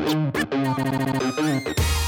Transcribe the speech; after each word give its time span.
We'll 0.00 0.30
be. 0.30 1.99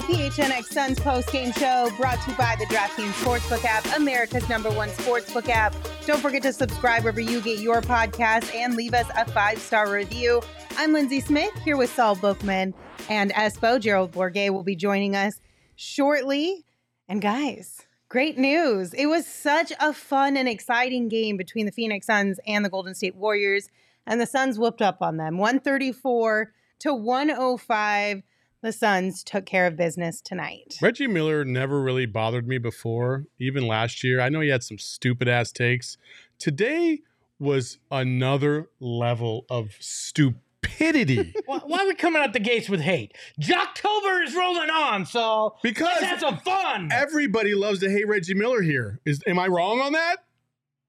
The 0.00 0.14
PHNX 0.14 0.64
Suns 0.64 0.98
post-game 0.98 1.52
show 1.52 1.90
brought 1.98 2.22
to 2.22 2.30
you 2.30 2.36
by 2.38 2.56
the 2.58 2.64
DraftKings 2.64 3.12
Sportsbook 3.22 3.66
app, 3.66 3.84
America's 3.98 4.48
number 4.48 4.70
one 4.70 4.88
sportsbook 4.88 5.50
app. 5.50 5.74
Don't 6.06 6.22
forget 6.22 6.42
to 6.44 6.54
subscribe 6.54 7.02
wherever 7.02 7.20
you 7.20 7.42
get 7.42 7.58
your 7.58 7.82
podcast 7.82 8.54
and 8.54 8.76
leave 8.76 8.94
us 8.94 9.04
a 9.14 9.30
five-star 9.30 9.92
review. 9.92 10.40
I'm 10.78 10.94
Lindsey 10.94 11.20
Smith 11.20 11.52
here 11.64 11.76
with 11.76 11.92
Saul 11.94 12.16
Bookman 12.16 12.72
and 13.10 13.30
Espo. 13.34 13.78
Gerald 13.78 14.12
Bourguet 14.12 14.54
will 14.54 14.62
be 14.62 14.74
joining 14.74 15.14
us 15.14 15.38
shortly. 15.76 16.64
And 17.06 17.20
guys, 17.20 17.82
great 18.08 18.38
news. 18.38 18.94
It 18.94 19.04
was 19.04 19.26
such 19.26 19.70
a 19.80 19.92
fun 19.92 20.38
and 20.38 20.48
exciting 20.48 21.10
game 21.10 21.36
between 21.36 21.66
the 21.66 21.72
Phoenix 21.72 22.06
Suns 22.06 22.40
and 22.46 22.64
the 22.64 22.70
Golden 22.70 22.94
State 22.94 23.16
Warriors. 23.16 23.68
And 24.06 24.18
the 24.18 24.26
Suns 24.26 24.58
whooped 24.58 24.80
up 24.80 25.02
on 25.02 25.18
them 25.18 25.36
134 25.36 26.54
to 26.78 26.94
105 26.94 28.22
the 28.62 28.72
Suns 28.72 29.24
took 29.24 29.46
care 29.46 29.66
of 29.66 29.76
business 29.76 30.20
tonight. 30.20 30.76
Reggie 30.82 31.06
Miller 31.06 31.44
never 31.44 31.80
really 31.80 32.06
bothered 32.06 32.46
me 32.46 32.58
before, 32.58 33.24
even 33.38 33.66
last 33.66 34.04
year. 34.04 34.20
I 34.20 34.28
know 34.28 34.40
he 34.40 34.48
had 34.48 34.62
some 34.62 34.78
stupid 34.78 35.28
ass 35.28 35.52
takes. 35.52 35.96
Today 36.38 37.00
was 37.38 37.78
another 37.90 38.68
level 38.80 39.46
of 39.48 39.70
stupidity. 39.80 41.34
why, 41.46 41.60
why, 41.64 41.78
are 41.78 41.86
we 41.86 41.94
coming 41.94 42.22
out 42.22 42.32
the 42.32 42.40
gates 42.40 42.68
with 42.68 42.80
hate? 42.80 43.16
Jocktober 43.40 44.24
is 44.24 44.34
rolling 44.34 44.70
on, 44.70 45.06
so 45.06 45.56
because 45.62 45.88
let's 46.00 46.04
have 46.04 46.20
some 46.20 46.38
fun. 46.38 46.90
Everybody 46.92 47.54
loves 47.54 47.80
to 47.80 47.90
hate 47.90 48.06
Reggie 48.06 48.34
Miller 48.34 48.62
here. 48.62 49.00
Is 49.06 49.22
am 49.26 49.38
I 49.38 49.46
wrong 49.46 49.80
on 49.80 49.92
that? 49.94 50.18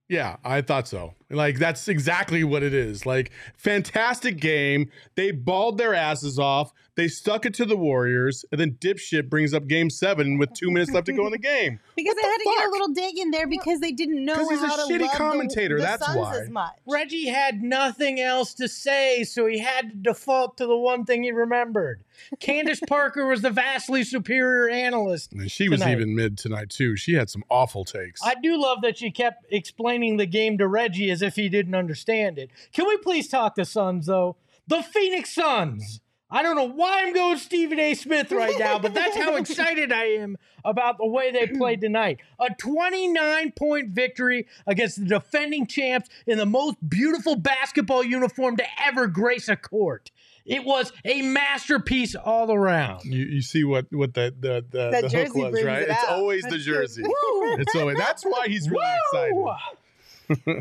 Yeah, 0.09 0.35
I 0.44 0.62
thought 0.62 0.90
so. 0.90 1.13
Like 1.34 1.59
that's 1.59 1.88
exactly 1.88 2.44
what 2.44 2.64
it 2.64 2.74
is. 2.74 3.06
Like 3.06 3.31
fantastic 3.58 4.40
game. 4.40 4.90
They 5.16 5.31
balled 5.31 5.78
their 5.78 5.94
asses 5.94 6.40
off. 6.40 6.74
They 6.96 7.08
stuck 7.08 7.46
it 7.46 7.53
to 7.56 7.66
the 7.66 7.78
Warriors, 7.78 8.44
and 8.52 8.59
then 8.59 8.74
dipshit 8.74 9.30
brings 9.30 9.53
up 9.53 9.66
Game 9.66 9.90
Seven 9.90 10.38
with 10.38 10.53
two 10.53 10.70
minutes 10.70 10.91
left 10.91 11.06
to 11.06 11.14
go 11.14 11.25
in 11.25 11.31
the 11.31 11.38
game 11.40 11.80
because 11.96 12.16
what 12.16 12.22
they 12.22 12.22
the 12.22 12.28
had 12.28 12.38
to 12.38 12.44
get 12.44 12.68
a 12.68 12.72
little 12.72 12.88
dig 12.90 13.18
in 13.18 13.31
there 13.31 13.47
because 13.47 13.80
they 13.80 13.91
didn't 13.91 14.24
know 14.25 14.47
he's 14.50 14.59
how 14.59 14.75
a 14.75 14.88
to 14.88 14.94
shitty 14.94 15.08
love 15.08 15.12
commentator. 15.12 15.78
The, 15.78 15.81
the 15.81 15.88
that's 15.88 16.06
Suns 16.06 16.18
why. 16.18 16.38
As 16.38 16.50
much. 16.50 16.74
Reggie 16.86 17.28
had 17.28 17.64
nothing 17.64 18.20
else 18.20 18.53
to 18.56 18.68
say, 18.68 19.24
so 19.24 19.46
he 19.46 19.59
had 19.59 19.90
to 19.90 19.96
default 19.96 20.58
to 20.58 20.68
the 20.68 20.78
one 20.78 21.06
thing 21.06 21.24
he 21.24 21.31
remembered. 21.31 22.03
Candace 22.40 22.81
Parker 22.88 23.25
was 23.25 23.41
the 23.41 23.50
vastly 23.50 24.03
superior 24.03 24.70
analyst. 24.70 25.34
And 25.34 25.50
she 25.50 25.70
was 25.70 25.80
tonight. 25.80 25.94
even 25.94 26.16
mid 26.16 26.38
tonight 26.38 26.70
too. 26.70 26.96
She 26.96 27.14
had 27.14 27.30
some 27.30 27.44
awful 27.50 27.86
takes. 27.86 28.22
I 28.24 28.36
do 28.36 28.62
love 28.62 28.81
that 28.81 28.97
she 28.97 29.12
kept 29.12 29.46
explaining 29.50 30.18
the 30.18 30.25
game 30.25 30.58
to 30.58 30.68
Reggie 30.68 31.12
as 31.12 31.21
if 31.22 31.36
he 31.36 31.50
didn't 31.50 31.76
understand 31.76 32.38
it. 32.38 32.50
Can 32.74 32.88
we 32.88 32.98
please 32.98 33.28
talk 33.28 33.56
to 33.56 33.66
Suns 33.66 34.06
though? 34.08 34.38
The 34.68 34.82
Phoenix 34.82 35.34
Suns. 35.34 36.00
I 36.34 36.44
don't 36.44 36.56
know 36.56 36.64
why 36.70 37.02
I'm 37.04 37.14
going 37.14 37.38
Stephen 37.38 37.78
A. 37.78 37.94
Smith 37.94 38.32
right 38.32 38.58
now, 38.58 38.80
but 38.80 38.94
that's 38.94 39.18
how 39.18 39.36
excited 39.38 39.92
I 39.92 40.06
am 40.06 40.38
about 40.64 40.98
the 40.98 41.06
way 41.06 41.30
they 41.30 41.46
played 41.48 41.82
tonight. 41.82 42.22
A 42.40 42.54
29 42.58 43.52
point 43.52 43.90
victory 43.90 44.48
against 44.66 45.00
the 45.00 45.06
defending 45.06 45.68
champs 45.68 46.08
in 46.26 46.38
the 46.38 46.46
most 46.46 46.78
beautiful 46.88 47.36
basketball 47.36 48.02
uniform 48.03 48.56
to 48.58 48.64
ever 48.82 49.08
grace 49.08 49.50
a 49.50 49.58
court. 49.58 50.12
It 50.46 50.64
was 50.64 50.94
a 51.03 51.22
masterpiece 51.22 52.16
all 52.16 52.52
around. 52.52 53.03
You, 53.03 53.26
you 53.26 53.42
see 53.42 53.64
what 53.66 53.88
what 53.92 54.14
the 54.14 54.34
the 54.40 54.66
the, 54.72 54.90
That 54.90 55.02
the 55.03 55.09
hook 55.09 55.12
jersey 55.28 55.40
was, 55.42 55.52
brings 55.52 55.66
right? 55.68 55.82
it 55.84 55.90
It's 55.90 56.03
out. 56.06 56.09
always 56.12 56.44
the 56.44 56.58
jersey. 56.58 57.02
true. 57.03 57.59
it's 57.59 57.76
always 57.76 57.98
that's 57.98 58.24
why 58.24 58.48
he's 58.48 58.70
really 58.70 58.82
Woo! 58.82 59.20
excited. 59.20 59.36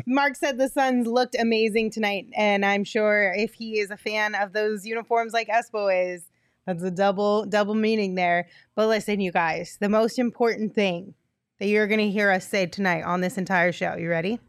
Mark 0.05 0.35
said 0.35 0.57
the 0.57 0.69
Suns 0.69 1.07
looked 1.07 1.35
amazing 1.39 1.91
tonight, 1.91 2.27
and 2.35 2.65
I'm 2.65 2.83
sure 2.83 3.33
if 3.35 3.53
he 3.53 3.79
is 3.79 3.91
a 3.91 3.97
fan 3.97 4.35
of 4.35 4.53
those 4.53 4.85
uniforms 4.85 5.33
like 5.33 5.47
Espo 5.47 6.13
is, 6.13 6.23
that's 6.65 6.83
a 6.83 6.91
double 6.91 7.45
double 7.45 7.75
meaning 7.75 8.15
there. 8.15 8.47
But 8.75 8.87
listen, 8.87 9.19
you 9.19 9.31
guys, 9.31 9.77
the 9.79 9.89
most 9.89 10.19
important 10.19 10.75
thing 10.75 11.15
that 11.59 11.67
you're 11.67 11.87
going 11.87 11.99
to 11.99 12.09
hear 12.09 12.31
us 12.31 12.47
say 12.47 12.65
tonight 12.65 13.03
on 13.03 13.21
this 13.21 13.37
entire 13.37 13.71
show. 13.71 13.95
You 13.95 14.09
ready? 14.09 14.39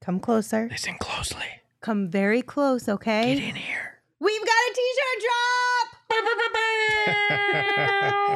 Come 0.00 0.20
closer. 0.20 0.68
Listen 0.70 0.96
closely. 1.00 1.46
Come 1.80 2.08
very 2.08 2.42
close, 2.42 2.88
okay? 2.88 3.34
Get 3.34 3.48
in 3.48 3.54
here. 3.56 4.00
We've 4.20 4.40
got 4.40 4.48
a 4.48 4.74
t-shirt 4.74 5.22
drop. 5.22 5.88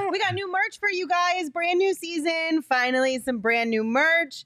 we 0.11 0.19
got 0.19 0.35
new 0.35 0.51
merch 0.51 0.79
for 0.81 0.91
you 0.91 1.07
guys. 1.07 1.51
Brand 1.51 1.79
new 1.79 1.95
season. 1.95 2.63
Finally, 2.63 3.21
some 3.21 3.39
brand 3.39 3.71
new 3.71 3.85
merch. 3.85 4.45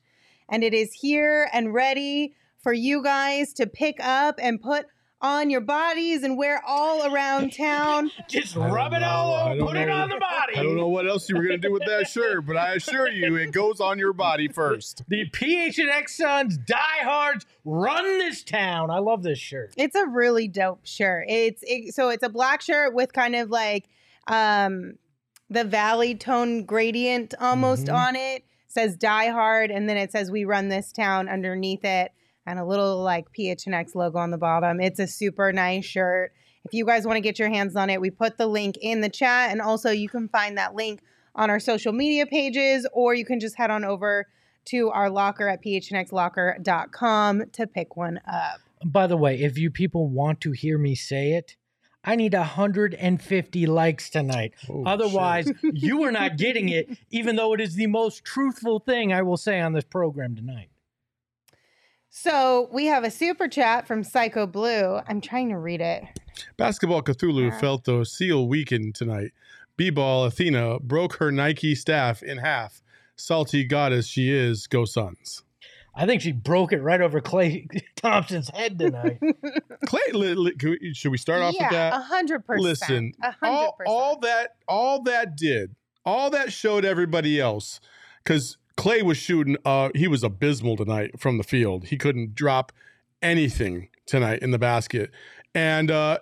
And 0.51 0.65
it 0.65 0.75
is 0.75 0.93
here 0.93 1.49
and 1.53 1.73
ready 1.73 2.35
for 2.63 2.73
you 2.73 3.03
guys 3.03 3.53
to 3.55 3.67
pick 3.67 3.97
up 4.01 4.39
and 4.43 4.61
put 4.61 4.87
on 5.23 5.51
your 5.51 5.61
bodies 5.61 6.23
and 6.23 6.39
wear 6.39 6.63
all 6.67 7.13
around 7.13 7.53
town. 7.57 8.11
Just 8.29 8.57
rub 8.57 8.95
it 8.95 9.01
know. 9.01 9.07
all 9.07 9.35
over, 9.49 9.59
don't 9.59 9.67
put 9.69 9.77
it 9.77 9.91
on 9.91 10.09
the 10.09 10.17
body. 10.19 10.57
I 10.57 10.63
don't 10.63 10.77
know 10.77 10.89
what 10.89 11.07
else 11.07 11.29
you 11.29 11.37
were 11.37 11.43
gonna 11.43 11.59
do 11.59 11.71
with 11.73 11.85
that 11.87 12.09
shirt, 12.09 12.47
but 12.47 12.57
I 12.57 12.75
assure 12.75 13.09
you, 13.11 13.37
it 13.37 13.53
goes 13.53 13.81
on 13.81 13.99
your 13.99 14.15
body 14.15 14.49
first. 14.55 15.03
The 15.09 15.27
PH 15.31 15.79
and 15.79 15.91
PHNX 15.91 16.09
Suns 16.09 16.57
diehards 16.59 17.45
run 17.67 18.19
this 18.19 18.43
town. 18.43 18.91
I 18.91 18.99
love 19.01 19.23
this 19.23 19.39
shirt. 19.39 19.75
It's 19.77 19.95
a 19.95 20.07
really 20.07 20.49
dope 20.49 20.87
shirt. 20.87 21.27
It's 21.29 21.63
it, 21.67 21.95
so 21.95 22.09
it's 22.09 22.23
a 22.25 22.31
black 22.31 22.63
shirt 22.63 22.95
with 22.95 23.13
kind 23.13 23.37
of 23.37 23.51
like 23.51 23.89
um 24.27 24.95
the 25.51 25.65
valley 25.65 26.15
tone 26.15 26.65
gradient 26.65 27.35
almost 27.41 27.87
Mhm. 27.89 27.95
on 27.95 28.17
it. 28.17 28.45
Says 28.71 28.97
Die 28.97 29.29
Hard, 29.31 29.71
and 29.71 29.89
then 29.89 29.97
it 29.97 30.13
says 30.13 30.31
We 30.31 30.45
Run 30.45 30.69
This 30.69 30.93
Town 30.93 31.29
underneath 31.29 31.85
it, 31.85 32.13
and 32.47 32.59
a 32.59 32.65
little 32.65 33.03
like 33.03 33.27
PHNX 33.37 33.95
logo 33.95 34.19
on 34.19 34.31
the 34.31 34.39
bottom. 34.39 34.81
It's 34.81 35.01
a 35.01 35.07
super 35.07 35.53
nice 35.53 35.85
shirt. 35.85 36.33
If 36.65 36.73
you 36.73 36.87
guys 36.87 37.05
want 37.05 37.17
to 37.17 37.21
get 37.21 37.39
your 37.39 37.49
hands 37.49 37.75
on 37.75 37.91
it, 37.91 38.01
we 38.01 38.11
put 38.11 38.39
the 38.39 38.47
link 38.47 38.77
in 38.81 39.01
the 39.01 39.09
chat, 39.09 39.51
and 39.51 39.61
also 39.61 39.91
you 39.91 40.09
can 40.09 40.29
find 40.29 40.57
that 40.57 40.75
link 40.75 41.01
on 41.35 41.51
our 41.51 41.59
social 41.59 41.93
media 41.93 42.27
pages, 42.27 42.87
or 42.93 43.13
you 43.15 43.25
can 43.25 43.41
just 43.41 43.57
head 43.57 43.71
on 43.71 43.85
over 43.85 44.27
to 44.67 44.91
our 44.91 45.11
locker 45.11 45.49
at 45.49 45.65
phnxlocker.com 45.65 47.43
to 47.53 47.67
pick 47.67 47.97
one 47.97 48.21
up. 48.31 48.61
By 48.85 49.07
the 49.07 49.17
way, 49.17 49.41
if 49.41 49.59
you 49.59 49.71
people 49.71 50.09
want 50.09 50.41
to 50.43 50.53
hear 50.53 50.79
me 50.79 50.95
say 50.95 51.33
it, 51.33 51.57
I 52.03 52.17
need 52.17 52.33
150 52.33 53.67
likes 53.67 54.09
tonight. 54.09 54.55
Oh, 54.71 54.85
Otherwise, 54.87 55.51
you 55.63 56.03
are 56.05 56.13
not 56.13 56.39
getting 56.39 56.71
it, 56.71 56.89
even 57.11 57.37
though 57.37 57.53
it 57.53 57.61
is 57.61 57.75
the 57.75 57.87
most 57.89 58.25
truthful 58.25 58.79
thing 58.81 59.13
I 59.13 59.23
will 59.23 59.37
say 59.37 59.61
on 59.61 59.75
this 59.75 59.85
program 59.85 60.35
tonight. 60.35 60.71
So 62.09 62.69
we 62.73 62.87
have 62.87 63.05
a 63.05 63.11
super 63.11 63.47
chat 63.49 63.87
from 63.87 64.03
Psycho 64.03 64.47
Blue. 64.47 65.01
I'm 65.07 65.21
trying 65.21 65.51
to 65.51 65.59
read 65.59 65.81
it. 65.81 66.05
Basketball 66.57 67.03
Cthulhu 67.03 67.51
Yeah. 67.51 67.59
felt 67.59 67.85
the 67.85 68.05
seal 68.05 68.49
weaken 68.49 68.93
tonight. 68.93 69.33
B-ball 69.77 70.25
Athena 70.25 70.81
broke 70.81 71.17
her 71.17 71.31
Nike 71.31 71.75
staff 71.75 72.23
in 72.23 72.39
half. 72.39 72.83
Salty 73.15 73.65
goddess 73.65 74.07
she 74.07 74.31
is, 74.31 74.67
go 74.67 74.85
Suns. 74.85 75.43
I 75.95 76.07
think 76.07 76.23
she 76.23 76.33
broke 76.33 76.73
it 76.73 76.81
right 76.81 77.01
over 77.01 77.21
Klay 77.21 77.69
Thompson's 77.97 78.49
head 78.51 78.79
tonight. 78.79 79.19
Klay, 79.87 80.13
li- 80.13 80.35
li- 80.35 80.55
can 80.57 80.71
we- 80.71 80.95
should 80.95 81.11
we 81.11 81.19
start 81.19 81.43
off 81.43 81.55
yeah, 81.55 81.65
with 81.65 81.73
that? 81.73 81.93
a 81.95 82.01
hundred 82.01 82.47
percent. 82.47 82.63
Listen, 82.63 83.13
a 83.23 83.31
hundred 83.33 83.55
all, 83.55 83.73
percent. 83.73 83.89
all 83.89 84.19
that 84.21 84.55
all 84.69 85.03
that 85.03 85.37
did, 85.37 85.75
all 86.05 86.31
that 86.31 86.53
showed 86.53 86.85
everybody 86.85 87.41
else, 87.41 87.81
because 88.23 88.57
Klay 88.77 89.03
was 89.03 89.17
shooting. 89.19 89.57
Uh, 89.65 89.91
he 89.95 90.09
was 90.09 90.23
abysmal 90.23 90.77
tonight 90.77 91.19
from 91.19 91.39
the 91.39 91.45
field. 91.45 91.87
He 91.87 91.97
couldn't 91.99 92.35
drop 92.35 92.73
anything 93.23 93.89
tonight 94.07 94.41
in 94.43 94.51
the 94.53 94.59
basket. 94.59 95.11
And 95.55 95.91
uh, 95.91 96.21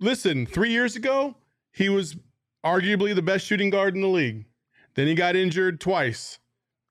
listen, 0.00 0.46
three 0.46 0.70
years 0.70 0.96
ago, 0.96 1.36
he 1.72 1.88
was 1.88 2.16
arguably 2.64 3.14
the 3.14 3.22
best 3.22 3.46
shooting 3.46 3.70
guard 3.70 3.94
in 3.94 4.00
the 4.00 4.08
league. 4.08 4.46
Then 4.94 5.06
he 5.06 5.14
got 5.14 5.36
injured 5.36 5.80
twice. 5.80 6.38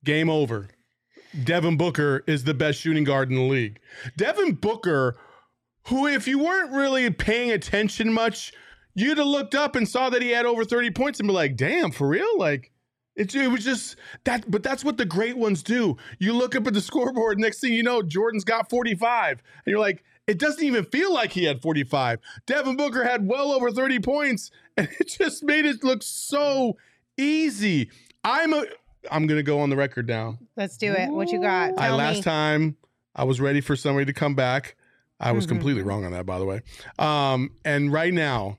Game 0.05 0.29
over. 0.29 0.69
Devin 1.43 1.77
Booker 1.77 2.23
is 2.27 2.43
the 2.43 2.53
best 2.53 2.79
shooting 2.79 3.03
guard 3.03 3.29
in 3.29 3.35
the 3.35 3.41
league. 3.43 3.79
Devin 4.17 4.53
Booker, 4.53 5.17
who, 5.87 6.07
if 6.07 6.27
you 6.27 6.39
weren't 6.39 6.71
really 6.71 7.09
paying 7.09 7.51
attention 7.51 8.11
much, 8.11 8.53
you'd 8.95 9.17
have 9.17 9.27
looked 9.27 9.55
up 9.55 9.75
and 9.75 9.87
saw 9.87 10.09
that 10.09 10.21
he 10.21 10.29
had 10.29 10.45
over 10.45 10.65
30 10.65 10.91
points 10.91 11.19
and 11.19 11.27
be 11.27 11.33
like, 11.33 11.55
damn, 11.55 11.91
for 11.91 12.07
real? 12.07 12.37
Like, 12.37 12.71
it, 13.15 13.35
it 13.35 13.49
was 13.49 13.63
just 13.63 13.97
that, 14.23 14.49
but 14.49 14.63
that's 14.63 14.83
what 14.83 14.97
the 14.97 15.05
great 15.05 15.37
ones 15.37 15.61
do. 15.61 15.97
You 16.19 16.33
look 16.33 16.55
up 16.55 16.65
at 16.67 16.73
the 16.73 16.81
scoreboard, 16.81 17.39
next 17.39 17.59
thing 17.59 17.73
you 17.73 17.83
know, 17.83 18.01
Jordan's 18.01 18.43
got 18.43 18.69
45. 18.69 19.31
And 19.31 19.71
you're 19.71 19.79
like, 19.79 20.03
it 20.25 20.39
doesn't 20.39 20.63
even 20.63 20.85
feel 20.85 21.13
like 21.13 21.31
he 21.31 21.45
had 21.45 21.61
45. 21.61 22.19
Devin 22.45 22.77
Booker 22.77 23.03
had 23.03 23.27
well 23.27 23.51
over 23.51 23.71
30 23.71 23.99
points, 23.99 24.51
and 24.77 24.87
it 24.99 25.09
just 25.17 25.43
made 25.43 25.65
it 25.65 25.83
look 25.83 26.03
so 26.03 26.77
easy. 27.17 27.89
I'm 28.23 28.53
a 28.53 28.65
I'm 29.11 29.27
gonna 29.27 29.43
go 29.43 29.59
on 29.59 29.69
the 29.69 29.75
record 29.77 30.07
now. 30.07 30.37
Let's 30.55 30.77
do 30.77 30.91
it. 30.93 31.09
What 31.09 31.29
you 31.29 31.41
got? 31.41 31.73
I 31.79 31.87
Tell 31.87 31.97
last 31.97 32.15
me. 32.17 32.21
time 32.23 32.77
I 33.15 33.23
was 33.23 33.39
ready 33.41 33.61
for 33.61 33.75
somebody 33.75 34.05
to 34.05 34.13
come 34.13 34.35
back. 34.35 34.75
I 35.19 35.31
was 35.31 35.45
Mhm. 35.45 35.49
completely 35.49 35.81
wrong 35.83 36.05
on 36.05 36.11
that, 36.13 36.25
by 36.25 36.39
the 36.39 36.45
way. 36.45 36.61
Um, 36.97 37.51
and 37.65 37.91
right 37.91 38.13
now, 38.13 38.57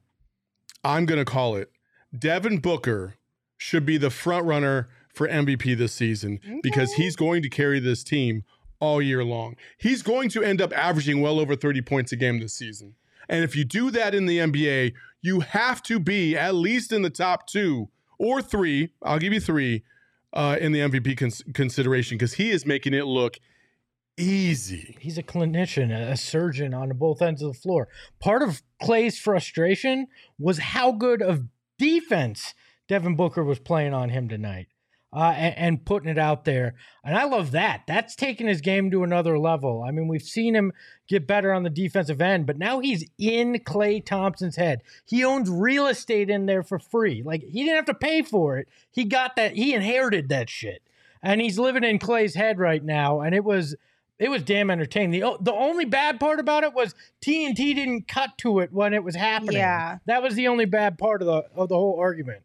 I'm 0.84 1.06
gonna 1.06 1.24
call 1.24 1.56
it. 1.56 1.70
Devin 2.16 2.58
Booker 2.58 3.14
should 3.56 3.84
be 3.86 3.96
the 3.96 4.10
front 4.10 4.46
runner 4.46 4.88
for 5.12 5.28
MVP 5.28 5.74
this 5.74 5.92
season 5.92 6.40
because 6.62 6.92
Okay. 6.92 7.02
he's 7.02 7.16
going 7.16 7.42
to 7.42 7.48
carry 7.48 7.78
this 7.80 8.02
team 8.02 8.42
all 8.80 9.02
year 9.02 9.22
long. 9.24 9.56
He's 9.78 10.02
going 10.02 10.28
to 10.30 10.42
end 10.42 10.62
up 10.62 10.72
averaging 10.72 11.20
well 11.20 11.38
over 11.38 11.54
30 11.56 11.82
points 11.82 12.12
a 12.12 12.16
game 12.16 12.40
this 12.40 12.54
season. 12.54 12.94
And 13.28 13.44
if 13.44 13.54
you 13.54 13.64
do 13.64 13.90
that 13.90 14.14
in 14.14 14.26
the 14.26 14.38
NBA, 14.40 14.92
you 15.20 15.40
have 15.40 15.82
to 15.84 15.98
be 16.00 16.36
at 16.36 16.54
least 16.54 16.92
in 16.92 17.02
the 17.02 17.10
top 17.10 17.46
two 17.46 17.90
or 18.18 18.40
three. 18.40 18.90
I'll 19.02 19.18
give 19.18 19.32
you 19.32 19.40
three 19.40 19.84
uh, 20.32 20.56
in 20.60 20.72
the 20.72 20.80
MVP 20.80 21.16
cons- 21.16 21.42
consideration 21.54 22.16
because 22.16 22.34
he 22.34 22.50
is 22.50 22.64
making 22.64 22.94
it 22.94 23.06
look 23.06 23.38
easy. 24.16 24.96
He's 25.00 25.18
a 25.18 25.22
clinician, 25.22 25.90
a 25.92 26.16
surgeon 26.16 26.74
on 26.74 26.90
both 26.90 27.22
ends 27.22 27.42
of 27.42 27.52
the 27.52 27.58
floor. 27.58 27.88
Part 28.20 28.42
of 28.42 28.62
Klay's 28.82 29.18
frustration 29.18 30.06
was 30.38 30.58
how 30.58 30.92
good 30.92 31.22
of 31.22 31.44
defense 31.78 32.54
Devin 32.88 33.16
Booker 33.16 33.44
was 33.44 33.58
playing 33.58 33.94
on 33.94 34.10
him 34.10 34.28
tonight. 34.28 34.66
Uh, 35.12 35.34
and, 35.36 35.58
and 35.58 35.84
putting 35.84 36.08
it 36.08 36.18
out 36.18 36.44
there. 36.44 36.74
And 37.02 37.18
I 37.18 37.24
love 37.24 37.50
that. 37.50 37.82
That's 37.88 38.14
taking 38.14 38.46
his 38.46 38.60
game 38.60 38.92
to 38.92 39.02
another 39.02 39.40
level. 39.40 39.82
I 39.82 39.90
mean, 39.90 40.06
we've 40.06 40.22
seen 40.22 40.54
him 40.54 40.72
get 41.08 41.26
better 41.26 41.52
on 41.52 41.64
the 41.64 41.70
defensive 41.70 42.22
end, 42.22 42.46
but 42.46 42.58
now 42.58 42.78
he's 42.78 43.04
in 43.18 43.54
Klay 43.54 44.06
Thompson's 44.06 44.54
head. 44.54 44.82
He 45.04 45.24
owns 45.24 45.50
real 45.50 45.88
estate 45.88 46.30
in 46.30 46.46
there 46.46 46.62
for 46.62 46.78
free. 46.78 47.24
Like, 47.24 47.42
he 47.42 47.64
didn't 47.64 47.74
have 47.74 47.84
to 47.86 47.94
pay 47.94 48.22
for 48.22 48.58
it. 48.58 48.68
He 48.92 49.02
got 49.02 49.34
that, 49.34 49.56
he 49.56 49.74
inherited 49.74 50.28
that 50.28 50.48
shit. 50.48 50.80
And 51.20 51.40
he's 51.40 51.58
living 51.58 51.82
in 51.82 51.98
Klay's 51.98 52.36
head 52.36 52.60
right 52.60 52.84
now. 52.84 53.20
And 53.20 53.34
it 53.34 53.42
was 53.42 53.74
it 54.20 54.30
was 54.30 54.42
damn 54.42 54.70
entertaining. 54.70 55.18
The, 55.18 55.38
the 55.40 55.52
only 55.52 55.86
bad 55.86 56.20
part 56.20 56.40
about 56.40 56.62
it 56.62 56.74
was 56.74 56.94
TNT 57.22 57.74
didn't 57.74 58.06
cut 58.06 58.36
to 58.38 58.60
it 58.60 58.70
when 58.70 58.92
it 58.92 59.02
was 59.02 59.16
happening. 59.16 59.56
Yeah. 59.56 59.96
That 60.04 60.22
was 60.22 60.34
the 60.34 60.46
only 60.48 60.66
bad 60.66 60.98
part 60.98 61.22
of 61.22 61.26
the 61.26 61.44
of 61.56 61.70
the 61.70 61.74
whole 61.74 61.98
argument. 61.98 62.42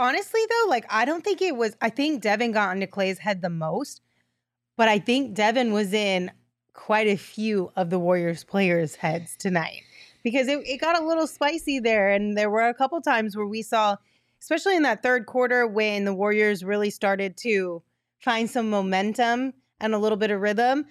Honestly, 0.00 0.40
though, 0.48 0.70
like 0.70 0.86
I 0.88 1.04
don't 1.04 1.22
think 1.22 1.42
it 1.42 1.56
was. 1.56 1.76
I 1.82 1.90
think 1.90 2.22
Devin 2.22 2.52
got 2.52 2.74
into 2.74 2.86
Klay's 2.86 3.18
head 3.18 3.42
the 3.42 3.50
most, 3.50 4.00
but 4.78 4.88
I 4.88 4.98
think 4.98 5.34
Devin 5.34 5.72
was 5.72 5.92
in 5.92 6.30
quite 6.72 7.06
a 7.06 7.16
few 7.16 7.70
of 7.76 7.90
the 7.90 7.98
Warriors 7.98 8.42
players' 8.42 8.94
heads 8.94 9.36
tonight 9.36 9.82
because 10.24 10.48
it, 10.48 10.66
it 10.66 10.80
got 10.80 10.98
a 11.00 11.04
little 11.06 11.26
spicy 11.26 11.80
there, 11.80 12.08
and 12.10 12.36
there 12.36 12.48
were 12.48 12.66
a 12.66 12.72
couple 12.74 12.98
times 13.02 13.36
where 13.36 13.46
we 13.46 13.60
saw, 13.60 13.96
especially 14.40 14.74
in 14.74 14.82
that 14.84 15.02
third 15.02 15.26
quarter, 15.26 15.66
when 15.66 16.06
the 16.06 16.14
Warriors 16.14 16.64
really 16.64 16.88
started 16.90 17.36
to 17.42 17.82
find 18.20 18.48
some 18.48 18.70
momentum 18.70 19.52
and 19.80 19.94
a 19.94 19.98
little 19.98 20.16
bit 20.18 20.30
of 20.30 20.40
rhythm. 20.40 20.86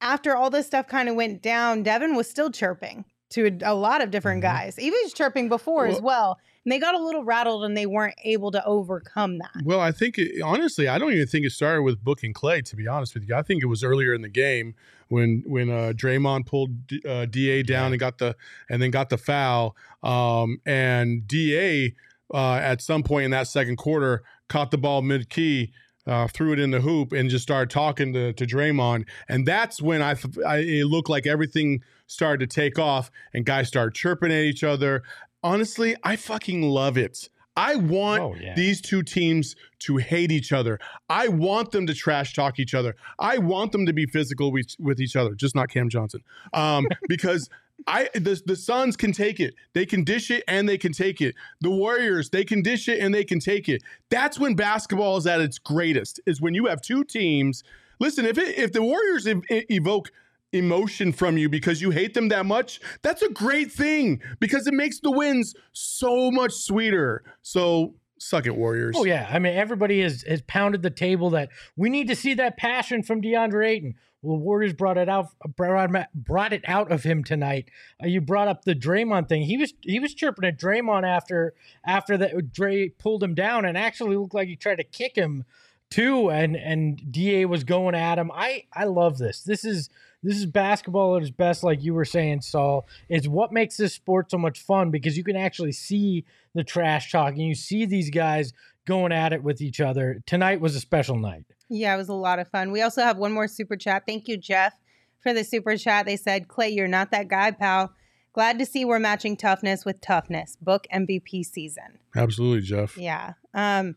After 0.00 0.36
all 0.36 0.50
this 0.50 0.66
stuff 0.68 0.86
kind 0.86 1.08
of 1.08 1.16
went 1.16 1.42
down, 1.42 1.82
Devin 1.82 2.14
was 2.14 2.30
still 2.30 2.50
chirping 2.50 3.04
to 3.30 3.46
a, 3.64 3.72
a 3.72 3.74
lot 3.74 4.02
of 4.02 4.10
different 4.12 4.38
Mhm. 4.40 4.42
guys. 4.42 4.76
He 4.76 4.90
was 4.90 5.12
chirping 5.12 5.48
before 5.48 5.86
as 5.86 5.94
Well- 6.00 6.04
well. 6.04 6.38
And 6.64 6.72
they 6.72 6.78
got 6.78 6.94
a 6.94 6.98
little 6.98 7.24
rattled 7.24 7.64
and 7.64 7.76
they 7.76 7.86
weren't 7.86 8.14
able 8.24 8.52
to 8.52 8.64
overcome 8.64 9.38
that. 9.38 9.50
Well, 9.64 9.80
I 9.80 9.90
think 9.90 10.18
it, 10.18 10.40
honestly, 10.42 10.86
I 10.86 10.98
don't 10.98 11.12
even 11.12 11.26
think 11.26 11.44
it 11.44 11.50
started 11.50 11.82
with 11.82 12.02
Book 12.02 12.22
and 12.22 12.34
Klay. 12.34 12.64
To 12.64 12.76
be 12.76 12.86
honest 12.86 13.14
with 13.14 13.28
you, 13.28 13.34
I 13.34 13.42
think 13.42 13.62
it 13.62 13.66
was 13.66 13.82
earlier 13.82 14.14
in 14.14 14.22
the 14.22 14.28
game 14.28 14.74
when 15.08 15.42
when 15.46 15.70
uh, 15.70 15.92
Draymond 15.94 16.46
pulled 16.46 16.86
D- 16.86 17.02
uh, 17.06 17.26
Da 17.26 17.62
down 17.62 17.92
and 17.92 18.00
got 18.00 18.18
the 18.18 18.36
and 18.70 18.80
then 18.80 18.90
got 18.90 19.10
the 19.10 19.18
foul, 19.18 19.76
um, 20.02 20.58
and 20.64 21.26
Da 21.26 21.94
uh, 22.32 22.54
at 22.54 22.80
some 22.80 23.02
point 23.02 23.26
in 23.26 23.30
that 23.32 23.48
second 23.48 23.76
quarter 23.76 24.22
caught 24.48 24.70
the 24.70 24.78
ball 24.78 25.02
mid 25.02 25.28
key. 25.28 25.72
Uh, 26.04 26.26
threw 26.26 26.52
it 26.52 26.58
in 26.58 26.72
the 26.72 26.80
hoop 26.80 27.12
and 27.12 27.30
just 27.30 27.44
started 27.44 27.70
talking 27.70 28.12
to, 28.12 28.32
to 28.32 28.44
Draymond, 28.44 29.06
and 29.28 29.46
that's 29.46 29.80
when 29.80 30.02
I, 30.02 30.14
th- 30.14 30.36
I 30.44 30.56
it 30.56 30.86
looked 30.86 31.08
like 31.08 31.28
everything 31.28 31.80
started 32.08 32.50
to 32.50 32.52
take 32.52 32.76
off, 32.76 33.08
and 33.32 33.46
guys 33.46 33.68
started 33.68 33.94
chirping 33.94 34.32
at 34.32 34.42
each 34.42 34.64
other. 34.64 35.04
Honestly, 35.42 35.96
I 36.02 36.16
fucking 36.16 36.62
love 36.62 36.96
it. 36.96 37.28
I 37.54 37.74
want 37.76 38.22
Oh, 38.22 38.34
yeah. 38.40 38.54
these 38.54 38.80
two 38.80 39.02
teams 39.02 39.56
to 39.80 39.98
hate 39.98 40.32
each 40.32 40.52
other. 40.52 40.78
I 41.10 41.28
want 41.28 41.70
them 41.72 41.86
to 41.86 41.94
trash 41.94 42.32
talk 42.34 42.58
each 42.58 42.72
other. 42.74 42.96
I 43.18 43.38
want 43.38 43.72
them 43.72 43.84
to 43.86 43.92
be 43.92 44.06
physical 44.06 44.50
with, 44.50 44.74
with 44.78 45.00
each 45.00 45.16
other, 45.16 45.34
just 45.34 45.54
not 45.54 45.68
Cam 45.68 45.90
Johnson. 45.90 46.22
Um, 46.54 46.86
because 47.08 47.50
I 47.86 48.08
the, 48.14 48.40
the 48.46 48.56
Suns 48.56 48.96
can 48.96 49.12
take 49.12 49.38
it. 49.40 49.54
They 49.74 49.84
can 49.84 50.02
dish 50.04 50.30
it 50.30 50.44
and 50.48 50.66
they 50.68 50.78
can 50.78 50.92
take 50.92 51.20
it. 51.20 51.34
The 51.60 51.70
Warriors, 51.70 52.30
they 52.30 52.44
can 52.44 52.62
dish 52.62 52.88
it 52.88 53.00
and 53.00 53.12
they 53.12 53.24
can 53.24 53.38
take 53.40 53.68
it. 53.68 53.82
That's 54.08 54.38
when 54.38 54.54
basketball 54.54 55.16
is 55.18 55.26
at 55.26 55.40
its 55.40 55.58
greatest. 55.58 56.20
Is 56.24 56.40
when 56.40 56.54
you 56.54 56.66
have 56.66 56.80
two 56.80 57.04
teams. 57.04 57.64
Listen, 57.98 58.24
if 58.24 58.38
it, 58.38 58.56
if 58.56 58.72
the 58.72 58.82
Warriors 58.82 59.26
ev- 59.26 59.42
evoke 59.50 60.10
emotion 60.52 61.12
from 61.12 61.38
you 61.38 61.48
because 61.48 61.80
you 61.80 61.90
hate 61.90 62.14
them 62.14 62.28
that 62.28 62.46
much, 62.46 62.80
that's 63.02 63.22
a 63.22 63.28
great 63.30 63.72
thing 63.72 64.20
because 64.40 64.66
it 64.66 64.74
makes 64.74 65.00
the 65.00 65.10
wins 65.10 65.54
so 65.72 66.30
much 66.30 66.52
sweeter. 66.52 67.24
So 67.42 67.94
suck 68.18 68.46
it, 68.46 68.56
Warriors. 68.56 68.94
Oh 68.98 69.04
yeah, 69.04 69.28
I 69.30 69.38
mean 69.38 69.56
everybody 69.56 70.00
has 70.02 70.22
has 70.22 70.42
pounded 70.42 70.82
the 70.82 70.90
table 70.90 71.30
that 71.30 71.50
we 71.76 71.90
need 71.90 72.08
to 72.08 72.16
see 72.16 72.34
that 72.34 72.56
passion 72.56 73.02
from 73.02 73.20
DeAndre 73.20 73.68
Ayton. 73.68 73.94
Well, 74.22 74.36
the 74.36 74.44
Warriors 74.44 74.72
brought 74.72 74.98
it 74.98 75.08
out 75.08 75.30
brought, 75.56 76.52
it 76.52 76.62
out 76.66 76.92
of 76.92 77.02
him 77.02 77.24
tonight. 77.24 77.68
Uh, 78.02 78.06
you 78.06 78.20
brought 78.20 78.46
up 78.46 78.64
the 78.64 78.74
Draymond 78.74 79.28
thing. 79.28 79.42
He 79.42 79.56
was 79.56 79.74
he 79.80 79.98
was 79.98 80.14
chirping 80.14 80.44
at 80.44 80.58
Draymond 80.58 81.04
after 81.04 81.54
after 81.84 82.16
that 82.18 82.52
Dre 82.52 82.88
pulled 82.88 83.22
him 83.22 83.34
down 83.34 83.64
and 83.64 83.76
actually 83.76 84.16
looked 84.16 84.34
like 84.34 84.48
he 84.48 84.56
tried 84.56 84.76
to 84.76 84.84
kick 84.84 85.16
him 85.16 85.44
too. 85.90 86.30
And 86.30 86.54
and 86.54 87.02
Da 87.10 87.46
was 87.46 87.64
going 87.64 87.96
at 87.96 88.18
him. 88.18 88.30
I 88.32 88.64
I 88.72 88.84
love 88.84 89.18
this. 89.18 89.42
This 89.42 89.64
is 89.64 89.90
this 90.22 90.36
is 90.36 90.46
basketball 90.46 91.16
at 91.16 91.22
its 91.22 91.30
best, 91.30 91.64
like 91.64 91.82
you 91.82 91.94
were 91.94 92.04
saying, 92.04 92.42
Saul. 92.42 92.86
It's 93.08 93.26
what 93.26 93.52
makes 93.52 93.76
this 93.76 93.94
sport 93.94 94.30
so 94.30 94.38
much 94.38 94.60
fun 94.60 94.90
because 94.90 95.16
you 95.16 95.24
can 95.24 95.36
actually 95.36 95.72
see 95.72 96.24
the 96.54 96.62
trash 96.64 97.10
talk 97.10 97.32
and 97.32 97.42
you 97.42 97.54
see 97.54 97.86
these 97.86 98.10
guys 98.10 98.52
going 98.86 99.12
at 99.12 99.32
it 99.32 99.42
with 99.42 99.60
each 99.60 99.80
other. 99.80 100.22
Tonight 100.26 100.60
was 100.60 100.76
a 100.76 100.80
special 100.80 101.16
night. 101.16 101.44
Yeah, 101.68 101.94
it 101.94 101.96
was 101.96 102.08
a 102.08 102.14
lot 102.14 102.38
of 102.38 102.48
fun. 102.48 102.70
We 102.70 102.82
also 102.82 103.02
have 103.02 103.16
one 103.16 103.32
more 103.32 103.48
super 103.48 103.76
chat. 103.76 104.04
Thank 104.06 104.28
you, 104.28 104.36
Jeff, 104.36 104.74
for 105.22 105.32
the 105.32 105.44
super 105.44 105.76
chat. 105.76 106.06
They 106.06 106.16
said, 106.16 106.48
Klay, 106.48 106.74
you're 106.74 106.88
not 106.88 107.10
that 107.10 107.28
guy, 107.28 107.50
pal. 107.50 107.92
Glad 108.32 108.58
to 108.58 108.66
see 108.66 108.84
we're 108.84 108.98
matching 108.98 109.36
toughness 109.36 109.84
with 109.84 110.00
toughness. 110.00 110.56
Book 110.60 110.86
MVP 110.92 111.44
season. 111.44 111.98
Absolutely, 112.16 112.62
Jeff. 112.62 112.96
Yeah. 112.96 113.34
Um, 113.54 113.96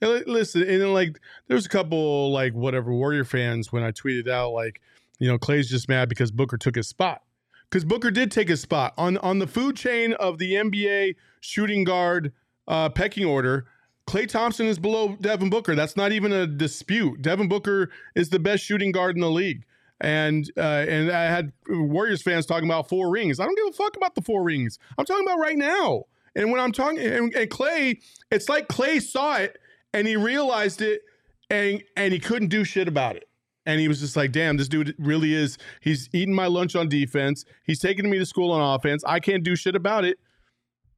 And 0.00 0.26
listen, 0.26 0.62
and 0.62 0.80
then 0.80 0.92
like 0.92 1.18
there's 1.46 1.66
a 1.66 1.68
couple 1.68 2.32
like 2.32 2.54
whatever 2.54 2.92
Warrior 2.92 3.24
fans 3.24 3.72
when 3.72 3.82
I 3.82 3.92
tweeted 3.92 4.28
out 4.28 4.52
like, 4.52 4.80
you 5.18 5.28
know, 5.28 5.38
Klay's 5.38 5.68
just 5.68 5.88
mad 5.88 6.08
because 6.08 6.30
Booker 6.30 6.56
took 6.56 6.76
his 6.76 6.88
spot. 6.88 7.22
Because 7.70 7.84
Booker 7.84 8.10
did 8.10 8.30
take 8.30 8.48
his 8.48 8.60
spot 8.60 8.94
on 8.96 9.18
on 9.18 9.38
the 9.38 9.46
food 9.46 9.76
chain 9.76 10.14
of 10.14 10.38
the 10.38 10.54
NBA 10.54 11.16
shooting 11.40 11.84
guard 11.84 12.32
uh, 12.66 12.88
pecking 12.88 13.26
order. 13.26 13.66
Klay 14.06 14.26
Thompson 14.26 14.66
is 14.66 14.78
below 14.78 15.16
Devin 15.20 15.50
Booker. 15.50 15.74
That's 15.74 15.94
not 15.94 16.12
even 16.12 16.32
a 16.32 16.46
dispute. 16.46 17.20
Devin 17.20 17.46
Booker 17.46 17.90
is 18.14 18.30
the 18.30 18.38
best 18.38 18.64
shooting 18.64 18.90
guard 18.90 19.16
in 19.16 19.20
the 19.20 19.30
league. 19.30 19.64
And 20.00 20.50
uh, 20.56 20.86
and 20.88 21.10
I 21.10 21.24
had 21.24 21.52
Warriors 21.68 22.22
fans 22.22 22.46
talking 22.46 22.68
about 22.68 22.88
four 22.88 23.10
rings. 23.10 23.38
I 23.38 23.44
don't 23.44 23.56
give 23.56 23.66
a 23.66 23.72
fuck 23.72 23.96
about 23.96 24.14
the 24.14 24.22
four 24.22 24.42
rings. 24.42 24.78
I'm 24.96 25.04
talking 25.04 25.26
about 25.26 25.38
right 25.38 25.58
now. 25.58 26.04
And 26.34 26.50
when 26.52 26.60
I'm 26.60 26.72
talking, 26.72 27.00
and, 27.00 27.34
and 27.34 27.50
Klay, 27.50 28.00
it's 28.30 28.48
like 28.48 28.68
Klay 28.68 29.02
saw 29.02 29.36
it 29.36 29.58
and 29.92 30.06
he 30.06 30.16
realized 30.16 30.80
it, 30.80 31.02
and 31.50 31.82
and 31.96 32.12
he 32.12 32.20
couldn't 32.20 32.48
do 32.48 32.64
shit 32.64 32.88
about 32.88 33.16
it. 33.16 33.27
And 33.68 33.78
he 33.78 33.86
was 33.86 34.00
just 34.00 34.16
like, 34.16 34.32
damn, 34.32 34.56
this 34.56 34.66
dude 34.66 34.94
really 34.98 35.34
is. 35.34 35.58
He's 35.82 36.08
eating 36.14 36.34
my 36.34 36.46
lunch 36.46 36.74
on 36.74 36.88
defense. 36.88 37.44
He's 37.64 37.78
taking 37.78 38.08
me 38.08 38.18
to 38.18 38.24
school 38.24 38.50
on 38.50 38.74
offense. 38.74 39.04
I 39.06 39.20
can't 39.20 39.44
do 39.44 39.54
shit 39.54 39.76
about 39.76 40.06
it. 40.06 40.18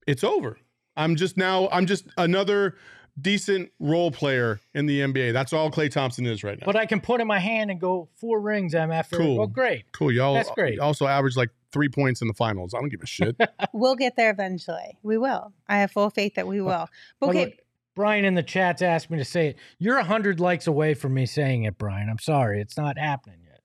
It's 0.06 0.22
over. 0.22 0.56
I'm 0.96 1.16
just 1.16 1.36
now, 1.36 1.68
I'm 1.72 1.84
just 1.84 2.06
another 2.16 2.76
decent 3.20 3.72
role 3.80 4.12
player 4.12 4.60
in 4.72 4.86
the 4.86 5.00
NBA. 5.00 5.32
That's 5.32 5.52
all 5.52 5.68
Klay 5.68 5.90
Thompson 5.90 6.26
is 6.26 6.44
right 6.44 6.60
now. 6.60 6.64
But 6.64 6.76
I 6.76 6.86
can 6.86 7.00
put 7.00 7.20
in 7.20 7.26
my 7.26 7.40
hand 7.40 7.72
and 7.72 7.80
go 7.80 8.08
four 8.14 8.40
rings, 8.40 8.72
MF. 8.72 9.10
Cool. 9.16 9.38
Well, 9.38 9.46
great. 9.48 9.90
cool. 9.90 10.12
Y'all 10.12 10.34
That's 10.34 10.50
great. 10.52 10.78
also 10.78 11.06
average 11.06 11.36
like 11.36 11.50
three 11.72 11.88
points 11.88 12.22
in 12.22 12.28
the 12.28 12.34
finals. 12.34 12.72
I 12.72 12.78
don't 12.78 12.88
give 12.88 13.02
a 13.02 13.06
shit. 13.06 13.36
We'll 13.72 13.94
get 13.96 14.16
there 14.16 14.30
eventually. 14.30 14.98
We 15.02 15.16
will. 15.16 15.52
I 15.68 15.78
have 15.78 15.92
full 15.92 16.10
faith 16.10 16.34
that 16.34 16.46
we 16.46 16.60
will. 16.60 16.88
But 17.20 17.30
okay, 17.30 17.44
way, 17.46 17.58
Brian 17.96 18.24
in 18.24 18.34
the 18.34 18.42
chat's 18.42 18.82
asked 18.82 19.10
me 19.10 19.18
to 19.18 19.24
say 19.24 19.48
it. 19.48 19.56
You're 19.78 19.96
100 19.96 20.40
likes 20.40 20.66
away 20.66 20.94
from 20.94 21.14
me 21.14 21.26
saying 21.26 21.64
it, 21.64 21.76
Brian. 21.78 22.08
I'm 22.08 22.18
sorry. 22.18 22.60
It's 22.60 22.76
not 22.76 22.98
happening 22.98 23.40
yet. 23.44 23.60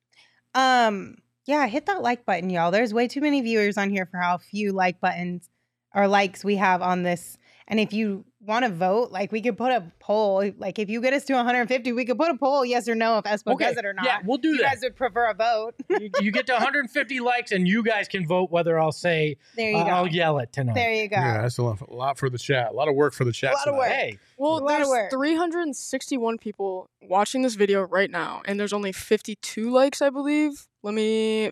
um, 0.61 1.17
yeah, 1.45 1.67
hit 1.67 1.85
that 1.85 2.01
like 2.01 2.25
button, 2.25 2.49
y'all. 2.49 2.71
There's 2.71 2.93
way 2.93 3.07
too 3.07 3.21
many 3.21 3.41
viewers 3.41 3.77
on 3.77 3.91
here 3.91 4.07
for 4.07 4.17
how 4.17 4.37
few 4.39 4.71
like 4.71 4.99
buttons 4.99 5.47
or 5.93 6.07
likes 6.07 6.43
we 6.43 6.55
have 6.55 6.81
on 6.81 7.03
this. 7.03 7.37
And 7.67 7.79
if 7.79 7.93
you 7.93 8.25
want 8.45 8.63
to 8.63 8.71
vote, 8.71 9.11
like 9.11 9.31
we 9.31 9.41
could 9.41 9.57
put 9.57 9.71
a 9.71 9.91
poll. 9.99 10.51
Like 10.57 10.77
if 10.79 10.89
you 10.89 11.01
get 11.01 11.13
us 11.13 11.23
to 11.25 11.33
150, 11.33 11.91
we 11.93 12.05
could 12.05 12.17
put 12.17 12.29
a 12.29 12.37
poll, 12.37 12.63
yes 12.63 12.87
or 12.87 12.95
no, 12.95 13.17
if 13.17 13.25
Espo 13.25 13.57
does 13.57 13.77
it 13.77 13.85
or 13.85 13.93
not. 13.93 14.05
Yeah, 14.05 14.19
we'll 14.23 14.37
do 14.37 14.49
you 14.49 14.57
that. 14.57 14.63
You 14.63 14.69
guys 14.69 14.79
would 14.83 14.95
prefer 14.95 15.25
a 15.25 15.33
vote. 15.33 15.75
you, 15.89 16.09
you 16.21 16.31
get 16.31 16.45
to 16.47 16.53
150 16.53 17.19
likes, 17.21 17.51
and 17.51 17.67
you 17.67 17.83
guys 17.83 18.07
can 18.07 18.27
vote 18.27 18.51
whether 18.51 18.79
I'll 18.79 18.91
say 18.91 19.37
there 19.55 19.71
you 19.71 19.77
uh, 19.77 19.83
go. 19.83 19.89
I'll 19.89 20.07
yell 20.07 20.39
it 20.39 20.53
tonight. 20.53 20.75
there 20.75 20.93
you 20.93 21.07
go. 21.07 21.17
yeah, 21.17 21.41
that's 21.41 21.57
a 21.57 21.63
lot, 21.63 21.81
a 21.81 21.93
lot 21.93 22.17
for 22.17 22.29
the 22.29 22.37
chat. 22.37 22.71
A 22.71 22.73
lot 22.73 22.87
of 22.87 22.95
work 22.95 23.13
for 23.13 23.25
the 23.25 23.31
chat. 23.31 23.53
A 23.53 23.55
lot 23.55 23.67
of 23.67 23.75
work. 23.75 23.89
Hey, 23.89 24.19
Well, 24.37 24.57
A 24.57 24.59
lot 24.59 24.85
there's 24.85 25.11
361 25.11 26.37
people 26.37 26.89
watching 27.01 27.41
this 27.41 27.55
video 27.55 27.83
right 27.83 28.11
now, 28.11 28.41
and 28.45 28.59
there's 28.59 28.73
only 28.73 28.91
52 28.91 29.71
likes, 29.71 30.01
I 30.01 30.09
believe. 30.09 30.67
Let 30.83 30.93
me. 30.93 31.51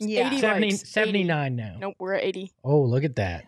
Yeah. 0.00 0.26
80 0.26 0.40
70, 0.40 0.66
likes. 0.66 0.82
80. 0.82 0.90
79 0.90 1.56
now. 1.56 1.76
Nope, 1.78 1.94
we're 1.98 2.14
at 2.14 2.24
80. 2.24 2.52
Oh, 2.64 2.82
look 2.82 3.04
at 3.04 3.16
that. 3.16 3.46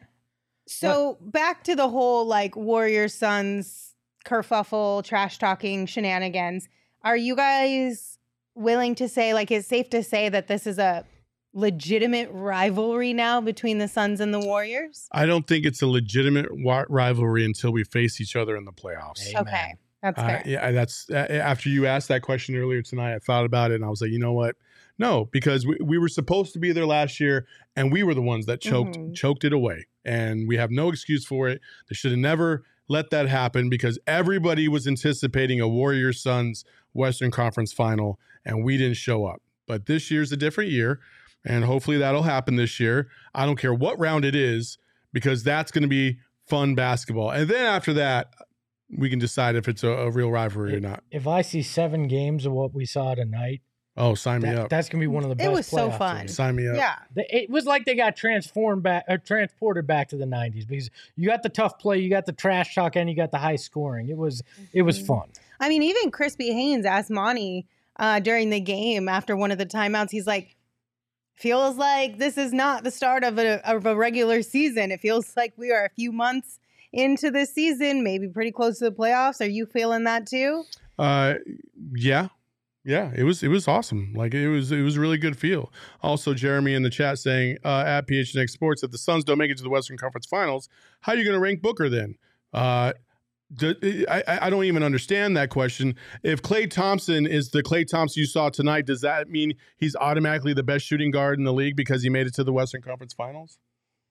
So 0.67 1.19
back 1.21 1.65
to 1.65 1.77
the 1.77 1.89
whole 1.89 2.27
like 2.27 2.57
Warrior 2.57 3.09
Suns 3.09 3.95
kerfuffle, 4.25 5.05
trash 5.05 5.39
talking 5.39 5.87
shenanigans. 5.87 6.69
Are 7.03 7.17
you 7.17 7.37
guys 7.37 8.19
willing 8.55 8.95
to 8.97 9.09
say 9.09 9.33
like 9.35 9.51
it's 9.51 9.69
safe 9.69 9.89
to 9.91 10.03
say 10.03 10.29
that 10.29 10.49
this 10.49 10.67
is 10.67 10.79
a 10.79 11.05
legitimate 11.53 12.29
rivalry 12.33 13.13
now 13.13 13.41
between 13.41 13.79
the 13.79 13.89
Suns 13.89 14.21
and 14.21 14.35
the 14.35 14.41
Warriors? 14.41 15.09
I 15.13 15.25
don't 15.27 15.47
think 15.47 15.65
it's 15.65 15.81
a 15.83 15.87
legitimate 15.87 16.47
wa- 16.51 16.85
rivalry 16.89 17.45
until 17.45 17.73
we 17.73 17.85
face 17.85 18.21
each 18.21 18.37
other 18.37 18.57
in 18.57 18.65
the 18.65 18.73
playoffs. 18.73 19.27
Amen. 19.31 19.43
Okay, 19.47 19.75
that's 20.03 20.19
Uh, 20.19 20.27
fair. 20.27 20.43
yeah, 20.45 20.73
that's 20.73 21.07
uh, 21.11 21.15
after 21.15 21.69
you 21.69 21.87
asked 21.87 22.09
that 22.09 22.23
question 22.23 22.57
earlier 22.57 22.83
tonight. 22.83 23.15
I 23.15 23.19
thought 23.21 23.45
about 23.45 23.71
it 23.71 23.77
and 23.77 23.85
I 23.85 23.89
was 23.89 24.01
like, 24.03 24.11
you 24.11 24.19
know 24.19 24.33
what? 24.33 24.57
No, 24.99 25.27
because 25.33 25.67
we, 25.67 25.77
we 25.83 25.99
were 25.99 26.09
supposed 26.09 26.53
to 26.55 26.59
be 26.59 26.73
there 26.73 26.87
last 26.87 27.21
year 27.21 27.47
and 27.75 27.93
we 27.93 28.03
were 28.03 28.15
the 28.15 28.23
ones 28.23 28.47
that 28.47 28.61
choked 28.61 28.97
Mhm. 28.97 29.15
choked 29.15 29.45
it 29.45 29.53
away, 29.53 29.87
and 30.05 30.49
we 30.49 30.57
have 30.57 30.71
no 30.71 30.89
excuse 30.89 31.25
for 31.27 31.49
it. 31.49 31.61
They 31.89 31.95
should 31.95 32.13
have 32.13 32.21
never 32.21 32.65
let 32.89 33.11
that 33.11 33.29
happen 33.29 33.69
because 33.69 33.99
everybody 34.07 34.69
was 34.69 34.87
anticipating 34.87 35.61
a 35.61 35.69
Warriors 35.69 36.23
Suns 36.23 36.65
Western 36.95 37.31
Conference 37.31 37.73
final, 37.73 38.19
and 38.45 38.65
we 38.65 38.77
didn't 38.77 38.97
show 38.97 39.27
up. 39.27 39.43
But 39.67 39.87
this 39.87 40.11
year's 40.11 40.33
a 40.33 40.37
different 40.37 40.71
year, 40.71 41.01
and 41.45 41.65
hopefully 41.65 41.99
that'll 41.99 42.23
happen 42.23 42.57
this 42.57 42.79
year. 42.81 43.09
I 43.35 43.45
don't 43.45 43.57
care 43.59 43.75
what 43.75 43.99
round 43.99 44.25
it 44.25 44.35
is 44.35 44.79
because 45.13 45.43
that's 45.43 45.71
going 45.73 45.83
to 45.83 45.89
be 45.89 46.19
fun 46.49 46.75
basketball, 46.75 47.31
and 47.31 47.51
then 47.51 47.67
after 47.67 47.93
that. 47.95 48.29
We 48.89 49.11
can 49.11 49.19
decide 49.19 49.57
if 49.57 49.67
it's 49.67 49.83
a, 49.83 49.89
a 49.89 50.11
real 50.13 50.31
rivalry 50.31 50.77
or 50.77 50.79
not. 50.79 51.03
If 51.11 51.27
I 51.27 51.43
see 51.43 51.61
seven 51.61 52.07
games 52.07 52.47
of 52.47 52.53
what 52.53 52.73
we 52.73 52.85
saw 52.87 53.17
tonight, 53.17 53.63
Oh, 53.99 54.15
sign 54.15 54.43
me 54.43 54.51
that- 54.51 54.59
up. 54.59 54.69
that's 54.69 54.89
gonna 54.89 55.01
be 55.01 55.07
one 55.07 55.23
of 55.23 55.31
the 55.31 55.37
best. 55.37 55.49
It 55.49 55.53
was 55.53 55.67
so 55.67 55.89
playoff 55.91 55.99
fun. 55.99 56.17
series. 56.19 56.35
Sign 56.35 56.55
me 56.57 56.69
up. 56.69 56.77
Yeah. 56.77 56.97
They- 57.15 57.27
It 57.31 57.51
was 57.51 57.65
like 57.65 57.85
they 57.87 57.95
got 57.95 58.15
transformed 58.17 58.83
back, 58.83 59.05
or 59.09 59.19
transported 59.19 59.87
back 59.87 60.09
to 60.11 60.17
the 60.17 60.27
'90s 60.27 60.67
because 60.67 60.91
you 61.17 61.29
got 61.29 61.43
the 61.43 61.49
tough 61.49 61.79
play, 61.79 61.99
you 61.99 62.11
got 62.11 62.27
the 62.27 62.33
trash 62.33 62.75
talk, 62.75 62.97
and 62.97 63.09
you 63.09 63.17
got 63.17 63.31
the 63.31 63.39
high 63.39 63.57
scoring. 63.57 64.09
It 64.09 64.17
was 64.17 64.43
it 64.73 64.83
was 64.83 64.99
Mhm. 65.03 65.07
fun. 65.07 65.29
I 65.61 65.69
mean, 65.71 65.83
even 65.83 66.11
Crispy 66.11 66.53
Haynes 66.53 66.85
asked 66.85 67.11
Monty 67.11 67.67
uh, 67.99 68.21
during 68.21 68.51
the 68.51 68.61
game 68.61 69.09
after 69.09 69.35
one 69.35 69.51
of 69.51 69.57
the 69.57 69.65
timeouts. 69.65 70.11
He's 70.11 70.27
like, 70.27 70.55
"Feels 71.35 71.77
like 71.77 72.19
this 72.19 72.37
is 72.37 72.53
not 72.53 72.85
the 72.85 72.91
start 72.91 73.25
of 73.25 73.39
a 73.39 73.67
of 73.67 73.87
a 73.87 73.97
regular 73.97 74.43
season. 74.43 74.93
It 74.93 75.01
feels 75.01 75.35
like 75.37 75.55
we 75.57 75.71
are 75.73 75.85
a 75.87 75.91
few 75.91 76.13
months 76.13 76.59
into 76.93 77.31
the 77.31 77.47
season, 77.47 78.03
maybe 78.05 78.29
pretty 78.29 78.53
close 78.53 78.79
to 78.79 78.85
the 78.85 78.93
playoffs. 78.93 79.41
Are 79.41 79.49
you 79.49 79.65
feeling 79.65 80.05
that 80.05 80.27
too?" 80.27 80.65
Uh, 80.99 81.35
yeah, 81.95 82.29
yeah. 82.87 83.11
It 83.15 83.25
was 83.25 83.43
it 83.43 83.49
was 83.49 83.67
awesome. 83.67 84.13
Like 84.15 84.33
it 84.33 84.49
was 84.49 84.71
it 84.71 84.83
was 84.83 84.97
a 84.97 85.01
really 85.01 85.19
good 85.19 85.37
feel. 85.37 85.73
Also, 86.03 86.33
Jeremy 86.35 86.73
in 86.73 86.83
the 86.85 86.91
chat 86.91 87.19
saying 87.19 87.59
uh, 87.65 87.85
at 87.87 88.07
PHNX 88.07 88.51
Sports 88.51 88.83
if 88.83 88.93
the 88.93 88.99
Suns 88.99 89.25
don't 89.25 89.39
make 89.39 89.51
it 89.51 89.57
to 89.59 89.65
the 89.65 89.71
Western 89.71 89.99
Conference 89.99 90.27
Finals, 90.27 90.69
how 91.01 91.13
are 91.13 91.17
you 91.17 91.25
going 91.25 91.35
to 91.35 91.41
rank 91.41 91.61
Booker 91.61 91.89
then? 91.89 92.17
Uh, 92.53 92.93
do, 93.53 93.75
I, 94.09 94.39
I 94.43 94.51
don't 94.51 94.65
even 94.65 94.83
understand 94.83 95.37
that 95.37 95.51
question. 95.51 95.95
If 96.23 96.43
Klay 96.43 96.71
Thompson 96.71 97.27
is 97.27 97.51
the 97.51 97.63
Klay 97.63 97.87
Thompson 97.87 98.21
you 98.21 98.27
saw 98.27 98.49
tonight, 98.49 98.87
does 98.87 99.03
that 99.03 99.29
mean 99.29 99.55
he's 99.77 99.95
automatically 99.97 100.53
the 100.53 100.65
best 100.65 100.85
shooting 100.85 101.11
guard 101.11 101.39
in 101.39 101.45
the 101.45 101.53
league 101.53 101.77
because 101.77 102.03
he 102.03 102.09
made 102.09 102.27
it 102.27 102.35
to 102.35 102.45
the 102.45 102.53
Western 102.53 102.83
Conference 102.83 103.15
Finals? 103.15 103.59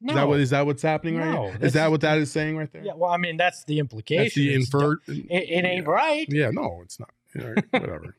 No, 0.02 0.12
Is 0.12 0.16
that 0.16 0.28
what 0.28 0.40
is 0.40 0.50
that 0.50 0.66
what's 0.66 0.82
happening 0.82 1.18
right? 1.18 1.32
No, 1.32 1.50
now? 1.50 1.58
Is 1.62 1.74
that 1.74 1.90
what 1.90 2.02
that 2.02 2.18
is 2.18 2.32
saying 2.32 2.58
right 2.58 2.72
there? 2.72 2.84
yeah. 2.84 2.94
Well, 2.96 3.12
I 3.12 3.18
mean, 3.18 3.38
that's 3.38 3.64
the 3.64 3.80
implication. 3.80 4.24
That's 4.24 4.36
the 4.36 4.54
inferred. 4.54 5.00
It, 5.08 5.26
it 5.30 5.66
ain't 5.66 5.86
yeah. 5.86 5.92
right. 5.92 6.26
Yeah, 6.30 6.50
no, 6.52 6.82
it's 6.84 7.00
not. 7.00 7.10
Right, 7.36 7.66
whatever. 7.72 8.16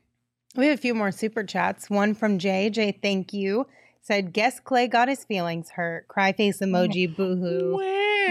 We 0.57 0.67
have 0.67 0.79
a 0.79 0.81
few 0.81 0.95
more 0.95 1.11
super 1.11 1.43
chats. 1.43 1.87
One 1.87 2.15
from 2.15 2.39
Jay. 2.39 2.71
Jay, 2.71 2.91
thank 2.91 3.31
you. 3.31 3.67
Said, 4.01 4.33
guess 4.33 4.59
Klay 4.59 4.89
got 4.89 5.07
his 5.07 5.23
feelings 5.23 5.69
hurt. 5.69 6.07
Cry 6.07 6.31
face 6.31 6.59
emoji, 6.59 7.15
boo 7.15 7.35
hoo. 7.35 7.71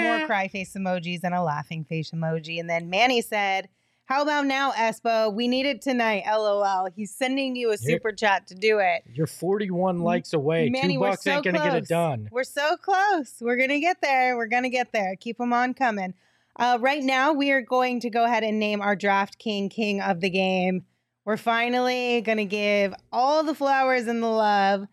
More 0.03 0.27
cry 0.27 0.49
face 0.49 0.75
emojis 0.75 1.21
and 1.23 1.35
a 1.35 1.43
laughing 1.43 1.85
face 1.85 2.11
emoji. 2.11 2.59
And 2.59 2.69
then 2.69 2.91
Manny 2.91 3.21
said, 3.21 3.69
How 4.07 4.23
about 4.23 4.47
now, 4.47 4.73
Espo? 4.73 5.33
We 5.33 5.47
need 5.47 5.67
it 5.67 5.83
tonight. 5.83 6.25
LOL. 6.27 6.89
He's 6.97 7.15
sending 7.15 7.55
you 7.55 7.69
a 7.69 7.77
You're- 7.81 7.95
super 7.95 8.11
chat 8.11 8.49
to 8.49 8.55
do 8.55 8.79
it. 8.81 9.03
You're 9.15 9.27
41 9.29 10.01
likes 10.01 10.33
away. 10.33 10.69
Manny, 10.69 10.95
Two 10.95 11.01
bucks 11.01 11.23
so 11.23 11.31
ain't 11.31 11.45
gonna 11.45 11.59
get 11.59 11.75
it 11.77 11.89
done. 11.89 12.29
We're 12.33 12.45
so 12.45 12.77
close. 12.77 13.35
We're 13.41 13.57
going 13.57 13.69
to 13.69 13.81
get 13.81 13.99
there. 14.03 14.37
We're 14.37 14.49
going 14.49 14.65
to 14.65 14.71
get 14.71 14.93
there. 14.93 15.15
Keep 15.15 15.39
them 15.39 15.53
on 15.53 15.75
coming. 15.75 16.15
Uh, 16.59 16.79
right 16.81 17.03
now, 17.05 17.33
we 17.33 17.53
are 17.53 17.61
going 17.61 18.01
to 18.01 18.11
go 18.11 18.25
ahead 18.25 18.43
and 18.43 18.59
name 18.59 18.81
our 18.81 18.97
draft 18.97 19.39
king, 19.39 19.69
king 19.69 20.01
of 20.01 20.21
the 20.21 20.31
game. 20.31 20.85
We're 21.27 21.37
finally 21.37 22.21
going 22.21 22.39
to 22.39 22.45
give 22.45 22.95
all 23.13 23.43
the 23.43 23.55
flowers 23.55 24.07
and 24.07 24.23
the 24.23 24.29
love 24.29 24.87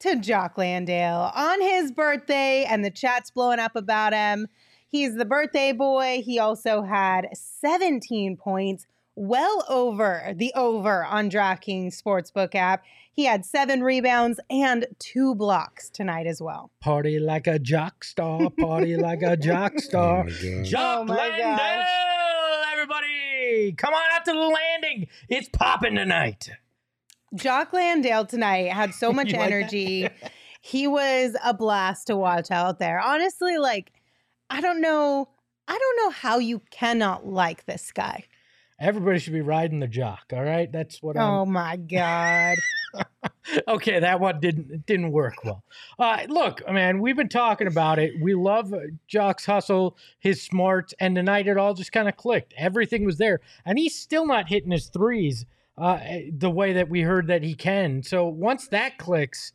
to 0.00 0.16
Jock 0.16 0.58
Landale 0.58 1.30
on 1.36 1.60
his 1.60 1.92
birthday, 1.92 2.64
and 2.64 2.84
the 2.84 2.90
chat's 2.90 3.30
blowing 3.30 3.60
up 3.60 3.76
about 3.76 4.12
him. 4.12 4.48
He's 4.88 5.14
the 5.14 5.24
birthday 5.24 5.70
boy. 5.70 6.20
He 6.24 6.40
also 6.40 6.82
had 6.82 7.28
17 7.34 8.36
points, 8.36 8.88
well 9.14 9.64
over 9.68 10.34
the 10.34 10.52
over 10.56 11.04
on 11.04 11.30
DraftKings 11.30 11.96
Sportsbook 11.96 12.56
app. 12.56 12.82
He 13.12 13.26
had 13.26 13.44
seven 13.44 13.84
rebounds 13.84 14.40
and 14.50 14.86
two 14.98 15.36
blocks 15.36 15.90
tonight 15.90 16.26
as 16.26 16.42
well. 16.42 16.72
Party 16.80 17.20
like 17.20 17.46
a 17.46 17.60
jock 17.60 18.02
star. 18.02 18.50
Party 18.50 18.96
like 18.96 19.22
a 19.22 19.36
jock 19.36 19.74
oh 19.76 19.80
star. 19.80 20.26
Oh. 20.26 20.62
Jock 20.64 21.02
Oh 21.02 21.04
my 21.04 21.14
Landale, 21.14 21.56
come 23.76 23.94
on 23.94 24.02
out 24.12 24.24
to 24.26 24.32
the 24.32 24.38
landing. 24.38 25.08
It's 25.28 25.48
popping 25.48 25.94
tonight. 25.94 26.50
Jock 27.34 27.72
Landale 27.72 28.26
tonight 28.26 28.72
had 28.72 28.94
so 28.94 29.12
much 29.12 29.32
like 29.32 29.40
energy. 29.40 30.08
he 30.60 30.86
was 30.86 31.34
a 31.44 31.54
blast 31.54 32.08
to 32.08 32.16
watch 32.16 32.50
out 32.50 32.78
there. 32.78 33.00
Honestly, 33.00 33.56
like, 33.58 33.92
I 34.50 34.60
don't 34.60 34.80
know. 34.80 35.28
I 35.68 35.78
don't 35.78 35.96
know 36.04 36.10
how 36.10 36.38
you 36.38 36.60
cannot 36.70 37.26
like 37.26 37.64
this 37.66 37.92
guy. 37.92 38.24
Everybody 38.80 39.18
should 39.20 39.32
be 39.32 39.40
riding 39.40 39.78
the 39.80 39.86
jock. 39.86 40.32
All 40.32 40.42
right, 40.42 40.70
that's 40.70 41.00
what 41.02 41.16
Oh 41.16 41.42
I'm. 41.42 41.52
my 41.52 41.76
God. 41.76 42.58
Okay, 43.66 43.98
that 44.00 44.20
one 44.20 44.40
didn't 44.40 44.86
didn't 44.86 45.10
work 45.10 45.44
well. 45.44 45.64
Uh, 45.98 46.18
look, 46.28 46.62
man, 46.70 47.00
we've 47.00 47.16
been 47.16 47.28
talking 47.28 47.66
about 47.66 47.98
it. 47.98 48.12
We 48.20 48.34
love 48.34 48.72
uh, 48.72 48.78
Jock's 49.08 49.46
hustle, 49.46 49.96
his 50.18 50.42
smarts, 50.42 50.94
and 51.00 51.16
tonight 51.16 51.48
it 51.48 51.56
all 51.56 51.74
just 51.74 51.92
kind 51.92 52.08
of 52.08 52.16
clicked. 52.16 52.54
Everything 52.56 53.04
was 53.04 53.18
there, 53.18 53.40
and 53.64 53.78
he's 53.78 53.98
still 53.98 54.26
not 54.26 54.48
hitting 54.48 54.70
his 54.70 54.86
threes 54.86 55.44
uh, 55.76 55.98
the 56.30 56.50
way 56.50 56.72
that 56.72 56.88
we 56.88 57.02
heard 57.02 57.26
that 57.26 57.42
he 57.42 57.54
can. 57.54 58.02
So 58.02 58.26
once 58.26 58.68
that 58.68 58.98
clicks, 58.98 59.52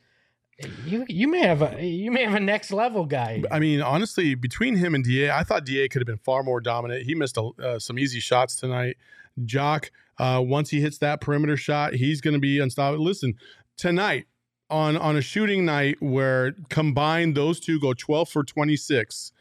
you 0.86 1.06
you 1.08 1.28
may 1.28 1.42
have 1.42 1.62
a 1.62 1.86
you 1.86 2.12
may 2.12 2.24
have 2.24 2.36
a 2.36 2.40
next 2.40 2.72
level 2.72 3.06
guy. 3.06 3.44
I 3.52 3.60
mean, 3.60 3.82
honestly, 3.82 4.36
between 4.36 4.76
him 4.76 4.96
and 4.96 5.04
Da, 5.04 5.30
I 5.30 5.44
thought 5.44 5.66
Da 5.66 5.88
could 5.88 6.02
have 6.02 6.08
been 6.08 6.18
far 6.18 6.44
more 6.44 6.60
dominant. 6.60 7.04
He 7.04 7.16
missed 7.16 7.38
a, 7.38 7.52
uh, 7.64 7.80
some 7.80 8.00
easy 8.00 8.20
shots 8.20 8.56
tonight. 8.56 8.98
Jock, 9.46 9.92
uh, 10.18 10.42
once 10.44 10.72
he 10.72 10.82
hits 10.82 10.98
that 10.98 11.22
perimeter 11.22 11.58
shot, 11.58 11.94
he's 11.94 12.22
going 12.22 12.34
to 12.34 12.40
be 12.40 12.60
unstoppable. 12.60 13.06
Listen, 13.06 13.36
tonight 13.78 14.26
on 14.70 14.98
on 14.98 15.16
a 15.16 15.22
shooting 15.22 15.66
night 15.66 15.98
where 16.02 16.54
combined 16.70 17.36
those 17.36 17.60
two 17.60 17.80
go 17.80 17.94
12 17.94 18.30
for 18.30 18.44
26, 18.44 19.32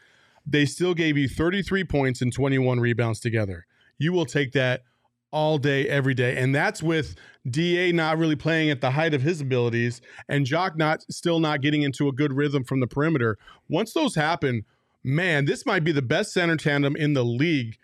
they 0.46 0.64
still 0.64 0.94
gave 0.94 1.16
you 1.16 1.28
33 1.28 1.84
points 1.84 2.22
and 2.22 2.32
21 2.32 2.80
rebounds 2.80 3.20
together. 3.20 3.66
You 3.98 4.12
will 4.12 4.26
take 4.26 4.52
that 4.52 4.82
all 5.32 5.58
day, 5.58 5.88
every 5.88 6.14
day. 6.14 6.36
And 6.36 6.54
that's 6.54 6.82
with 6.82 7.16
DA 7.48 7.92
not 7.92 8.18
really 8.18 8.36
playing 8.36 8.70
at 8.70 8.80
the 8.80 8.92
height 8.92 9.12
of 9.14 9.22
his 9.22 9.40
abilities 9.40 10.00
and 10.28 10.46
Jock 10.46 10.76
not 10.76 11.02
still 11.10 11.40
not 11.40 11.60
getting 11.60 11.82
into 11.82 12.08
a 12.08 12.12
good 12.12 12.32
rhythm 12.32 12.64
from 12.64 12.80
the 12.80 12.86
perimeter. 12.86 13.36
Once 13.68 13.92
those 13.92 14.14
happen, 14.14 14.64
man, 15.02 15.44
this 15.44 15.66
might 15.66 15.84
be 15.84 15.92
the 15.92 16.02
best 16.02 16.32
center 16.32 16.56
tandem 16.56 16.96
in 16.96 17.14
the 17.14 17.24
league. 17.24 17.76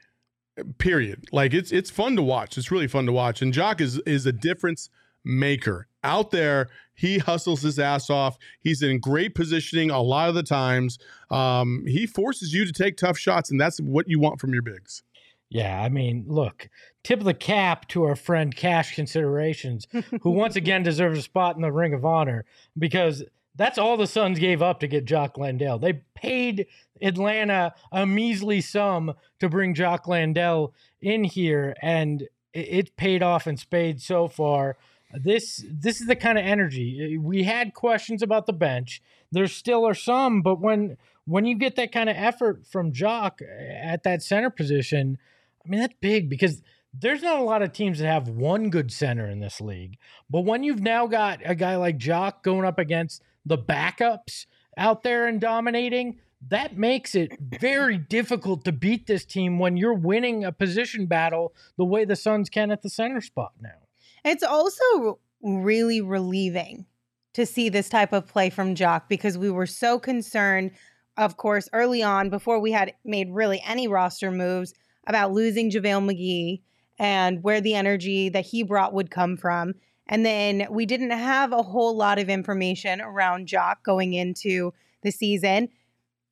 Period. 0.78 1.26
Like 1.32 1.54
it's 1.54 1.72
it's 1.72 1.90
fun 1.90 2.14
to 2.16 2.22
watch. 2.22 2.58
It's 2.58 2.70
really 2.70 2.86
fun 2.86 3.06
to 3.06 3.12
watch. 3.12 3.40
And 3.42 3.52
Jock 3.52 3.80
is 3.80 3.98
is 4.00 4.26
a 4.26 4.32
difference 4.32 4.90
maker 5.24 5.88
out 6.04 6.30
there. 6.30 6.68
He 6.94 7.18
hustles 7.18 7.62
his 7.62 7.78
ass 7.78 8.10
off. 8.10 8.36
He's 8.60 8.82
in 8.82 9.00
great 9.00 9.34
positioning 9.34 9.90
a 9.90 10.00
lot 10.00 10.28
of 10.28 10.34
the 10.34 10.42
times. 10.42 10.98
Um, 11.30 11.84
he 11.86 12.06
forces 12.06 12.52
you 12.52 12.64
to 12.64 12.72
take 12.72 12.96
tough 12.96 13.18
shots, 13.18 13.50
and 13.50 13.60
that's 13.60 13.80
what 13.80 14.08
you 14.08 14.18
want 14.18 14.40
from 14.40 14.52
your 14.52 14.62
bigs. 14.62 15.02
Yeah, 15.48 15.82
I 15.82 15.90
mean, 15.90 16.24
look, 16.28 16.70
tip 17.04 17.18
of 17.18 17.26
the 17.26 17.34
cap 17.34 17.86
to 17.88 18.04
our 18.04 18.16
friend 18.16 18.56
Cash 18.56 18.94
Considerations, 18.94 19.86
who 20.22 20.30
once 20.30 20.56
again 20.56 20.82
deserves 20.82 21.18
a 21.18 21.22
spot 21.22 21.56
in 21.56 21.62
the 21.62 21.70
Ring 21.70 21.92
of 21.92 22.06
Honor 22.06 22.46
because 22.78 23.22
that's 23.54 23.76
all 23.76 23.98
the 23.98 24.06
Suns 24.06 24.38
gave 24.38 24.62
up 24.62 24.80
to 24.80 24.86
get 24.86 25.04
Jock 25.04 25.36
Landale. 25.36 25.78
They 25.78 26.02
paid 26.14 26.66
Atlanta 27.02 27.74
a 27.90 28.06
measly 28.06 28.62
sum 28.62 29.12
to 29.40 29.48
bring 29.50 29.74
Jock 29.74 30.08
Landale 30.08 30.72
in 31.02 31.24
here, 31.24 31.74
and 31.82 32.26
it, 32.54 32.96
paid 32.96 33.22
off 33.22 33.46
in 33.46 33.56
spades 33.56 34.06
so 34.06 34.28
far. 34.28 34.76
This 35.12 35.64
this 35.70 36.00
is 36.00 36.06
the 36.06 36.16
kind 36.16 36.38
of 36.38 36.44
energy 36.44 37.16
uh, 37.16 37.20
we 37.20 37.42
had 37.42 37.74
questions 37.74 38.22
about 38.22 38.46
the 38.46 38.52
bench. 38.52 39.02
There 39.30 39.46
still 39.46 39.86
are 39.86 39.94
some, 39.94 40.42
but 40.42 40.60
when 40.60 40.96
when 41.24 41.44
you 41.44 41.56
get 41.56 41.76
that 41.76 41.92
kind 41.92 42.08
of 42.08 42.16
effort 42.16 42.66
from 42.66 42.92
Jock 42.92 43.40
uh, 43.42 43.72
at 43.72 44.04
that 44.04 44.22
center 44.22 44.50
position, 44.50 45.18
I 45.64 45.68
mean 45.68 45.80
that's 45.80 45.94
big 46.00 46.30
because 46.30 46.62
there's 46.98 47.22
not 47.22 47.38
a 47.38 47.44
lot 47.44 47.62
of 47.62 47.72
teams 47.72 47.98
that 47.98 48.06
have 48.06 48.28
one 48.28 48.70
good 48.70 48.92
center 48.92 49.28
in 49.28 49.40
this 49.40 49.60
league. 49.60 49.98
But 50.30 50.42
when 50.42 50.62
you've 50.62 50.82
now 50.82 51.06
got 51.06 51.40
a 51.44 51.54
guy 51.54 51.76
like 51.76 51.98
Jock 51.98 52.42
going 52.42 52.64
up 52.64 52.78
against 52.78 53.22
the 53.44 53.58
backups 53.58 54.46
out 54.76 55.02
there 55.02 55.26
and 55.26 55.40
dominating, 55.40 56.18
that 56.48 56.76
makes 56.76 57.14
it 57.14 57.38
very 57.40 57.96
difficult 57.96 58.64
to 58.64 58.72
beat 58.72 59.06
this 59.06 59.24
team 59.24 59.58
when 59.58 59.76
you're 59.76 59.94
winning 59.94 60.44
a 60.44 60.52
position 60.52 61.06
battle 61.06 61.54
the 61.76 61.84
way 61.84 62.04
the 62.04 62.16
Suns 62.16 62.50
can 62.50 62.70
at 62.70 62.82
the 62.82 62.90
center 62.90 63.20
spot 63.20 63.52
now. 63.60 63.81
It's 64.24 64.42
also 64.42 65.18
really 65.42 66.00
relieving 66.00 66.86
to 67.34 67.46
see 67.46 67.68
this 67.68 67.88
type 67.88 68.12
of 68.12 68.26
play 68.26 68.50
from 68.50 68.74
Jock 68.74 69.08
because 69.08 69.38
we 69.38 69.50
were 69.50 69.66
so 69.66 69.98
concerned, 69.98 70.70
of 71.16 71.36
course, 71.36 71.68
early 71.72 72.02
on 72.02 72.30
before 72.30 72.60
we 72.60 72.72
had 72.72 72.94
made 73.04 73.30
really 73.30 73.62
any 73.66 73.88
roster 73.88 74.30
moves 74.30 74.74
about 75.06 75.32
losing 75.32 75.70
JaVale 75.70 76.10
McGee 76.10 76.60
and 76.98 77.42
where 77.42 77.60
the 77.60 77.74
energy 77.74 78.28
that 78.28 78.46
he 78.46 78.62
brought 78.62 78.92
would 78.92 79.10
come 79.10 79.36
from. 79.36 79.74
And 80.06 80.26
then 80.26 80.66
we 80.70 80.86
didn't 80.86 81.10
have 81.10 81.52
a 81.52 81.62
whole 81.62 81.96
lot 81.96 82.18
of 82.18 82.28
information 82.28 83.00
around 83.00 83.46
Jock 83.46 83.82
going 83.82 84.14
into 84.14 84.72
the 85.02 85.10
season. 85.10 85.68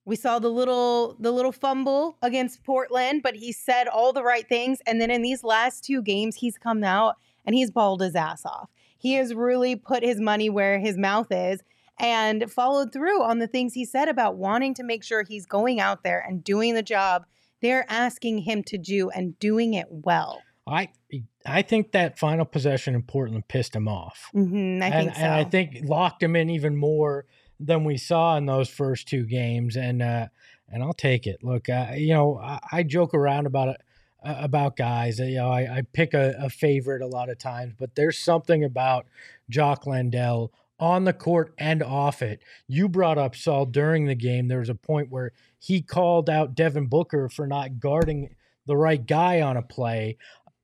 We 0.05 0.17
saw 0.17 0.39
the 0.39 0.49
little 0.49 1.17
the 1.19 1.31
little 1.31 1.53
fumble 1.53 2.19
against 2.23 2.65
Portland, 2.65 3.23
but 3.23 3.37
he 3.37 3.53
said 3.53 3.87
all 3.87 4.13
the 4.13 4.23
right 4.23 4.49
things. 4.49 4.81
And 4.87 5.01
then 5.01 5.11
in 5.11 5.23
these 5.23 5.45
last 5.45 5.85
two 5.85 6.03
games, 6.03 6.37
he's 6.37 6.59
come 6.59 6.85
out 6.85 7.17
and 7.51 7.57
he's 7.57 7.73
balled 7.73 8.01
his 8.01 8.15
ass 8.15 8.47
off. 8.47 8.71
He 8.97 9.15
has 9.15 9.35
really 9.35 9.75
put 9.75 10.05
his 10.05 10.21
money 10.21 10.49
where 10.49 10.79
his 10.79 10.97
mouth 10.97 11.27
is 11.33 11.65
and 11.99 12.49
followed 12.49 12.93
through 12.93 13.25
on 13.25 13.41
the 13.41 13.49
things 13.49 13.75
he 13.75 13.85
said 13.85 14.09
about 14.09 14.37
wanting 14.37 14.73
to 14.75 14.85
make 14.85 15.03
sure 15.03 15.25
he's 15.25 15.47
going 15.47 15.81
out 15.81 16.05
there 16.05 16.25
and 16.25 16.45
doing 16.45 16.75
the 16.75 16.83
job 16.83 17.25
they're 17.61 17.91
asking 17.91 18.39
him 18.39 18.63
to 18.63 18.79
do 18.79 19.11
and 19.11 19.37
doing 19.41 19.75
it 19.75 19.87
well. 19.91 20.41
I 20.65 20.91
I 21.45 21.63
think 21.63 21.91
that 21.91 22.21
final 22.21 22.45
possession 22.45 22.95
in 22.95 23.03
Portland 23.03 23.49
pissed 23.49 23.75
him 23.75 23.89
off. 23.89 24.31
Mm-hmm, 24.33 24.81
I 24.81 24.87
and, 24.87 24.95
think 24.95 25.17
so. 25.17 25.23
and 25.23 25.33
I 25.33 25.45
think 25.45 25.79
locked 25.83 26.23
him 26.23 26.37
in 26.37 26.51
even 26.51 26.77
more 26.77 27.27
than 27.59 27.83
we 27.83 27.97
saw 27.97 28.37
in 28.37 28.47
those 28.47 28.69
first 28.69 29.09
two 29.09 29.27
games. 29.27 29.77
And 29.77 30.01
uh, 30.01 30.29
and 30.69 30.85
I'll 30.85 30.95
take 30.95 31.27
it. 31.27 31.43
Look, 31.43 31.69
uh, 31.69 31.89
you 31.97 32.15
know, 32.15 32.39
I, 32.39 32.61
I, 32.71 32.83
joke 32.85 33.13
around 33.13 33.47
about 33.47 33.71
it 33.71 33.81
about 34.23 34.77
guys. 34.77 35.19
You 35.19 35.37
know, 35.37 35.51
I, 35.51 35.79
I 35.79 35.83
pick 35.93 36.15
a, 36.15 36.35
a, 36.39 36.51
favorite 36.51 37.03
a 37.03 37.07
lot 37.07 37.31
of 37.31 37.39
times, 37.39 37.75
but 37.79 37.95
there's 37.95 38.19
something 38.19 38.65
about 38.65 39.07
Jock 39.49 39.87
Landale 39.87 40.53
on 40.79 41.05
the 41.05 41.13
court 41.13 41.55
and 41.59 41.83
off 41.83 42.23
it. 42.23 42.43
You 42.67 42.89
brought 42.89 43.19
up 43.19 43.37
Saul 43.37 43.67
during 43.67 44.07
the 44.07 44.15
game. 44.15 44.49
There 44.49 44.61
was 44.61 44.69
a 44.69 44.75
point 44.75 45.11
where 45.11 45.33
he 45.59 45.83
called 45.83 46.31
out 46.31 46.55
Devin 46.55 46.87
Booker 46.87 47.29
for 47.29 47.47
not 47.47 47.79
guarding 47.79 48.35
the 48.67 48.77
right 48.77 49.05
guy 49.05 49.41
on 49.41 49.57
a 49.57 49.63
play. 49.63 50.17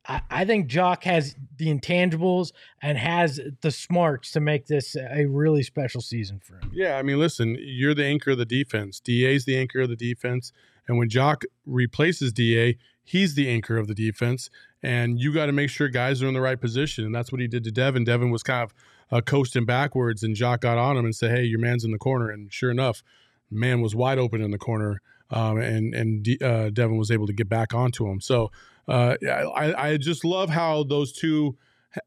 I, 0.09 0.45
think 0.45 0.69
Jock 0.69 1.03
has 1.03 1.35
the 1.57 1.67
intangibles 1.67 2.53
and 2.81 2.97
has 2.97 3.41
the 3.61 3.73
smarts 3.73 4.31
to 4.33 4.41
make 4.41 4.67
this 4.67 4.95
a 4.95 5.27
really 5.27 5.65
special 5.65 6.01
season 6.01 6.41
for 6.41 6.59
him. 6.59 6.71
Yeah, 6.73 6.97
I 6.97 7.03
mean, 7.03 7.19
listen, 7.19 7.57
you're 7.59 7.95
the 7.95 8.05
anchor 8.05 8.31
of 8.31 8.39
the 8.39 8.45
defense. 8.45 9.01
DA's 9.01 9.47
the 9.47 9.59
anchor 9.59 9.81
of 9.81 9.89
the 9.89 9.97
defense. 9.97 10.53
And 10.87 10.97
when 10.97 11.09
Jock 11.09 11.45
replaces 11.65 12.33
DA, 12.33 12.79
he's 13.07 13.35
the 13.35 13.49
anchor 13.49 13.79
of 13.79 13.87
the 13.87 13.95
defense. 13.95 14.51
And 14.83 15.19
you 15.19 15.33
got 15.33 15.47
to 15.47 15.53
make 15.53 15.71
sure 15.71 15.89
guys 15.89 16.23
are 16.23 16.29
in 16.29 16.35
the 16.35 16.41
right 16.41 16.61
position. 16.61 17.05
And 17.05 17.15
that's 17.15 17.33
what 17.33 17.41
he 17.41 17.49
did 17.49 17.65
to 17.65 17.71
Devin. 17.71 18.05
Devin 18.05 18.31
was 18.31 18.43
kind 18.43 18.65
of 18.65 18.75
uh, 19.11 19.21
coasting 19.23 19.65
backwards, 19.65 20.23
and 20.23 20.35
Jock 20.35 20.61
got 20.61 20.77
on 20.77 20.97
him 20.97 21.05
and 21.05 21.15
said, 21.15 21.31
Hey, 21.31 21.45
your 21.45 21.61
man's 21.61 21.85
in 21.85 21.93
the 21.93 21.99
corner. 21.99 22.29
And 22.29 22.53
sure 22.53 22.71
enough, 22.71 23.03
man 23.51 23.81
was 23.81 23.95
wide 23.95 24.19
open 24.19 24.43
in 24.43 24.51
the 24.51 24.59
corner. 24.59 25.01
Um, 25.31 25.59
and 25.59 25.95
and 25.95 26.43
uh, 26.43 26.71
Devin 26.71 26.99
was 26.99 27.11
able 27.11 27.27
to 27.27 27.33
get 27.33 27.49
back 27.49 27.75
onto 27.75 28.09
him. 28.09 28.21
So 28.21 28.51
uh, 28.87 29.17
I, 29.29 29.91
I 29.91 29.97
just 29.97 30.25
love 30.25 30.51
how 30.51 30.85
those 30.85 31.13
two 31.13 31.57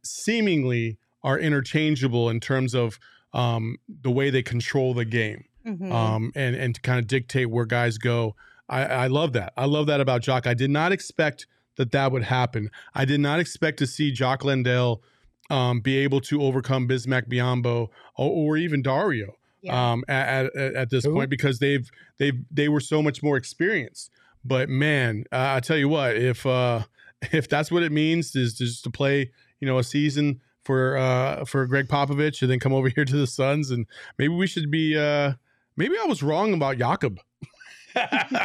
seemingly 0.03 0.97
are 1.23 1.37
interchangeable 1.37 2.29
in 2.29 2.39
terms 2.39 2.73
of 2.73 2.99
um, 3.33 3.77
the 3.87 4.11
way 4.11 4.29
they 4.29 4.41
control 4.41 4.93
the 4.93 5.03
game 5.05 5.45
mm-hmm. 5.65 5.91
um, 5.91 6.31
and 6.35 6.55
and 6.55 6.75
to 6.75 6.81
kind 6.81 6.99
of 6.99 7.07
dictate 7.07 7.49
where 7.49 7.65
guys 7.65 7.97
go. 7.97 8.35
I, 8.69 8.83
I 8.85 9.07
love 9.07 9.33
that. 9.33 9.53
I 9.57 9.65
love 9.65 9.87
that 9.87 9.99
about 9.99 10.21
Jock. 10.21 10.47
I 10.47 10.53
did 10.53 10.69
not 10.69 10.91
expect 10.91 11.47
that 11.77 11.91
that 11.91 12.11
would 12.11 12.23
happen. 12.23 12.69
I 12.93 13.05
did 13.05 13.19
not 13.19 13.39
expect 13.39 13.79
to 13.79 13.87
see 13.87 14.11
Jock 14.11 14.43
Landale 14.43 15.01
um, 15.49 15.79
be 15.79 15.97
able 15.97 16.21
to 16.21 16.41
overcome 16.41 16.87
Bismack 16.87 17.27
Biyombo 17.27 17.89
or, 18.15 18.29
or 18.29 18.57
even 18.57 18.81
Dario 18.81 19.35
yeah. 19.61 19.91
um, 19.91 20.03
at, 20.07 20.55
at, 20.55 20.75
at 20.75 20.89
this 20.89 21.05
Ooh. 21.05 21.13
point 21.13 21.29
because 21.29 21.59
they've 21.59 21.89
they've 22.17 22.39
they 22.51 22.69
were 22.69 22.79
so 22.79 23.01
much 23.01 23.23
more 23.23 23.37
experienced. 23.37 24.11
But 24.43 24.69
man, 24.69 25.25
uh, 25.31 25.55
I 25.55 25.59
tell 25.59 25.77
you 25.77 25.89
what, 25.89 26.15
if 26.15 26.45
uh, 26.45 26.83
if 27.31 27.49
that's 27.49 27.71
what 27.71 27.83
it 27.83 27.91
means 27.91 28.35
is 28.35 28.53
just 28.53 28.83
to 28.83 28.89
play, 28.89 29.31
you 29.59 29.67
know, 29.67 29.79
a 29.79 29.83
season 29.83 30.41
for 30.63 30.97
uh, 30.97 31.45
for 31.45 31.65
Gregg 31.65 31.87
Popovich 31.87 32.41
and 32.41 32.51
then 32.51 32.59
come 32.59 32.73
over 32.73 32.89
here 32.95 33.05
to 33.05 33.17
the 33.17 33.27
Suns, 33.27 33.71
and 33.71 33.85
maybe 34.17 34.33
we 34.33 34.47
should 34.47 34.69
be. 34.71 34.97
Uh, 34.97 35.33
maybe 35.75 35.95
I 36.01 36.05
was 36.05 36.23
wrong 36.23 36.53
about 36.53 36.77
Jakob. 36.77 37.19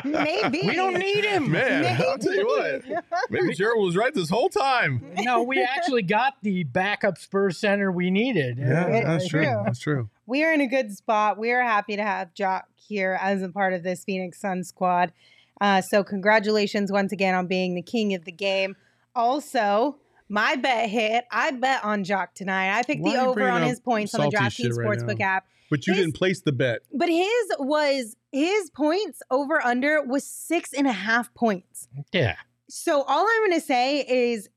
Maybe 0.04 0.60
we 0.66 0.74
don't 0.74 0.98
need 0.98 1.24
him, 1.24 1.50
man. 1.50 1.82
Maybe. 1.82 2.04
I'll 2.04 2.18
tell 2.18 2.34
you 2.34 2.46
what. 2.46 3.04
Maybe 3.30 3.54
Gerald 3.54 3.84
was 3.84 3.96
right 3.96 4.12
this 4.14 4.30
whole 4.30 4.48
time. 4.48 5.04
No, 5.18 5.42
we 5.42 5.62
actually 5.62 6.02
got 6.02 6.34
the 6.42 6.64
backup 6.64 7.18
Spurs 7.18 7.58
center 7.58 7.90
we 7.92 8.10
needed. 8.10 8.58
Yeah, 8.58 9.04
that's 9.04 9.28
true. 9.28 9.42
That's 9.42 9.78
true. 9.78 10.08
We 10.26 10.44
are 10.44 10.52
in 10.52 10.60
a 10.60 10.66
good 10.66 10.96
spot. 10.96 11.38
We 11.38 11.52
are 11.52 11.62
happy 11.62 11.96
to 11.96 12.02
have 12.02 12.32
Jock 12.34 12.66
here 12.76 13.18
as 13.20 13.42
a 13.42 13.48
part 13.48 13.72
of 13.72 13.82
this 13.82 14.04
Phoenix 14.04 14.40
Sun 14.40 14.64
squad. 14.64 15.12
Uh, 15.60 15.80
so 15.80 16.02
congratulations 16.02 16.90
once 16.90 17.12
again 17.12 17.34
on 17.34 17.46
being 17.46 17.74
the 17.74 17.82
king 17.82 18.14
of 18.14 18.24
the 18.24 18.32
game. 18.32 18.76
Also, 19.14 19.98
my 20.28 20.56
bet 20.56 20.88
hit. 20.88 21.24
I 21.30 21.52
bet 21.52 21.84
on 21.84 22.04
Jock 22.04 22.34
tonight. 22.34 22.76
I 22.76 22.82
picked 22.82 23.02
Why 23.02 23.14
the 23.14 23.20
over 23.20 23.48
on 23.48 23.62
his 23.62 23.80
points 23.80 24.14
on 24.14 24.30
the 24.30 24.36
DraftKings 24.36 24.76
right 24.76 24.98
Sportsbook 24.98 25.18
now? 25.18 25.26
app. 25.26 25.46
But 25.70 25.86
you 25.86 25.94
his, 25.94 26.02
didn't 26.02 26.16
place 26.16 26.40
the 26.40 26.52
bet. 26.52 26.80
But 26.92 27.08
his 27.08 27.46
was 27.58 28.16
his 28.32 28.70
points 28.70 29.22
over 29.30 29.64
under 29.64 30.02
was 30.02 30.24
six 30.24 30.72
and 30.72 30.86
a 30.86 30.92
half 30.92 31.32
points. 31.34 31.88
Yeah. 32.12 32.36
So 32.68 33.02
all 33.02 33.26
I'm 33.26 33.40
going 33.48 33.60
to 33.60 33.66
say 33.66 34.04
is, 34.06 34.48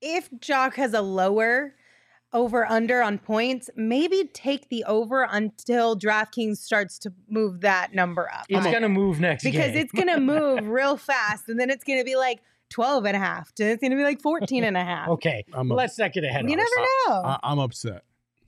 if 0.00 0.28
Jock 0.40 0.76
has 0.76 0.94
a 0.94 1.02
lower 1.02 1.74
over 2.34 2.68
under 2.68 3.00
on 3.00 3.18
points, 3.18 3.70
maybe 3.76 4.28
take 4.34 4.68
the 4.68 4.84
over 4.84 5.26
until 5.30 5.96
DraftKings 5.96 6.58
starts 6.58 6.98
to 7.00 7.12
move 7.28 7.60
that 7.60 7.94
number 7.94 8.28
up. 8.30 8.46
It's 8.48 8.66
going 8.66 8.82
to 8.82 8.88
move 8.88 9.20
next 9.20 9.44
because 9.44 9.72
game. 9.72 9.76
it's 9.76 9.92
going 9.92 10.08
to 10.08 10.20
move 10.20 10.66
real 10.68 10.96
fast 10.96 11.48
and 11.48 11.58
then 11.58 11.70
it's 11.70 11.84
going 11.84 12.00
to 12.00 12.04
be 12.04 12.16
like 12.16 12.40
12 12.70 13.06
and 13.06 13.16
a 13.16 13.20
half. 13.20 13.52
It's 13.56 13.80
going 13.80 13.92
to 13.92 13.96
be 13.96 14.02
like 14.02 14.20
14 14.20 14.64
and 14.64 14.76
a 14.76 14.84
half. 14.84 15.08
okay. 15.10 15.44
I'm 15.54 15.68
Let's 15.68 15.96
not 15.96 16.12
get 16.12 16.24
ahead 16.24 16.50
You 16.50 16.56
never 16.56 16.70
know. 16.80 17.22
I, 17.24 17.38
I'm 17.44 17.60
upset. 17.60 18.02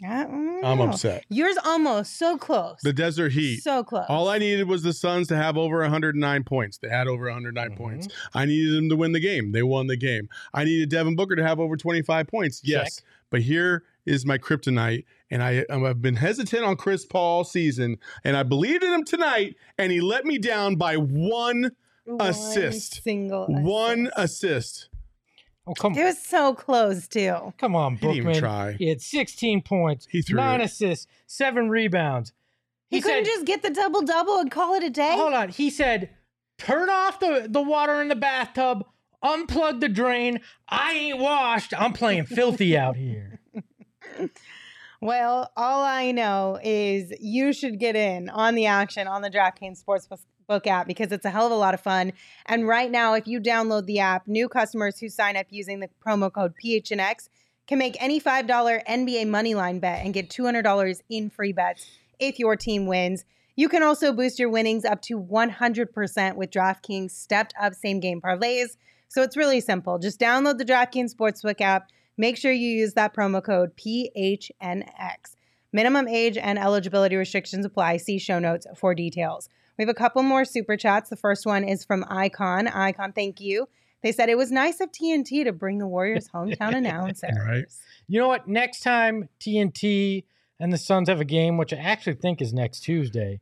I 0.04 0.24
I'm 0.62 0.80
upset. 0.80 1.24
Yours 1.28 1.56
almost 1.64 2.18
so 2.18 2.36
close. 2.36 2.80
The 2.82 2.92
Desert 2.92 3.32
Heat. 3.32 3.62
So 3.62 3.82
close. 3.82 4.06
All 4.08 4.28
I 4.28 4.38
needed 4.38 4.68
was 4.68 4.82
the 4.82 4.92
Suns 4.92 5.28
to 5.28 5.36
have 5.36 5.56
over 5.56 5.80
109 5.80 6.44
points. 6.44 6.78
They 6.78 6.88
had 6.88 7.08
over 7.08 7.24
109 7.24 7.70
mm-hmm. 7.70 7.76
points. 7.76 8.08
I 8.34 8.44
needed 8.44 8.76
them 8.76 8.88
to 8.90 8.96
win 8.96 9.12
the 9.12 9.20
game. 9.20 9.52
They 9.52 9.62
won 9.62 9.86
the 9.86 9.96
game. 9.96 10.28
I 10.52 10.64
needed 10.64 10.90
Devin 10.90 11.16
Booker 11.16 11.36
to 11.36 11.42
have 11.42 11.60
over 11.60 11.76
25 11.76 12.26
points. 12.26 12.60
Yes. 12.62 12.96
Check. 12.96 13.04
But 13.30 13.42
here 13.42 13.84
is 14.04 14.26
my 14.26 14.38
kryptonite. 14.38 15.04
And 15.30 15.42
I, 15.42 15.64
I've 15.70 16.02
been 16.02 16.16
hesitant 16.16 16.64
on 16.64 16.76
Chris 16.76 17.04
Paul 17.04 17.42
season, 17.42 17.98
and 18.22 18.36
I 18.36 18.44
believed 18.44 18.84
in 18.84 18.92
him 18.92 19.04
tonight, 19.04 19.56
and 19.76 19.90
he 19.90 20.00
let 20.00 20.24
me 20.24 20.38
down 20.38 20.76
by 20.76 20.96
one, 20.96 21.72
one 22.04 22.20
assist. 22.20 23.02
Single 23.02 23.46
One 23.48 24.10
assist. 24.16 24.88
Oh 25.66 25.74
come 25.74 25.92
on! 25.94 25.98
It 25.98 26.04
was 26.04 26.22
so 26.22 26.54
close 26.54 27.08
too. 27.08 27.52
come 27.58 27.74
on, 27.74 27.96
He 27.96 28.06
didn't 28.06 28.16
even 28.16 28.34
try. 28.36 28.72
He 28.72 28.88
had 28.88 29.00
16 29.00 29.62
points, 29.62 30.06
He 30.10 30.22
threw 30.22 30.36
nine 30.36 30.60
it. 30.60 30.64
assists, 30.64 31.06
seven 31.26 31.68
rebounds. 31.68 32.32
He, 32.88 33.00
couldn't 33.00 33.24
said, 33.24 33.32
just 33.32 33.46
get 33.46 33.62
the 33.62 33.70
double 33.70 34.02
double 34.02 34.38
and 34.38 34.50
call 34.50 34.74
it 34.74 34.84
a 34.84 34.90
day. 34.90 35.14
hold 35.16 35.34
on. 35.34 35.48
He 35.48 35.70
said, 35.70 36.10
turn 36.56 36.88
off 36.88 37.18
the, 37.18 37.46
the 37.50 37.60
water 37.60 38.00
in 38.00 38.06
the 38.06 38.14
bathtub, 38.14 38.84
unplug 39.24 39.80
the 39.80 39.88
drain. 39.88 40.40
I 40.68 40.92
ain't 40.92 41.18
washed. 41.18 41.74
I'm 41.76 41.92
playing 41.92 42.26
filthy 42.26 42.76
out 42.78 42.96
here. 42.96 43.40
Well, 45.02 45.52
all 45.58 45.84
I 45.84 46.10
know 46.10 46.58
is 46.64 47.12
you 47.20 47.52
should 47.52 47.78
get 47.78 47.96
in 47.96 48.30
on 48.30 48.54
the 48.54 48.64
action 48.66 49.06
on 49.06 49.20
the 49.20 49.28
DraftKings 49.30 49.84
Sportsbook 49.84 50.20
app 50.48 50.86
because 50.86 51.12
it's 51.12 51.24
a 51.24 51.30
hell 51.30 51.46
of 51.46 51.52
a 51.52 51.56
lot 51.56 51.74
of 51.74 51.80
fun. 51.80 52.12
And 52.46 52.68
right 52.68 52.90
now, 52.90 53.14
if 53.14 53.26
you 53.26 53.40
download 53.40 53.86
the 53.86 53.98
app, 53.98 54.26
new 54.26 54.48
customers 54.48 54.98
who 54.98 55.08
sign 55.08 55.36
up 55.36 55.46
using 55.50 55.80
the 55.80 55.88
promo 56.04 56.32
code 56.32 56.54
PHNX 56.62 57.28
can 57.66 57.78
make 57.78 57.96
any 58.00 58.20
$5 58.20 58.46
NBA 58.46 59.26
moneyline 59.26 59.80
bet 59.80 60.04
and 60.04 60.14
get 60.14 60.30
$200 60.30 61.00
in 61.08 61.30
free 61.30 61.52
bets 61.52 61.86
if 62.18 62.38
your 62.38 62.56
team 62.56 62.86
wins. 62.86 63.24
You 63.56 63.68
can 63.68 63.82
also 63.82 64.12
boost 64.12 64.38
your 64.38 64.50
winnings 64.50 64.84
up 64.84 65.02
to 65.02 65.18
100% 65.18 66.36
with 66.36 66.50
DraftKings 66.50 67.10
stepped 67.10 67.54
up 67.60 67.74
same 67.74 68.00
game 68.00 68.20
parlays. 68.20 68.76
So 69.08 69.22
it's 69.22 69.36
really 69.36 69.60
simple. 69.60 69.98
Just 69.98 70.20
download 70.20 70.58
the 70.58 70.64
DraftKings 70.64 71.14
Sportsbook 71.14 71.60
app. 71.60 71.90
Make 72.18 72.36
sure 72.36 72.52
you 72.52 72.68
use 72.68 72.94
that 72.94 73.14
promo 73.14 73.42
code 73.42 73.76
PHNX. 73.76 75.36
Minimum 75.72 76.08
age 76.08 76.36
and 76.36 76.58
eligibility 76.58 77.16
restrictions 77.16 77.66
apply. 77.66 77.96
See 77.96 78.18
show 78.18 78.38
notes 78.38 78.66
for 78.76 78.94
details. 78.94 79.48
We 79.78 79.82
have 79.82 79.88
a 79.88 79.94
couple 79.94 80.22
more 80.22 80.44
super 80.44 80.76
chats. 80.76 81.10
The 81.10 81.16
first 81.16 81.46
one 81.46 81.64
is 81.64 81.84
from 81.84 82.04
Icon. 82.08 82.66
Icon, 82.68 83.12
thank 83.12 83.40
you. 83.40 83.68
They 84.02 84.12
said 84.12 84.28
it 84.28 84.38
was 84.38 84.52
nice 84.52 84.80
of 84.80 84.90
TNT 84.92 85.44
to 85.44 85.52
bring 85.52 85.78
the 85.78 85.86
Warriors 85.86 86.28
hometown 86.32 86.74
announcer. 86.76 87.28
Right. 87.46 87.64
You 88.06 88.20
know 88.20 88.28
what? 88.28 88.46
Next 88.46 88.80
time 88.80 89.28
TNT 89.40 90.24
and 90.60 90.72
the 90.72 90.78
Suns 90.78 91.08
have 91.08 91.20
a 91.20 91.24
game, 91.24 91.56
which 91.58 91.72
I 91.72 91.78
actually 91.78 92.14
think 92.14 92.40
is 92.40 92.52
next 92.52 92.80
Tuesday, 92.80 93.40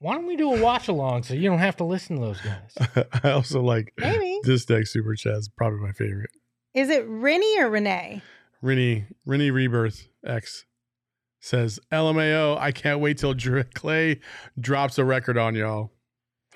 why 0.00 0.14
don't 0.14 0.26
we 0.26 0.36
do 0.36 0.52
a 0.52 0.60
watch 0.60 0.88
along 0.88 1.22
so 1.22 1.34
you 1.34 1.48
don't 1.48 1.60
have 1.60 1.76
to 1.76 1.84
listen 1.84 2.16
to 2.16 2.22
those 2.22 2.40
guys? 2.40 3.06
I 3.22 3.30
also 3.30 3.62
like 3.62 3.92
Maybe. 3.96 4.40
this 4.42 4.68
next 4.68 4.92
super 4.92 5.14
chat 5.14 5.36
is 5.36 5.48
probably 5.48 5.78
my 5.80 5.92
favorite. 5.92 6.30
Is 6.74 6.90
it 6.90 7.06
Rennie 7.06 7.60
or 7.60 7.70
Renee? 7.70 8.20
Rennie 8.60 9.04
Rennie 9.24 9.50
Rebirth 9.50 10.08
X 10.26 10.64
says 11.44 11.78
LMAO. 11.92 12.58
I 12.58 12.72
can't 12.72 13.00
wait 13.00 13.18
till 13.18 13.34
Dr- 13.34 13.70
Klay 13.74 14.20
drops 14.58 14.98
a 14.98 15.04
record 15.04 15.36
on 15.38 15.54
y'all. 15.54 15.90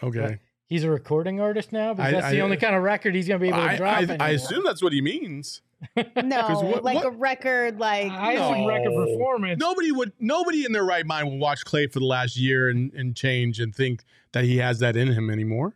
Okay, 0.03 0.38
He's 0.66 0.85
a 0.85 0.90
recording 0.90 1.40
artist 1.40 1.72
now 1.72 1.94
because 1.94 2.09
I- 2.09 2.20
that's 2.20 2.31
the 2.33 2.38
I- 2.40 2.44
only 2.44 2.57
kind 2.57 2.74
of 2.77 2.83
record 2.83 3.14
he's 3.14 3.27
going 3.29 3.40
to 3.40 3.42
be 3.42 3.48
able 3.48 3.59
to 3.59 3.64
I, 3.64 3.77
drop. 3.77 3.94
I, 3.96 3.98
I 3.98 4.03
anymore. 4.03 4.27
assume 4.29 4.62
that's 4.64 4.83
what 4.83 4.92
he 4.92 5.01
means. 5.01 5.62
No, 5.96 6.03
what- 6.62 6.85
like 6.85 6.96
what- 6.96 7.07
a 7.07 7.11
record, 7.11 7.79
like 7.79 8.11
I 8.12 8.33
assume 8.35 8.62
No. 8.62 8.68
record 8.68 8.92
performance. 8.94 9.59
Nobody 9.61 9.92
would. 9.92 10.12
Nobody 10.20 10.64
in 10.64 10.72
their 10.72 10.85
right 10.85 11.05
mind 11.07 11.29
will 11.29 11.38
watch 11.38 11.64
Klay 11.64 11.90
for 11.92 11.98
the 12.01 12.07
last 12.07 12.37
year 12.37 12.68
and, 12.68 12.92
and 12.94 13.14
change 13.16 13.61
and 13.61 13.74
think 13.74 14.03
that 14.33 14.44
he 14.44 14.59
has 14.59 14.79
that 14.81 14.96
in 14.96 15.09
him 15.12 15.31
anymore. 15.31 15.74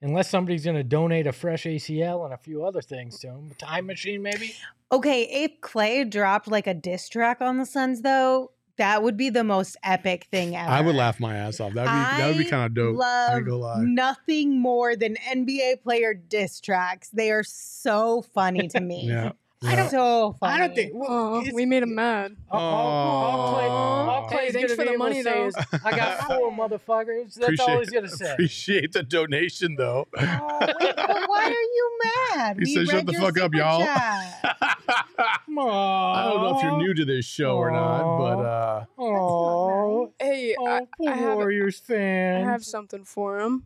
Unless 0.00 0.30
somebody's 0.30 0.64
going 0.64 0.76
to 0.76 0.84
donate 0.84 1.26
a 1.26 1.32
fresh 1.32 1.64
ACL 1.64 2.24
and 2.24 2.32
a 2.32 2.36
few 2.36 2.64
other 2.64 2.80
things 2.80 3.18
to 3.20 3.28
him. 3.28 3.50
Time 3.58 3.86
machine, 3.86 4.22
maybe? 4.22 4.54
Okay, 4.92 5.22
if 5.24 5.60
Klay 5.60 6.08
dropped 6.08 6.48
like 6.48 6.66
a 6.66 6.74
diss 6.74 7.08
track 7.08 7.40
on 7.40 7.58
the 7.58 7.66
Suns, 7.66 8.02
though, 8.02 8.52
that 8.76 9.02
would 9.02 9.16
be 9.16 9.28
the 9.28 9.42
most 9.42 9.76
epic 9.82 10.28
thing 10.30 10.54
ever. 10.54 10.70
I 10.70 10.80
would 10.80 10.94
laugh 10.94 11.18
my 11.18 11.36
ass 11.36 11.58
off. 11.58 11.72
That'd 11.74 11.90
be 11.90 12.22
that 12.22 12.28
would 12.28 12.38
be 12.38 12.44
kind 12.44 12.64
of 12.64 12.74
dope. 12.74 12.94
I 12.94 12.98
Love 12.98 13.36
ain't 13.38 13.46
gonna 13.46 13.56
lie. 13.56 13.80
nothing 13.82 14.60
more 14.60 14.94
than 14.94 15.16
NBA 15.28 15.82
player 15.82 16.14
diss 16.14 16.60
tracks. 16.60 17.08
They 17.10 17.32
are 17.32 17.42
so 17.42 18.22
funny 18.22 18.68
to 18.68 18.80
me. 18.80 19.08
Yeah. 19.08 19.32
I 19.64 19.74
don't- 19.74 19.90
so 19.90 20.36
funny. 20.38 20.54
I 20.54 20.58
don't 20.66 20.74
think. 20.74 20.92
Well, 20.94 21.08
Oh, 21.10 21.44
we 21.52 21.66
made 21.66 21.82
him 21.82 21.94
mad. 21.96 22.36
all, 22.50 22.60
all, 22.60 23.24
all 23.26 23.54
Klay, 23.54 23.68
all 23.68 24.28
Hey, 24.38 24.50
thanks 24.52 24.74
for 24.74 24.84
the 24.84 24.96
money, 24.96 25.22
say 25.22 25.32
though. 25.32 25.46
is, 25.48 25.56
I 25.84 25.90
got 25.96 26.18
four 26.28 26.52
motherfuckers. 26.52 27.34
That's 27.34 27.58
all 27.60 27.78
he's 27.80 27.90
going 27.90 28.04
to 28.04 28.10
say. 28.10 28.32
Appreciate 28.34 28.92
the 28.92 29.02
donation 29.02 29.74
though. 29.76 30.06
Oh, 30.16 30.58
wait, 30.60 30.94
but 30.96 31.28
why 31.28 31.44
are 31.46 31.50
you 31.50 31.98
mad? 32.36 32.56
He 32.60 32.66
said, 32.72 32.86
"Shut 32.88 33.06
the 33.06 33.14
fuck 33.14 33.38
up, 33.40 33.52
y'all." 33.54 33.80
chat. 33.80 34.56
Come 35.46 35.58
on. 35.58 36.16
I 36.16 36.24
don't 36.30 36.42
know 36.42 36.56
if 36.56 36.62
you're 36.62 36.78
new 36.78 36.94
to 36.94 37.04
this 37.04 37.24
show 37.24 37.56
or 37.56 37.70
not, 37.72 38.18
but 38.18 38.44
uh, 38.44 38.84
Oh, 38.98 40.12
Hey, 40.20 40.54
oh, 40.58 40.66
I, 40.66 40.80
poor 40.96 41.10
I 41.10 41.14
have, 41.16 41.34
Warriors 41.36 41.82
I 41.84 41.92
fan. 41.92 42.44
have 42.44 42.64
something 42.64 43.04
for 43.04 43.40
him. 43.40 43.64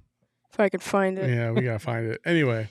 If 0.53 0.59
I 0.61 0.69
can 0.69 0.81
find 0.81 1.19
it. 1.19 1.29
yeah, 1.29 1.51
we 1.51 1.63
gotta 1.63 1.79
find 1.79 2.07
it. 2.07 2.21
Anyway, 2.25 2.69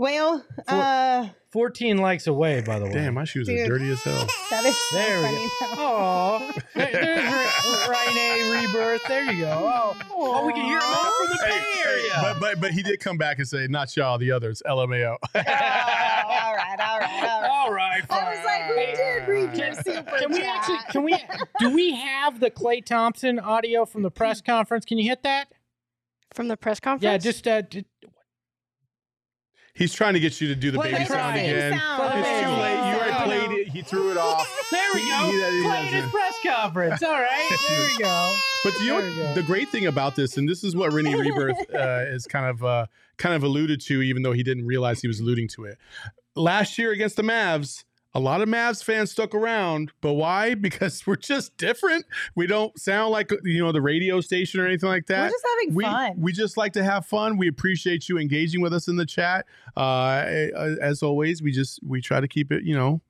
Well, 0.00 0.42
uh, 0.66 1.28
14 1.50 1.98
likes 1.98 2.26
away, 2.26 2.62
by 2.62 2.78
the 2.78 2.86
way. 2.86 2.92
damn, 2.92 3.12
my 3.12 3.24
shoes 3.24 3.46
Dude. 3.46 3.60
are 3.60 3.66
dirty 3.66 3.90
as 3.92 4.02
hell. 4.02 4.26
that 4.50 4.64
is 4.64 4.74
so 4.74 4.96
There 4.96 5.18
we 5.18 5.24
funny. 5.26 5.36
go. 5.36 5.50
though. 5.60 5.76
Oh, 5.76 6.52
there, 6.74 6.90
there's 6.90 7.88
Rene 7.90 8.50
Rebirth. 8.50 9.02
There 9.06 9.30
you 9.30 9.40
go. 9.44 9.70
Oh, 9.70 9.96
oh 10.10 10.46
we 10.46 10.54
can 10.54 10.64
hear 10.64 10.78
him 10.78 10.82
out 10.82 11.12
from 11.18 11.26
the 11.26 11.38
Bay 11.44 11.64
Area. 11.84 12.12
But 12.22 12.40
but 12.40 12.60
but 12.62 12.70
he 12.70 12.82
did 12.82 12.98
come 13.00 13.18
back 13.18 13.40
and 13.40 13.46
say, 13.46 13.66
not 13.66 13.94
y'all, 13.94 14.16
the 14.16 14.32
others. 14.32 14.62
LMAO. 14.66 15.16
Oh, 15.22 15.28
all 15.34 15.42
right, 15.44 16.78
all 16.80 16.98
right, 16.98 17.22
all 17.22 17.40
right. 17.42 17.50
All 17.50 17.70
right. 17.70 18.02
I 18.08 18.34
was 18.34 18.44
like, 18.46 18.62
who 18.68 18.96
did 18.96 19.28
read 19.28 19.54
your 19.54 19.74
super 19.74 20.16
Can 20.18 20.32
we 20.32 20.42
actually? 20.42 20.78
Can 20.92 21.02
we? 21.02 21.18
Do 21.58 21.74
we 21.74 21.92
have 21.92 22.40
the 22.40 22.50
Klay 22.50 22.82
Thompson 22.82 23.38
audio 23.38 23.84
from 23.84 24.02
the 24.02 24.10
press 24.10 24.40
conference? 24.40 24.86
Can 24.86 24.96
you 24.96 25.10
hit 25.10 25.24
that? 25.24 25.52
From 26.32 26.48
the 26.48 26.56
press 26.56 26.80
conference? 26.80 27.02
Yeah, 27.02 27.18
just 27.18 27.46
uh, 27.46 27.60
d- 27.62 27.84
He's 29.74 29.92
trying 29.94 30.14
to 30.14 30.20
get 30.20 30.40
you 30.40 30.48
to 30.48 30.54
do 30.54 30.70
the 30.70 30.78
Play 30.78 30.92
baby 30.92 31.04
the 31.04 31.10
sound 31.10 31.36
again. 31.38 31.78
sound. 31.78 32.18
It's 32.18 32.28
too 32.28 32.48
late. 32.50 32.74
You 32.74 32.98
already 32.98 33.24
played 33.24 33.58
it. 33.60 33.68
He 33.68 33.82
threw 33.82 34.10
it 34.10 34.16
off. 34.16 34.46
there 34.70 34.80
we 34.94 35.00
go. 35.00 35.16
he- 35.26 35.32
he 35.32 35.64
Klay 35.66 35.86
at 35.86 35.92
his 35.92 36.10
press 36.10 36.36
conference. 36.44 37.02
All 37.02 37.12
right, 37.12 37.56
there 37.68 37.86
we 37.86 37.98
go. 37.98 38.36
But 38.64 38.72
you 38.80 38.88
know 38.88 39.00
There 39.00 39.10
we 39.10 39.16
go. 39.16 39.24
what, 39.26 39.34
the 39.36 39.42
great 39.42 39.68
thing 39.70 39.86
about 39.86 40.16
this, 40.16 40.36
and 40.36 40.48
this 40.48 40.64
is 40.64 40.74
what 40.76 40.92
Rennie 40.92 41.14
Rebirth 41.14 41.56
uh, 41.74 42.04
is 42.08 42.26
kind 42.26 42.46
of 42.46 42.64
uh, 42.64 42.86
kind 43.16 43.34
of 43.34 43.42
alluded 43.42 43.80
to, 43.82 44.02
even 44.02 44.22
though 44.22 44.32
he 44.32 44.42
didn't 44.42 44.66
realize 44.66 45.00
he 45.00 45.08
was 45.08 45.20
alluding 45.20 45.48
to 45.48 45.64
it. 45.64 45.78
Last 46.36 46.76
year 46.78 46.90
against 46.92 47.16
the 47.16 47.22
Mavs, 47.22 47.84
a 48.12 48.20
lot 48.20 48.40
of 48.40 48.48
Mavs 48.48 48.82
fans 48.82 49.10
stuck 49.10 49.34
around, 49.34 49.92
but 50.00 50.14
why? 50.14 50.54
Because 50.60 51.06
we're 51.06 51.16
just 51.16 51.56
different. 51.56 52.04
We 52.34 52.46
don't 52.46 52.78
sound 52.78 53.12
like 53.12 53.30
you 53.44 53.62
know 53.62 53.72
the 53.72 53.80
radio 53.80 54.20
station 54.20 54.60
or 54.60 54.66
anything 54.66 54.88
like 54.88 55.06
that. 55.06 55.22
We're 55.22 55.30
just 55.30 55.46
having 55.58 55.74
we, 55.74 55.84
fun. 55.84 56.14
we 56.18 56.32
just 56.32 56.56
like 56.56 56.72
to 56.74 56.82
have 56.84 57.06
fun. 57.06 57.36
We 57.38 57.48
appreciate 57.48 58.08
you 58.08 58.18
engaging 58.18 58.60
with 58.60 58.72
us 58.74 58.88
in 58.88 58.96
the 58.96 59.06
chat. 59.06 59.46
Uh, 59.76 60.24
as 60.80 61.02
always, 61.02 61.42
we 61.42 61.52
just 61.52 61.80
we 61.86 62.00
try 62.00 62.20
to 62.20 62.28
keep 62.28 62.52
it 62.52 62.64
you 62.64 62.74
know 62.74 63.00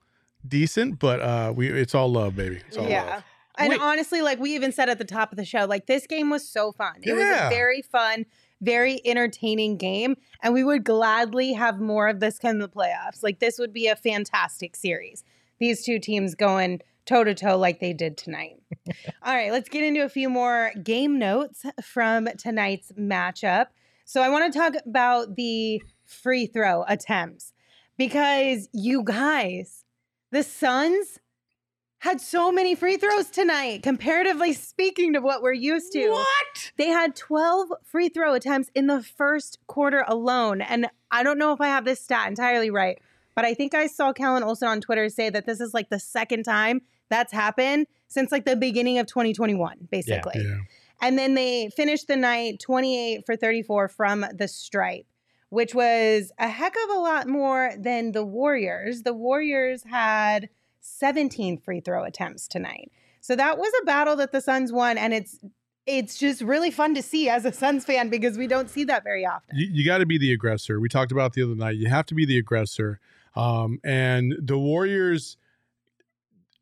decent, 0.47 0.99
but 0.99 1.21
uh, 1.21 1.53
we 1.55 1.69
it's 1.69 1.95
all 1.95 2.11
love, 2.11 2.37
baby. 2.37 2.61
It's 2.69 2.77
all 2.77 2.89
yeah. 2.89 3.05
love. 3.05 3.25
And 3.59 3.71
Wait. 3.71 3.81
honestly, 3.81 4.23
like 4.23 4.39
we 4.39 4.55
even 4.55 4.73
said 4.73 4.89
at 4.89 4.99
the 4.99 5.05
top 5.05 5.33
of 5.33 5.37
the 5.37 5.45
show, 5.45 5.67
like 5.67 5.87
this 5.87 6.07
game 6.07 6.31
was 6.31 6.49
so 6.49 6.73
fun. 6.73 6.95
It 7.03 7.13
was 7.13 7.23
Yeah. 7.23 7.49
a 7.49 7.51
very 7.51 7.83
fun, 7.83 8.25
very 8.61 9.01
entertaining 9.05 9.77
game. 9.77 10.17
And 10.43 10.55
we 10.55 10.65
would 10.65 10.85
gladly 10.85 11.53
have 11.55 11.81
more 11.81 12.09
of 12.09 12.21
this 12.21 12.39
come 12.39 12.53
in 12.53 12.59
the 12.59 12.69
playoffs. 12.69 13.23
Like 13.23 13.39
this 13.39 13.59
would 13.59 13.73
be 13.73 13.87
a 13.87 13.97
fantastic 13.97 14.77
series. 14.77 15.25
These 15.59 15.85
two 15.85 15.99
teams 15.99 16.35
going 16.35 16.81
toe 17.07 17.25
to 17.25 17.35
toe 17.35 17.59
like 17.59 17.81
they 17.81 17.93
did 17.93 18.17
tonight. 18.17 18.57
All 19.23 19.35
right, 19.35 19.53
let's 19.53 19.69
get 19.69 19.83
into 19.83 20.05
a 20.05 20.09
few 20.09 20.29
more 20.29 20.73
game 20.83 21.19
notes 21.19 21.65
from 21.83 22.29
tonight's 22.39 22.93
matchup. 22.93 23.67
So 24.05 24.23
I 24.23 24.29
want 24.29 24.53
to 24.53 24.59
talk 24.59 24.75
about 24.87 25.37
the 25.37 25.83
free 26.05 26.47
throw 26.47 26.85
attempts 26.89 27.53
because 27.97 28.69
you 28.73 29.03
guys, 29.05 29.85
the 30.33 30.43
Suns 30.43 31.19
had 32.01 32.21
so 32.21 32.51
many 32.51 32.75
free 32.75 32.97
throws 32.97 33.29
tonight, 33.29 33.83
comparatively 33.83 34.55
speaking 34.55 35.13
to 35.13 35.21
what 35.21 35.43
we're 35.43 35.53
used 35.53 35.93
to. 35.93 36.09
What? 36.09 36.73
They 36.79 36.89
had 36.89 37.15
12 37.15 37.69
free 37.85 38.09
throw 38.09 38.33
attempts 38.35 38.71
in 38.75 38.87
the 38.87 39.03
first 39.03 39.59
quarter 39.67 40.05
alone. 40.09 40.63
And 40.63 40.89
I 41.11 41.23
don't 41.23 41.39
know 41.39 41.53
if 41.53 41.61
I 41.61 41.69
have 41.69 41.85
this 41.85 42.01
stat 42.01 42.27
entirely 42.29 42.71
right, 42.71 42.99
but 43.35 43.45
I 43.45 43.53
think 43.53 43.75
I 43.75 43.87
saw 43.87 44.15
Kellan 44.15 44.43
Olson 44.43 44.67
on 44.67 44.81
Twitter 44.81 45.11
say 45.11 45.29
that 45.29 45.45
this 45.45 45.61
is 45.61 45.75
like 45.75 45.91
the 45.91 45.99
second 45.99 46.45
time 46.45 46.81
that's 47.11 47.35
happened 47.35 47.87
since 48.09 48.33
like 48.33 48.47
the 48.47 48.57
beginning 48.57 48.99
of 48.99 49.07
2021, 49.07 49.89
basically. 49.91 50.41
Yeah. 50.43 50.59
And 51.03 51.19
then 51.19 51.35
they 51.35 51.69
finished 51.77 52.09
the 52.09 52.17
night 52.17 52.61
28 52.61 53.27
for 53.27 53.37
34 53.37 53.89
from 53.89 54.25
the 54.35 54.49
stripe, 54.49 55.07
which 55.51 55.75
was 55.75 56.33
a 56.39 56.49
heck 56.49 56.75
of 56.85 56.97
a 56.97 56.99
lot 56.99 57.29
more 57.29 57.73
than 57.79 58.13
the 58.13 58.25
Warriors. 58.25 59.03
The 59.03 59.15
Warriors 59.15 59.85
had 59.85 60.49
17 60.81 61.59
free 61.59 61.81
throw 61.81 62.05
attempts 62.05 62.49
tonight. 62.49 62.91
So 63.21 63.37
that 63.37 63.59
was 63.59 63.73
a 63.83 63.85
battle 63.85 64.17
that 64.17 64.33
the 64.33 64.41
Suns 64.41 64.73
won 64.73 64.99
and 64.99 65.13
it's 65.13 65.39
it's 65.87 66.19
just 66.19 66.43
really 66.43 66.71
fun 66.71 66.95
to 66.95 67.03
see 67.03 67.29
as 67.29 67.45
a 67.45 67.53
Suns 67.53 67.85
fan 67.85 68.11
because 68.11 68.39
we 68.39 68.47
don't 68.47 68.71
see 68.71 68.85
that 68.85 69.03
very 69.03 69.27
often. 69.27 69.57
You, 69.57 69.69
you 69.73 69.85
got 69.85 69.99
to 69.99 70.07
be 70.07 70.19
the 70.19 70.33
aggressor. 70.33 70.79
We 70.79 70.89
talked 70.89 71.11
about 71.11 71.33
the 71.33 71.43
other 71.43 71.55
night. 71.55 71.77
You 71.77 71.89
have 71.89 72.07
to 72.07 72.15
be 72.15 72.25
the 72.25 72.39
aggressor. 72.39 73.01
Um, 73.35 73.81
and 73.83 74.35
the 74.41 74.59
Warriors, 74.59 75.37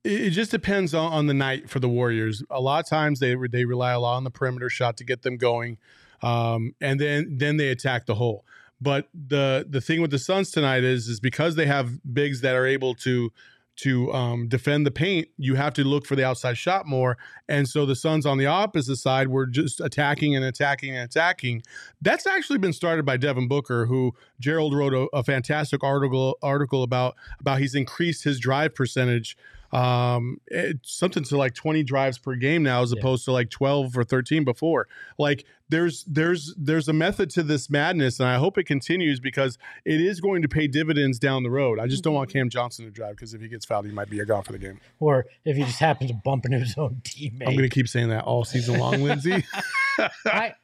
it, 0.05 0.31
just 0.31 0.51
depends 0.51 0.95
on, 0.95 1.13
on 1.13 1.27
the 1.27 1.35
night 1.35 1.69
for 1.69 1.81
the 1.81 1.89
Warriors. 1.89 2.43
A 2.51 2.61
lot 2.61 2.85
of 2.85 2.89
times 2.89 3.21
they 3.21 3.35
they 3.51 3.65
rely 3.65 3.93
a 3.93 4.01
lot 4.01 4.17
on 4.17 4.25
the 4.25 4.31
perimeter 4.31 4.71
shot 4.71 4.97
to 4.99 5.05
get 5.05 5.23
them 5.23 5.37
going, 5.37 5.79
um, 6.23 6.75
and 6.81 7.01
then 7.01 7.39
then 7.39 7.57
they 7.57 7.69
attack 7.69 8.07
the 8.07 8.15
hole. 8.15 8.45
But 8.81 9.09
the 9.13 9.67
the 9.69 9.81
thing 9.81 10.01
with 10.01 10.11
the 10.11 10.19
Suns 10.19 10.51
tonight 10.51 10.85
is 10.85 11.09
is 11.09 11.21
because 11.21 11.57
they 11.57 11.67
have 11.67 11.99
bigs 12.15 12.43
that 12.43 12.55
are 12.55 12.67
able 12.67 12.95
to 12.97 13.33
to 13.79 14.13
um, 14.13 14.49
defend 14.49 14.85
the 14.85 14.91
paint, 14.91 15.29
you 15.37 15.55
have 15.55 15.73
to 15.75 15.85
look 15.85 16.05
for 16.05 16.17
the 16.17 16.25
outside 16.25 16.59
shot 16.59 16.87
more. 16.87 17.17
And 17.49 17.69
so 17.69 17.87
the 17.87 17.95
Suns 17.95 18.27
on 18.27 18.37
the 18.37 18.47
opposite 18.47 18.97
side 18.97 19.29
were 19.29 19.47
just 19.47 19.81
attacking 19.81 20.35
and 20.35 20.45
attacking 20.45 20.97
and 20.97 21.05
attacking. 21.05 21.63
That's 22.03 22.27
actually 22.27 22.59
been 22.59 22.73
started 22.73 23.07
by 23.07 23.17
Devin 23.17 23.47
Booker, 23.47 23.87
who 23.87 24.15
Gerald 24.41 24.75
wrote 24.75 24.95
a, 24.95 25.07
a 25.17 25.23
fantastic 25.23 25.85
article 25.85 26.39
article 26.43 26.83
about 26.83 27.15
about 27.41 27.61
he's 27.61 27.75
increased 27.75 28.25
his 28.25 28.41
drive 28.41 28.75
percentage 28.75 29.37
um 29.73 30.41
it's 30.47 30.93
something 30.97 31.23
to 31.25 31.37
like 31.37 31.55
20 31.55 31.83
drives 31.83 32.17
per 32.19 32.35
game 32.35 32.63
now 32.63 32.83
as 32.83 32.93
Yeah. 32.93 33.01
opposed 33.01 33.25
to 33.27 33.33
like 33.33 33.51
12 33.51 33.99
or 33.99 34.05
13 34.05 34.43
before 34.45 34.89
like 35.19 35.45
there's 35.69 36.05
there's 36.05 36.55
there's 36.57 36.89
a 36.89 36.93
method 36.95 37.29
to 37.31 37.43
this 37.43 37.69
madness 37.69 38.19
and 38.19 38.29
i 38.29 38.37
hope 38.37 38.57
it 38.57 38.65
continues 38.65 39.21
because 39.21 39.59
it 39.85 40.01
is 40.01 40.21
going 40.21 40.41
to 40.41 40.49
pay 40.49 40.67
dividends 40.69 41.19
down 41.19 41.43
the 41.43 41.51
road 41.51 41.79
i 41.79 41.87
just 41.87 42.03
don't 42.03 42.15
want 42.15 42.31
cam 42.31 42.49
johnson 42.49 42.87
to 42.87 42.91
drive 42.91 43.15
because 43.17 43.35
if 43.35 43.43
he 43.43 43.49
gets 43.49 43.67
fouled 43.67 43.85
he 43.85 43.93
might 43.93 44.09
be 44.09 44.21
a 44.21 44.25
gone 44.25 44.43
for 44.43 44.53
the 44.53 44.59
game 44.59 44.81
Or 45.01 45.27
if 45.45 45.57
he 45.57 45.65
just 45.65 45.81
happens 45.81 46.11
to 46.11 46.17
bump 46.17 46.47
into 46.47 46.59
his 46.61 46.75
own 46.79 47.03
teammate. 47.05 47.47
i'm 47.47 47.55
going 47.55 47.59
to 47.59 47.69
keep 47.69 47.89
saying 47.89 48.09
that 48.09 48.25
all 48.25 48.45
season 48.47 48.79
long 48.79 49.03
lindsey 49.03 49.45
I 50.27 50.55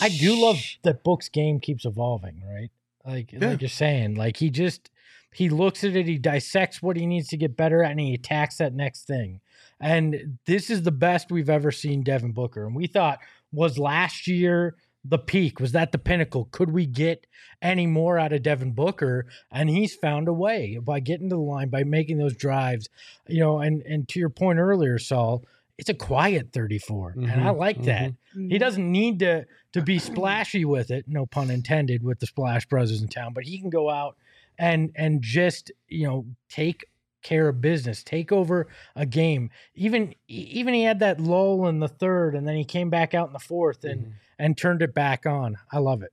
I 0.00 0.08
do 0.08 0.40
love 0.40 0.56
that 0.84 1.04
Book's 1.04 1.28
game 1.28 1.60
keeps 1.60 1.84
evolving, 1.84 2.42
right? 2.46 2.70
Like 3.04 3.32
Yeah. 3.32 3.50
like 3.50 3.60
you're 3.60 3.68
saying, 3.68 4.14
like 4.14 4.36
he 4.38 4.48
just 4.48 4.90
he 5.32 5.48
looks 5.48 5.84
at 5.84 5.96
it, 5.96 6.06
he 6.06 6.18
dissects 6.18 6.82
what 6.82 6.96
he 6.96 7.06
needs 7.06 7.28
to 7.28 7.36
get 7.36 7.56
better 7.56 7.82
at, 7.82 7.90
and 7.92 8.00
he 8.00 8.14
attacks 8.14 8.56
that 8.56 8.74
next 8.74 9.06
thing. 9.06 9.40
And 9.80 10.38
this 10.46 10.70
is 10.70 10.82
the 10.82 10.90
best 10.90 11.30
we've 11.30 11.50
ever 11.50 11.70
seen 11.70 12.02
Devin 12.02 12.32
Booker. 12.32 12.66
And 12.66 12.74
we 12.74 12.86
thought 12.86 13.20
was 13.52 13.78
last 13.78 14.26
year 14.26 14.76
the 15.04 15.18
peak? 15.18 15.60
Was 15.60 15.72
that 15.72 15.92
the 15.92 15.98
pinnacle? 15.98 16.48
Could 16.50 16.70
we 16.72 16.84
get 16.84 17.26
any 17.62 17.86
more 17.86 18.18
out 18.18 18.32
of 18.32 18.42
Devin 18.42 18.72
Booker? 18.72 19.26
And 19.50 19.70
he's 19.70 19.94
found 19.94 20.28
a 20.28 20.32
way 20.32 20.78
by 20.82 21.00
getting 21.00 21.30
to 21.30 21.36
the 21.36 21.40
line, 21.40 21.68
by 21.68 21.84
making 21.84 22.18
those 22.18 22.36
drives. 22.36 22.88
You 23.28 23.40
know, 23.40 23.60
and 23.60 23.82
and 23.82 24.08
to 24.08 24.18
your 24.18 24.28
point 24.30 24.58
earlier, 24.58 24.98
Saul, 24.98 25.44
it's 25.78 25.88
a 25.88 25.94
quiet 25.94 26.52
34. 26.52 27.14
And 27.16 27.30
I 27.30 27.52
Mhm, 27.52 27.56
like 27.56 27.82
that. 27.84 28.10
Mm-hmm. 28.10 28.50
He 28.50 28.58
doesn't 28.58 28.90
need 28.90 29.20
to 29.20 29.46
to 29.72 29.82
be 29.82 29.98
splashy 29.98 30.64
with 30.64 30.90
it, 30.90 31.04
no 31.06 31.26
pun 31.26 31.50
intended, 31.50 32.02
with 32.02 32.18
the 32.18 32.26
Splash 32.26 32.66
Brothers 32.66 33.00
in 33.00 33.08
town, 33.08 33.32
but 33.32 33.44
he 33.44 33.58
can 33.58 33.70
go 33.70 33.88
out 33.88 34.16
and 34.58 34.90
and 34.96 35.22
just 35.22 35.70
you 35.88 36.06
know 36.06 36.26
take 36.48 36.86
care 37.22 37.48
of 37.48 37.60
business, 37.60 38.02
take 38.04 38.30
over 38.32 38.68
a 38.96 39.04
game. 39.04 39.50
Even 39.74 40.14
even 40.28 40.72
he 40.74 40.82
had 40.84 41.00
that 41.00 41.20
lull 41.20 41.66
in 41.68 41.80
the 41.80 41.88
third, 41.88 42.34
and 42.34 42.46
then 42.46 42.56
he 42.56 42.64
came 42.64 42.90
back 42.90 43.12
out 43.14 43.26
in 43.28 43.32
the 43.32 43.38
fourth 43.38 43.84
and 43.84 44.14
and 44.38 44.56
turned 44.56 44.82
it 44.82 44.94
back 44.94 45.26
on. 45.26 45.56
I 45.72 45.78
love 45.78 46.02
it. 46.02 46.12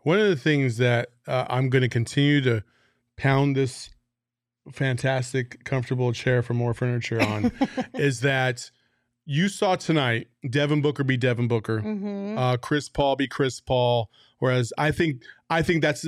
One 0.00 0.18
of 0.20 0.28
the 0.28 0.36
things 0.36 0.76
that 0.76 1.08
uh, 1.26 1.46
I'm 1.48 1.70
going 1.70 1.80
to 1.82 1.88
continue 1.88 2.40
to 2.42 2.62
pound 3.16 3.56
this 3.56 3.88
fantastic, 4.72 5.64
comfortable 5.64 6.12
chair 6.12 6.42
for 6.42 6.54
more 6.54 6.74
furniture 6.74 7.20
on 7.20 7.52
is 7.94 8.20
that 8.20 8.70
you 9.26 9.48
saw 9.48 9.76
tonight 9.76 10.28
Devin 10.48 10.82
Booker 10.82 11.04
be 11.04 11.16
Devin 11.16 11.48
Booker, 11.48 11.80
Mhm. 11.80 12.36
uh, 12.38 12.56
Chris 12.58 12.88
Paul 12.88 13.16
be 13.16 13.26
Chris 13.28 13.60
Paul. 13.60 14.10
Whereas 14.38 14.72
I 14.76 14.90
think 14.90 15.22
I 15.48 15.62
think 15.62 15.80
that's 15.82 16.06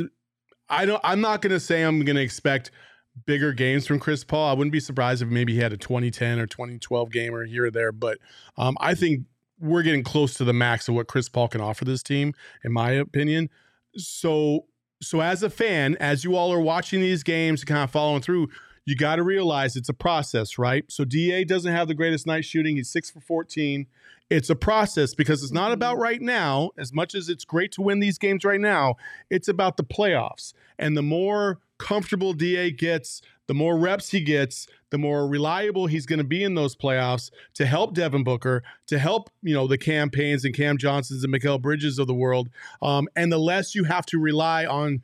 I 0.68 0.84
don't 0.84 1.00
I'm 1.04 1.20
not 1.20 1.42
going 1.42 1.52
to 1.52 1.60
say 1.60 1.82
I'm 1.82 2.04
going 2.04 2.16
to 2.16 2.22
expect 2.22 2.70
bigger 3.24 3.52
games 3.52 3.86
from 3.86 3.98
Chris 3.98 4.24
Paul. 4.24 4.50
I 4.50 4.52
wouldn't 4.52 4.72
be 4.72 4.80
surprised 4.80 5.22
if 5.22 5.28
maybe 5.28 5.54
he 5.54 5.60
had 5.60 5.72
a 5.72 5.76
2010 5.76 6.38
or 6.38 6.46
2012 6.46 7.10
game 7.10 7.34
or 7.34 7.44
here 7.44 7.66
or 7.66 7.70
there. 7.70 7.92
But 7.92 8.18
um, 8.58 8.76
I 8.80 8.94
think 8.94 9.24
we're 9.58 9.82
getting 9.82 10.02
close 10.02 10.34
to 10.34 10.44
the 10.44 10.52
max 10.52 10.88
of 10.88 10.94
what 10.94 11.08
Chris 11.08 11.28
Paul 11.28 11.48
can 11.48 11.60
offer 11.60 11.84
this 11.84 12.02
team, 12.02 12.34
in 12.62 12.72
my 12.72 12.90
opinion. 12.90 13.48
So 13.96 14.66
so 15.02 15.20
as 15.20 15.42
a 15.42 15.50
fan, 15.50 15.96
as 16.00 16.24
you 16.24 16.36
all 16.36 16.52
are 16.52 16.60
watching 16.60 17.00
these 17.00 17.22
games 17.22 17.60
and 17.60 17.68
kind 17.68 17.84
of 17.84 17.90
following 17.90 18.22
through, 18.22 18.48
you 18.86 18.96
got 18.96 19.16
to 19.16 19.22
realize 19.22 19.76
it's 19.76 19.88
a 19.88 19.94
process, 19.94 20.58
right? 20.58 20.84
So 20.88 21.04
DA 21.04 21.44
doesn't 21.44 21.72
have 21.72 21.88
the 21.88 21.94
greatest 21.94 22.26
night 22.26 22.44
shooting. 22.44 22.76
He's 22.76 22.90
six 22.90 23.10
for 23.10 23.20
14. 23.20 23.86
It's 24.28 24.50
a 24.50 24.56
process 24.56 25.14
because 25.14 25.42
it's 25.42 25.52
not 25.52 25.70
about 25.70 25.98
right 25.98 26.20
now, 26.20 26.70
as 26.76 26.92
much 26.92 27.14
as 27.14 27.28
it's 27.28 27.44
great 27.44 27.70
to 27.72 27.82
win 27.82 28.00
these 28.00 28.18
games 28.18 28.44
right 28.44 28.60
now, 28.60 28.96
it's 29.30 29.46
about 29.46 29.76
the 29.76 29.84
playoffs. 29.84 30.52
And 30.78 30.96
the 30.96 31.02
more 31.02 31.60
comfortable 31.78 32.32
DA 32.32 32.70
gets, 32.72 33.22
the 33.46 33.54
more 33.54 33.78
reps 33.78 34.10
he 34.10 34.20
gets, 34.20 34.66
the 34.90 34.98
more 34.98 35.28
reliable 35.28 35.86
he's 35.86 36.06
going 36.06 36.18
to 36.18 36.24
be 36.24 36.42
in 36.42 36.54
those 36.54 36.74
playoffs 36.74 37.30
to 37.54 37.66
help 37.66 37.94
Devin 37.94 38.24
Booker, 38.24 38.64
to 38.86 38.98
help, 38.98 39.30
you 39.42 39.54
know, 39.54 39.68
the 39.68 39.78
Cam 39.78 40.10
Paynes 40.10 40.44
and 40.44 40.54
Cam 40.54 40.78
Johnsons 40.78 41.22
and 41.22 41.32
Mikal 41.32 41.60
Bridges 41.60 41.98
of 41.98 42.08
the 42.08 42.14
world. 42.14 42.48
Um, 42.82 43.08
and 43.14 43.30
the 43.30 43.38
less 43.38 43.74
you 43.74 43.84
have 43.84 44.06
to 44.06 44.18
rely 44.18 44.66
on 44.66 45.02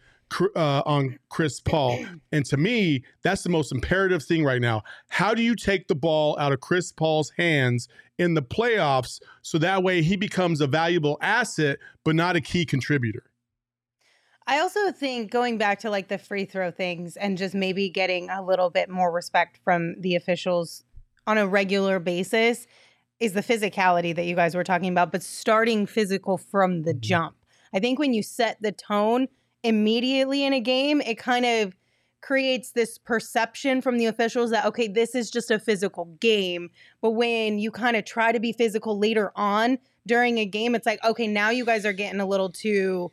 uh, 0.57 0.83
on 0.87 1.18
Chris 1.29 1.61
Paul. 1.61 2.05
And 2.33 2.45
to 2.47 2.57
me, 2.57 3.05
that's 3.23 3.42
the 3.42 3.49
most 3.49 3.73
imperative 3.73 4.23
thing 4.23 4.45
right 4.45 4.61
now. 4.61 4.83
How 5.09 5.35
do 5.35 5.42
you 5.42 5.55
take 5.55 5.88
the 5.88 5.95
ball 5.95 6.38
out 6.38 6.53
of 6.53 6.61
Chris 6.61 6.92
Paul's 6.92 7.31
hands 7.37 7.88
in 8.18 8.35
the 8.35 8.42
playoffs 8.42 9.21
so 9.42 9.59
that 9.59 9.83
way 9.83 10.03
he 10.03 10.16
becomes 10.16 10.61
a 10.61 10.66
valuable 10.66 11.18
asset, 11.21 11.79
but 12.05 12.14
not 12.14 12.37
a 12.37 12.40
key 12.40 12.64
contributor? 12.64 13.25
I 14.47 14.59
also 14.59 14.90
think 14.90 15.31
going 15.31 15.57
back 15.57 15.81
to 15.81 15.90
like 15.90 16.09
the 16.09 16.18
free 16.18 16.45
throw 16.45 16.71
things 16.71 17.16
and 17.16 17.38
just 17.38 17.55
maybe 17.55 17.88
getting 17.88 18.29
a 18.29 18.42
little 18.45 18.71
bit 18.71 18.90
more 18.90 19.12
respect 19.12 19.61
from 19.62 20.01
the 20.01 20.16
officials 20.16 20.85
on 21.27 21.38
a 21.38 21.47
regular 21.47 22.01
basis 22.01 22.66
is 23.21 23.35
the 23.35 23.40
physicality 23.40 24.14
that 24.16 24.25
you 24.25 24.35
guys 24.35 24.57
were 24.57 24.64
talking 24.64 24.90
about, 24.90 25.12
but 25.12 25.23
starting 25.23 25.87
physical 25.87 26.37
from 26.37 26.83
the 26.83 26.92
Mhm. 26.92 27.01
jump. 27.01 27.37
I 27.73 27.79
think 27.79 28.01
when 28.01 28.12
you 28.12 28.23
set 28.23 28.61
the 28.61 28.73
tone 28.73 29.29
immediately 29.62 30.44
in 30.44 30.53
a 30.53 30.61
game, 30.61 31.01
it 31.01 31.18
kind 31.18 31.44
of 31.44 31.77
creates 32.20 32.72
this 32.72 32.98
perception 32.98 33.81
from 33.81 33.98
the 33.98 34.07
officials 34.07 34.51
that, 34.51 34.64
okay, 34.64 34.87
this 34.87 35.14
is 35.14 35.31
just 35.31 35.51
a 35.51 35.59
physical 35.59 36.05
game. 36.20 36.70
But 37.01 37.11
when 37.12 37.59
you 37.59 37.70
kind 37.70 37.96
of 37.96 38.05
try 38.05 38.33
to 38.33 38.38
be 38.38 38.53
physical 38.53 38.98
later 38.98 39.33
on 39.35 39.79
during 40.07 40.38
a 40.38 40.46
game, 40.46 40.75
it's 40.75 40.87
like, 40.87 41.03
okay, 41.05 41.27
now 41.27 41.51
you 41.51 41.64
guys 41.64 41.85
are 41.85 41.92
getting 41.92 42.20
a 42.20 42.27
little 42.27 42.51
too 42.51 43.11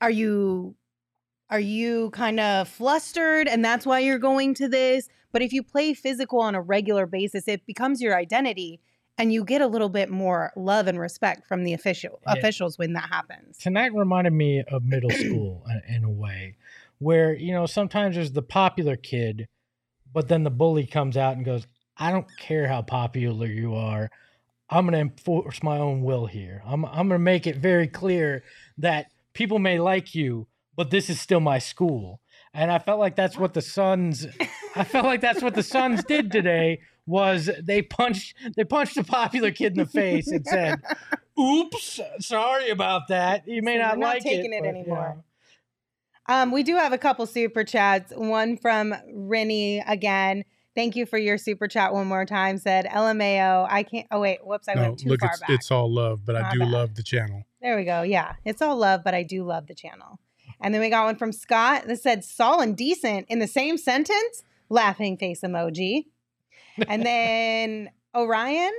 are 0.00 0.10
you 0.10 0.74
are 1.48 1.60
you 1.60 2.10
kind 2.10 2.40
of 2.40 2.68
flustered 2.68 3.48
and 3.48 3.64
that's 3.64 3.86
why 3.86 3.98
you're 3.98 4.18
going 4.18 4.54
to 4.54 4.68
this 4.68 5.08
but 5.32 5.42
if 5.42 5.52
you 5.52 5.62
play 5.62 5.94
physical 5.94 6.40
on 6.40 6.54
a 6.54 6.60
regular 6.60 7.06
basis 7.06 7.48
it 7.48 7.64
becomes 7.66 8.00
your 8.00 8.16
identity 8.16 8.80
and 9.18 9.32
you 9.32 9.44
get 9.44 9.60
a 9.60 9.66
little 9.66 9.88
bit 9.88 10.10
more 10.10 10.52
love 10.56 10.86
and 10.86 10.98
respect 10.98 11.46
from 11.46 11.64
the 11.64 11.72
official 11.72 12.20
Yeah. 12.26 12.34
officials 12.34 12.78
when 12.78 12.92
that 12.94 13.08
happens. 13.10 13.58
Tonight 13.58 13.94
reminded 13.94 14.32
me 14.32 14.62
of 14.70 14.84
middle 14.84 15.10
school 15.24 15.64
in- 15.88 15.96
in 15.96 16.04
a 16.04 16.10
way 16.10 16.56
where 16.98 17.34
you 17.34 17.52
know 17.52 17.66
sometimes 17.66 18.14
there's 18.16 18.32
the 18.32 18.42
popular 18.42 18.96
kid 18.96 19.48
but 20.12 20.28
then 20.28 20.44
the 20.44 20.50
bully 20.50 20.86
comes 20.86 21.14
out 21.16 21.36
and 21.36 21.44
goes 21.44 21.66
i 21.98 22.10
don't 22.10 22.26
care 22.38 22.68
how 22.68 22.80
popular 22.82 23.46
you 23.46 23.74
are. 23.74 24.10
I'm 24.68 24.84
going 24.86 24.94
to 24.94 24.98
enforce 24.98 25.62
my 25.62 25.78
own 25.78 26.02
will 26.02 26.26
here. 26.26 26.60
I'm, 26.66 26.84
I'm 26.86 27.06
going 27.08 27.10
to 27.10 27.18
make 27.20 27.46
it 27.46 27.56
very 27.58 27.86
clear 27.86 28.42
that 28.78 29.12
people 29.32 29.58
may 29.60 29.78
like 29.78 30.14
you 30.14 30.46
but 30.74 30.90
this 30.90 31.08
is 31.08 31.18
still 31.20 31.40
my 31.40 31.58
school. 31.58 32.20
And 32.52 32.70
i 32.70 32.78
felt 32.78 32.98
like 32.98 33.16
that's 33.16 33.36
what 33.36 33.52
the 33.54 33.62
suns 33.62 34.26
i 34.74 34.84
felt 34.84 35.04
like 35.04 35.20
that's 35.20 35.42
what 35.42 35.54
the 35.54 35.62
suns 35.62 36.02
did 36.04 36.32
today 36.32 36.80
was 37.06 37.48
they 37.62 37.82
punched 37.82 38.34
they 38.56 38.64
punched 38.64 38.96
a 38.96 39.04
popular 39.04 39.50
kid 39.50 39.72
in 39.72 39.78
the 39.78 39.86
face 39.86 40.28
and 40.28 40.44
said 40.46 40.80
oops 41.38 42.00
sorry 42.18 42.68
about 42.70 43.08
that 43.08 43.46
you 43.46 43.62
may 43.62 43.76
So 43.76 43.82
not 43.82 43.94
we're 43.96 44.00
not 44.00 44.14
like 44.14 44.22
taking 44.22 44.52
it 44.52 44.60
but, 44.62 44.68
anymore. 44.68 45.24
um 46.28 46.50
we 46.50 46.62
do 46.62 46.74
have 46.76 46.92
a 46.92 46.98
couple 46.98 47.26
super 47.26 47.62
chats 47.64 48.12
one 48.16 48.56
from 48.56 48.94
rennie 49.12 49.78
again 49.86 50.44
thank 50.74 50.96
you 50.96 51.06
for 51.06 51.16
your 51.18 51.38
super 51.38 51.68
chat 51.68 51.92
one 51.92 52.06
more 52.06 52.24
time 52.26 52.58
said 52.58 52.86
lmao 52.86 53.66
i 53.70 53.82
can't 53.82 54.06
oh 54.10 54.20
wait 54.20 54.38
whoops 54.44 54.68
i 54.68 54.74
no, 54.74 54.82
went 54.82 54.98
too 54.98 55.08
look, 55.08 55.20
far 55.20 55.30
it's, 55.30 55.40
back 55.40 55.50
it's 55.50 55.70
all 55.70 55.92
love, 55.92 56.24
but 56.26 56.34
I 56.36 56.52
do 56.52 56.58
bad. 56.60 56.68
love 56.68 56.94
the 56.96 57.02
channel. 57.02 57.44
There 57.62 57.76
we 57.76 57.84
go. 57.84 58.02
Yeah. 58.02 58.34
It's 58.44 58.62
all 58.62 58.76
love, 58.76 59.02
but 59.02 59.12
I 59.14 59.24
do 59.24 59.42
love 59.42 59.66
the 59.66 59.74
channel. 59.74 60.20
And 60.60 60.72
then 60.72 60.80
we 60.80 60.88
got 60.88 61.04
one 61.06 61.16
from 61.16 61.32
Scott 61.32 61.86
that 61.88 62.00
said 62.00 62.22
Saul 62.24 62.60
and 62.60 62.76
decent 62.76 63.26
in 63.28 63.40
the 63.40 63.48
same 63.48 63.76
sentence. 63.76 64.44
Laughing 64.68 65.16
face 65.16 65.40
emoji. 65.40 66.04
And 66.88 67.04
then 67.04 67.90
Orion 68.14 68.72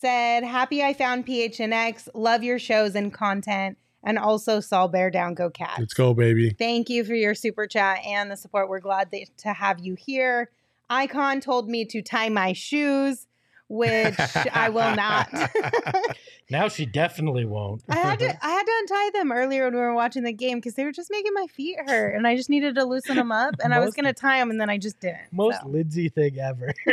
said, 0.00 0.44
Happy 0.44 0.82
I 0.82 0.94
found 0.94 1.26
PHNX. 1.26 2.08
Love 2.14 2.42
your 2.42 2.58
shows 2.58 2.94
and 2.94 3.12
content. 3.12 3.78
And 4.04 4.18
also 4.18 4.60
Saul 4.60 4.88
Bear 4.88 5.10
Down 5.10 5.34
Go 5.34 5.50
Cats. 5.50 5.78
Let's 5.78 5.94
go, 5.94 6.14
baby. 6.14 6.50
Thank 6.50 6.88
you 6.88 7.04
for 7.04 7.14
your 7.14 7.34
super 7.34 7.66
chat 7.66 7.98
and 8.06 8.30
the 8.30 8.36
support. 8.36 8.68
We're 8.68 8.80
glad 8.80 9.10
that, 9.10 9.26
to 9.38 9.52
have 9.52 9.80
you 9.80 9.94
here. 9.94 10.50
Icon 10.88 11.40
told 11.40 11.68
me 11.68 11.84
to 11.86 12.00
tie 12.00 12.28
my 12.28 12.52
shoes, 12.52 13.26
which 13.68 14.14
I 14.52 14.68
will 14.68 14.94
not. 14.94 15.28
now 16.50 16.68
she 16.68 16.86
definitely 16.86 17.44
won't 17.44 17.82
I 17.88 17.96
had 17.96 18.18
to 18.20 18.26
I 18.46 18.50
had 18.50 18.62
to 18.64 18.72
untie 18.80 19.10
them 19.18 19.32
earlier 19.32 19.64
when 19.64 19.74
we 19.74 19.80
were 19.80 19.94
watching 19.94 20.24
the 20.24 20.32
game 20.32 20.58
because 20.58 20.74
they 20.74 20.84
were 20.84 20.92
just 20.92 21.10
making 21.10 21.32
my 21.34 21.46
feet 21.46 21.76
hurt, 21.86 22.14
and 22.14 22.26
I 22.26 22.36
just 22.36 22.50
needed 22.50 22.74
to 22.76 22.84
loosen 22.84 23.16
them 23.16 23.32
up. 23.32 23.54
And 23.62 23.74
I 23.74 23.80
was 23.80 23.94
gonna 23.94 24.12
tie 24.12 24.38
them, 24.38 24.50
and 24.50 24.60
then 24.60 24.70
I 24.70 24.78
just 24.78 25.00
didn't. 25.00 25.32
most 25.32 25.60
so. 25.60 25.68
Lindsey 25.68 26.08
thing 26.08 26.38
ever 26.38 26.72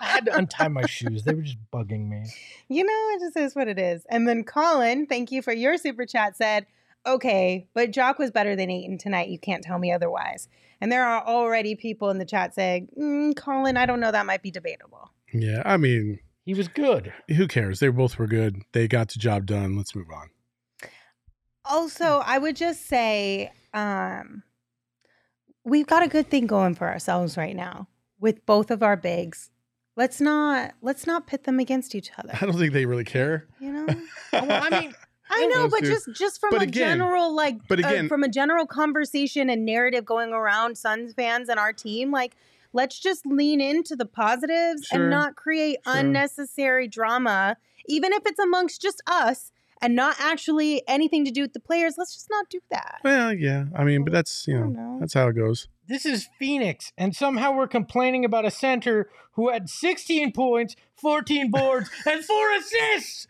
i 0.00 0.06
had 0.06 0.26
to 0.26 0.36
untie 0.36 0.68
my 0.68 0.86
shoes 0.86 1.24
they 1.24 1.34
were 1.34 1.42
just 1.42 1.58
bugging 1.72 2.08
me 2.08 2.24
You 2.68 2.84
know, 2.84 3.08
it 3.14 3.20
just 3.20 3.36
is 3.36 3.54
what 3.54 3.68
it 3.68 3.78
is. 3.78 4.06
And 4.08 4.26
then 4.26 4.44
Colin, 4.44 5.06
thank 5.06 5.30
you 5.30 5.42
for 5.42 5.52
your 5.52 5.76
super 5.76 6.06
chat. 6.06 6.36
Said, 6.36 6.66
okay, 7.06 7.66
but 7.74 7.90
Jock 7.90 8.18
was 8.18 8.30
better 8.30 8.56
than 8.56 8.70
Ayton 8.70 8.98
tonight. 8.98 9.28
You 9.28 9.38
can't 9.38 9.62
tell 9.62 9.78
me 9.78 9.92
otherwise. 9.92 10.48
And 10.80 10.90
there 10.90 11.04
are 11.04 11.22
already 11.24 11.74
people 11.74 12.10
in 12.10 12.18
the 12.18 12.24
chat 12.24 12.54
saying, 12.54 12.88
mm, 12.98 13.36
Colin, 13.36 13.76
I 13.76 13.86
don't 13.86 14.00
know, 14.00 14.10
that 14.10 14.26
might 14.26 14.42
be 14.42 14.50
debatable. 14.50 15.10
Yeah, 15.32 15.62
I 15.64 15.76
mean, 15.76 16.18
He 16.44 16.54
was 16.54 16.68
good. 16.68 17.12
who 17.28 17.46
cares? 17.46 17.78
They 17.80 17.88
both 17.88 18.18
were 18.18 18.26
good. 18.26 18.62
They 18.72 18.88
got 18.88 19.08
the 19.08 19.18
job 19.18 19.46
done. 19.46 19.76
Let's 19.76 19.94
move 19.94 20.08
on. 20.12 20.30
Also, 21.64 22.20
I 22.24 22.38
would 22.38 22.56
just 22.56 22.86
say, 22.86 23.52
um, 23.72 24.42
we've 25.64 25.86
got 25.86 26.02
a 26.02 26.08
good 26.08 26.28
thing 26.28 26.46
going 26.46 26.74
for 26.74 26.88
ourselves 26.88 27.36
right 27.36 27.54
now 27.54 27.86
with 28.18 28.44
both 28.46 28.70
of 28.70 28.82
our 28.82 28.96
bigs. 28.96 29.50
Let's 29.94 30.20
not 30.20 30.72
let's 30.80 31.06
not 31.06 31.26
pit 31.26 31.44
them 31.44 31.60
against 31.60 31.94
each 31.94 32.10
other. 32.18 32.30
I 32.40 32.46
don't 32.46 32.58
think 32.58 32.72
they 32.72 32.86
really 32.86 33.04
care. 33.04 33.46
You 33.60 33.72
know, 33.72 33.86
Well, 34.32 34.46
I 34.50 34.80
mean, 34.80 34.94
I 35.30 35.46
know, 35.46 35.68
but 35.68 35.80
two. 35.80 35.86
just 35.90 36.08
just 36.14 36.40
from 36.40 36.50
But 36.50 36.62
a 36.62 36.64
again- 36.64 36.98
general 36.98 37.34
like, 37.34 37.68
but 37.68 37.84
uh, 37.84 37.86
again- 37.88 38.08
from 38.08 38.22
a 38.24 38.28
general 38.28 38.66
conversation 38.66 39.48
and 39.50 39.64
narrative 39.66 40.04
going 40.04 40.32
around 40.32 40.78
Suns 40.78 41.12
fans 41.14 41.48
and 41.50 41.58
our 41.60 41.72
team, 41.74 42.10
like, 42.10 42.34
let's 42.72 42.98
just 42.98 43.26
lean 43.26 43.60
into 43.60 43.94
the 43.96 44.06
positives 44.06 44.86
Sure. 44.86 45.00
and 45.00 45.10
not 45.10 45.36
create 45.36 45.78
Sure. 45.84 45.96
unnecessary 45.96 46.88
drama, 46.88 47.56
even 47.86 48.12
if 48.12 48.22
it's 48.26 48.38
amongst 48.38 48.80
just 48.82 49.02
us 49.06 49.52
and 49.80 49.96
not 49.96 50.14
actually 50.20 50.82
anything 50.86 51.24
to 51.24 51.30
do 51.32 51.42
with 51.42 51.52
the 51.52 51.60
players. 51.60 51.94
Let's 51.98 52.14
just 52.14 52.28
not 52.30 52.48
do 52.48 52.60
that. 52.70 53.00
Well, 53.02 53.32
yeah. 53.34 53.64
I 53.76 53.82
mean, 53.84 54.04
but 54.04 54.12
that's 54.12 54.46
you 54.46 54.58
know 54.58 54.66
know. 54.66 54.96
that's 55.00 55.14
how 55.14 55.28
it 55.28 55.32
goes. 55.34 55.68
this 55.88 56.06
is 56.06 56.28
Phoenix, 56.38 56.92
and 56.96 57.14
somehow 57.14 57.52
we're 57.56 57.66
complaining 57.66 58.24
about 58.24 58.44
a 58.44 58.50
center 58.50 59.10
who 59.32 59.50
had 59.50 59.68
16 59.68 60.32
points, 60.32 60.76
14 60.96 61.50
boards, 61.50 61.90
and 62.06 62.24
four 62.24 62.52
assists. 62.56 63.26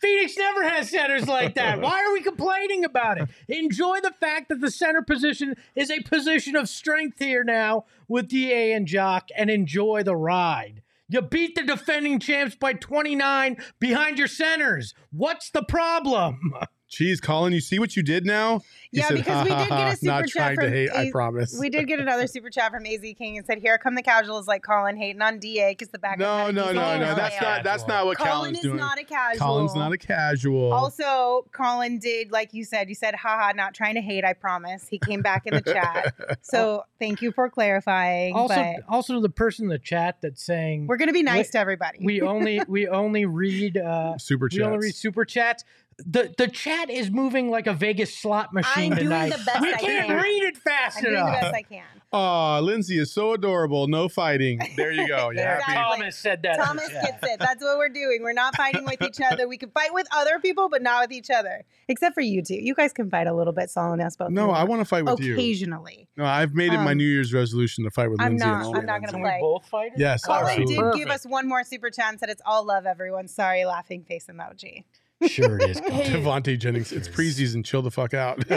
Phoenix 0.00 0.36
never 0.36 0.68
has 0.68 0.90
centers 0.90 1.26
like 1.26 1.54
that. 1.54 1.80
Why 1.82 2.04
are 2.04 2.12
we 2.12 2.22
complaining 2.22 2.84
about 2.84 3.18
it? 3.18 3.28
Enjoy 3.48 4.00
the 4.00 4.14
fact 4.20 4.48
that 4.48 4.60
the 4.60 4.70
center 4.70 5.02
position 5.02 5.54
is 5.74 5.90
a 5.90 6.00
position 6.00 6.56
of 6.56 6.68
strength 6.68 7.18
here 7.18 7.44
now 7.44 7.86
with 8.08 8.28
DA 8.28 8.72
and 8.72 8.86
Jock, 8.86 9.28
and 9.36 9.50
enjoy 9.50 10.02
the 10.02 10.16
ride. 10.16 10.82
You 11.08 11.22
beat 11.22 11.54
the 11.54 11.62
defending 11.62 12.18
champs 12.18 12.56
by 12.56 12.72
29 12.72 13.56
behind 13.78 14.18
your 14.18 14.26
centers. 14.26 14.92
What's 15.12 15.50
the 15.50 15.62
problem? 15.62 16.54
Jeez, 16.90 17.20
Colin, 17.20 17.52
you 17.52 17.60
see 17.60 17.78
what 17.78 17.96
you 17.96 18.02
did 18.02 18.24
now? 18.24 18.60
He 18.92 18.98
Yeah, 18.98 19.08
said, 19.08 19.16
because 19.16 19.44
we 19.44 19.50
did 19.50 19.68
get 19.68 19.70
a 19.70 19.74
ha, 19.74 19.94
super 19.94 20.06
Not 20.06 20.28
chat 20.28 20.32
trying 20.32 20.58
to 20.58 20.70
hate, 20.70 20.90
I 20.90 21.02
A- 21.02 21.10
promise. 21.10 21.56
We 21.58 21.68
did 21.68 21.88
get 21.88 21.98
another 21.98 22.26
super 22.28 22.48
chat 22.48 22.70
from 22.70 22.86
AZ 22.86 23.00
King 23.18 23.36
and 23.36 23.44
said, 23.44 23.58
"Here 23.58 23.76
come 23.76 23.96
the 23.96 24.02
casuals, 24.02 24.46
like 24.46 24.62
Colin 24.62 24.96
hating 24.96 25.20
on 25.20 25.40
Da 25.40 25.70
because 25.70 25.88
the 25.88 25.98
back." 25.98 26.18
No, 26.18 26.50
no, 26.50 26.72
no, 26.72 26.98
no. 26.98 27.14
That's 27.14 27.40
not. 27.40 27.64
That's 27.64 27.88
not 27.88 28.06
what 28.06 28.18
Colin 28.18 28.30
Colin's 28.32 28.58
is 28.58 28.64
doing. 28.64 28.76
not 28.76 28.98
a 29.00 29.04
casual. 29.04 29.46
Colin's 29.46 29.74
not 29.74 29.92
a 29.92 29.98
casual. 29.98 30.72
Also, 30.72 31.46
Colin 31.52 31.98
did, 31.98 32.30
like 32.30 32.54
you 32.54 32.64
said, 32.64 32.88
you 32.88 32.94
said, 32.94 33.16
haha, 33.16 33.52
not 33.52 33.74
trying 33.74 33.94
to 33.96 34.00
hate, 34.00 34.24
I 34.24 34.32
promise. 34.32 34.86
He 34.88 34.98
came 34.98 35.22
back 35.22 35.46
in 35.46 35.54
the 35.54 35.62
chat. 35.62 36.14
So 36.42 36.84
thank 37.00 37.22
you 37.22 37.32
for 37.32 37.50
clarifying. 37.50 38.32
Also, 38.36 38.54
but 38.54 38.82
also 38.88 39.20
the 39.20 39.28
person 39.28 39.64
in 39.64 39.68
the 39.68 39.80
chat 39.80 40.18
that's 40.22 40.44
saying 40.44 40.86
we're 40.86 40.96
going 40.96 41.08
to 41.08 41.12
be 41.12 41.24
nice 41.24 41.46
Wait, 41.46 41.52
to 41.52 41.58
everybody. 41.58 41.98
we 42.04 42.20
only 42.20 42.60
we 42.68 42.86
only 42.86 43.26
read 43.26 43.76
uh 43.76 44.16
super 44.16 44.48
we 44.52 44.62
only 44.62 44.78
read 44.78 44.94
super 44.94 45.24
chats. 45.24 45.64
The 46.04 46.34
the 46.36 46.46
chat 46.48 46.90
is 46.90 47.10
moving 47.10 47.48
like 47.50 47.66
a 47.66 47.72
Vegas 47.72 48.14
slot 48.14 48.52
machine 48.52 48.92
I'm 48.92 48.98
doing 48.98 49.08
tonight. 49.08 49.32
the 49.32 49.42
best 49.46 49.60
we 49.62 49.72
I 49.72 49.76
can't 49.78 50.06
can. 50.08 50.22
read 50.22 50.42
it 50.42 50.56
fast 50.58 50.98
I'm 50.98 51.04
doing 51.04 51.14
the 51.16 51.22
best 51.22 51.54
I 51.54 51.62
can. 51.62 51.84
Aw, 52.12 52.58
Lindsey 52.60 52.98
is 52.98 53.12
so 53.14 53.32
adorable. 53.32 53.88
No 53.88 54.06
fighting. 54.10 54.60
There 54.76 54.92
you 54.92 55.08
go. 55.08 55.30
You 55.30 55.40
Exactly. 55.40 55.74
Thomas 55.74 56.16
said 56.18 56.42
that. 56.42 56.56
Thomas 56.58 56.88
gets 56.88 57.18
it. 57.22 57.40
That's 57.40 57.62
what 57.64 57.78
we're 57.78 57.88
doing. 57.88 58.18
We're 58.22 58.34
not 58.34 58.54
fighting 58.56 58.84
with 58.84 59.00
each 59.02 59.20
other. 59.22 59.48
We 59.48 59.56
can 59.56 59.70
fight 59.70 59.94
with 59.94 60.06
other 60.14 60.38
people, 60.38 60.68
but 60.68 60.82
not 60.82 61.00
with 61.02 61.12
each 61.12 61.30
other. 61.30 61.64
Except 61.88 62.14
for 62.14 62.20
you 62.20 62.42
two. 62.42 62.54
You 62.62 62.74
guys 62.74 62.92
can 62.92 63.08
fight 63.08 63.26
a 63.26 63.34
little 63.34 63.54
bit, 63.54 63.70
Saul 63.70 63.92
and 63.94 64.02
Espo. 64.02 64.28
No, 64.28 64.50
I 64.50 64.64
want 64.64 64.80
to 64.82 64.84
fight 64.84 65.04
with 65.06 65.20
you. 65.20 65.32
occasionally. 65.32 66.08
No, 66.18 66.26
I've 66.26 66.54
made 66.54 66.74
it 66.74 66.78
my 66.78 66.92
Um, 66.92 66.98
New 66.98 67.04
Year's 67.08 67.32
resolution 67.32 67.84
to 67.84 67.90
fight 67.90 68.10
with 68.10 68.20
I'm 68.20 68.32
Lindsey. 68.32 68.44
not- 68.46 68.56
and 68.58 68.66
only 68.66 68.80
I'm 68.80 68.86
not 68.86 69.00
gonna 69.00 69.12
Can 69.12 69.22
Lindsey. 69.22 69.24
we 69.24 69.30
play. 69.30 69.40
both 69.40 69.66
fight 69.66 69.92
it? 69.94 69.98
Yes, 69.98 70.24
Colin 70.24 70.42
absolutely. 70.44 70.74
did 70.74 70.80
Perfect. 70.80 71.04
give 71.04 71.10
us 71.14 71.24
one 71.24 71.48
more 71.48 71.64
super 71.64 71.88
chat 71.90 72.10
and 72.10 72.20
said 72.20 72.28
it's 72.28 72.42
all 72.44 72.64
love, 72.66 72.84
everyone. 72.86 73.28
Sorry, 73.28 73.64
laughing 73.64 74.04
face 74.04 74.26
emoji. 74.30 74.84
Sure 75.26 75.56
it 75.58 75.70
is. 75.70 75.80
Colin. 75.80 75.94
Hey. 75.94 76.12
Devontae 76.12 76.58
Jennings. 76.58 76.92
It's 76.92 77.08
preseason. 77.08 77.64
Chill 77.64 77.82
the 77.82 77.90
fuck 77.90 78.14
out. 78.14 78.42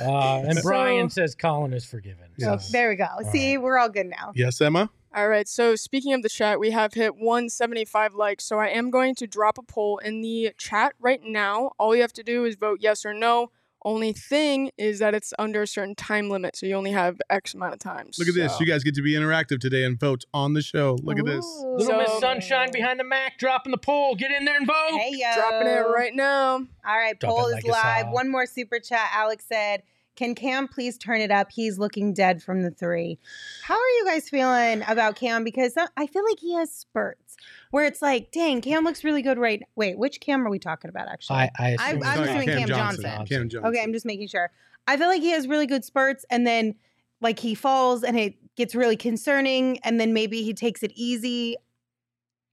Uh, 0.00 0.42
and 0.46 0.56
Brian 0.62 1.10
So- 1.10 1.22
says 1.22 1.34
Colin 1.34 1.72
is 1.72 1.84
forgiven. 1.84 2.26
Yes. 2.36 2.68
So- 2.68 2.72
There 2.72 2.88
we 2.88 2.94
go. 2.94 3.06
See, 3.32 3.58
we're 3.58 3.78
all 3.78 3.88
good 3.88 4.06
now. 4.06 4.30
yes, 4.34 4.60
Emma. 4.60 4.90
All 5.12 5.28
right, 5.28 5.48
so 5.48 5.74
speaking 5.74 6.12
of 6.12 6.22
the 6.22 6.28
chat, 6.28 6.60
we 6.60 6.70
have 6.70 6.92
hit 6.94 7.16
175 7.16 8.14
likes. 8.14 8.44
So 8.44 8.60
I 8.60 8.68
am 8.68 8.90
going 8.90 9.16
to 9.16 9.26
drop 9.26 9.58
a 9.58 9.62
poll 9.62 9.98
in 9.98 10.20
the 10.20 10.52
chat 10.56 10.92
right 11.00 11.20
now. 11.24 11.72
All 11.78 11.96
you 11.96 12.02
have 12.02 12.12
to 12.12 12.22
do 12.22 12.44
is 12.44 12.54
vote 12.54 12.78
yes 12.80 13.04
or 13.04 13.12
no. 13.12 13.50
Only 13.84 14.12
thing 14.12 14.70
is 14.76 14.98
that 14.98 15.14
it's 15.14 15.32
under 15.38 15.62
a 15.62 15.66
certain 15.66 15.94
time 15.94 16.28
limit, 16.30 16.56
so 16.56 16.66
you 16.66 16.74
only 16.74 16.90
have 16.90 17.20
X 17.30 17.54
amount 17.54 17.74
of 17.74 17.78
times. 17.78 18.18
Look 18.18 18.26
at 18.28 18.34
this. 18.34 18.52
So- 18.52 18.58
You 18.60 18.66
guys 18.66 18.82
get 18.82 18.94
to 18.96 19.02
be 19.02 19.12
interactive 19.12 19.60
today 19.60 19.84
and 19.84 19.98
vote 19.98 20.24
on 20.34 20.54
the 20.54 20.62
show. 20.62 20.98
Look 21.02 21.18
at 21.18 21.24
this. 21.24 21.44
Ooh. 21.44 21.76
Little 21.78 21.98
Miss 21.98 22.18
Sunshine 22.18 22.70
behind 22.72 22.98
the 22.98 23.04
Mac 23.04 23.38
dropping 23.38 23.70
the 23.70 23.78
poll. 23.78 24.14
Get 24.16 24.30
in 24.32 24.44
there 24.44 24.56
and 24.56 24.66
vote. 24.66 24.98
Hey 24.98 25.10
yo. 25.12 25.32
Dropping 25.34 25.68
it 25.68 25.80
right 25.94 26.14
now. 26.14 26.54
All 26.54 26.66
right, 26.84 27.18
Drop 27.18 27.32
poll 27.36 27.44
it 27.46 27.48
is 27.48 27.54
like 27.54 27.64
it's 27.66 27.72
live. 27.72 28.06
hot. 28.06 28.12
One 28.14 28.28
more 28.30 28.46
super 28.46 28.80
chat. 28.80 29.10
Alex 29.14 29.44
said, 29.48 29.82
"Can 30.18 30.34
Cam 30.34 30.66
please 30.66 30.98
turn 30.98 31.20
it 31.20 31.30
up? 31.30 31.52
He's 31.52 31.78
looking 31.78 32.12
dead 32.12 32.42
from 32.42 32.62
the 32.62 32.72
three. 32.72 33.20
How 33.62 33.74
are 33.74 33.88
you 33.98 34.04
guys 34.04 34.28
feeling 34.28 34.82
about 34.88 35.14
Cam? 35.14 35.44
Because 35.44 35.74
I 35.96 36.06
feel 36.08 36.24
like 36.24 36.40
he 36.40 36.54
has 36.54 36.72
spurts 36.72 37.36
where 37.70 37.84
it's 37.86 38.02
like, 38.02 38.32
dang, 38.32 38.60
Cam 38.60 38.82
looks 38.82 39.04
really 39.04 39.22
good 39.22 39.38
right. 39.38 39.62
Wait, 39.76 39.96
which 39.96 40.18
Cam 40.20 40.44
are 40.44 40.50
we 40.50 40.58
talking 40.58 40.88
about? 40.88 41.06
Actually, 41.06 41.36
I, 41.36 41.50
I 41.56 41.76
I- 41.78 41.90
assume 41.90 42.02
I'm 42.04 42.22
assuming 42.22 42.48
Cam 42.48 42.68
Johnson. 42.68 43.26
Cam 43.26 43.48
Johnson. 43.48 43.64
Okay, 43.70 43.80
I'm 43.80 43.92
just 43.92 44.04
making 44.04 44.26
sure. 44.26 44.50
I 44.88 44.96
feel 44.96 45.06
like 45.06 45.20
he 45.22 45.30
has 45.30 45.46
really 45.46 45.66
good 45.66 45.84
spurts 45.84 46.24
and 46.30 46.44
then 46.44 46.74
like 47.20 47.38
he 47.38 47.54
falls 47.54 48.02
and 48.02 48.18
it 48.18 48.34
gets 48.56 48.74
really 48.74 48.96
concerning 48.96 49.78
and 49.84 50.00
then 50.00 50.12
maybe 50.12 50.42
he 50.42 50.52
takes 50.52 50.82
it 50.82 50.90
easy. 50.96 51.56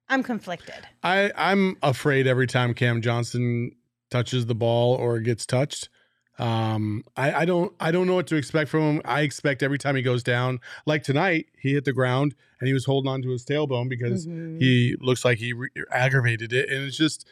I'm 0.08 0.22
conflicted. 0.22 0.86
I, 1.02 1.32
I'm 1.36 1.78
afraid 1.82 2.28
every 2.28 2.46
time 2.46 2.76
Cam 2.76 3.02
Johnson 3.02 3.72
touches 4.12 4.46
the 4.46 4.54
ball 4.54 4.94
or 4.94 5.20
gets 5.20 5.48
touched. 5.48 5.90
Um, 6.38 7.04
I, 7.16 7.32
I 7.34 7.46
don't 7.46 7.74
I 7.80 7.92
don't 7.92 8.08
know 8.08 8.16
what 8.16 8.28
to 8.28 8.36
expect 8.36 8.70
from 8.70 8.82
him. 8.82 9.02
I 9.06 9.22
expect 9.22 9.64
every 9.64 9.78
time 9.78 9.96
he 9.96 10.02
goes 10.02 10.22
down, 10.24 10.60
like 10.86 11.04
tonight, 11.04 11.48
he 11.58 11.74
hit 11.74 11.86
the 11.86 11.94
ground 11.94 12.36
and 12.60 12.68
he 12.68 12.74
was 12.74 12.86
holding 12.86 13.10
on 13.10 13.22
to 13.22 13.30
his 13.30 13.46
tailbone 13.46 13.90
because 13.90 14.28
Mhm. 14.28 14.60
he 14.60 14.96
looks 15.00 15.24
like 15.24 15.38
he 15.38 15.54
re- 15.54 15.70
aggravated 15.92 16.52
it, 16.52 16.70
and 16.70 16.84
it's 16.84 16.98
just 16.98 17.28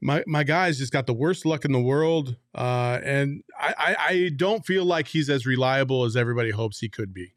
my 0.00 0.24
my 0.26 0.42
guy's 0.44 0.78
just 0.78 0.92
got 0.92 1.06
the 1.06 1.14
worst 1.14 1.46
luck 1.46 1.64
in 1.64 1.72
the 1.72 1.80
world, 1.80 2.36
uh, 2.54 2.98
and 3.04 3.42
I, 3.58 3.74
I 3.78 3.96
I 4.14 4.28
don't 4.36 4.66
feel 4.66 4.84
like 4.84 5.06
he's 5.08 5.30
as 5.30 5.46
reliable 5.46 6.04
as 6.04 6.16
everybody 6.16 6.50
hopes 6.50 6.80
he 6.80 6.88
could 6.88 7.12
be. 7.14 7.34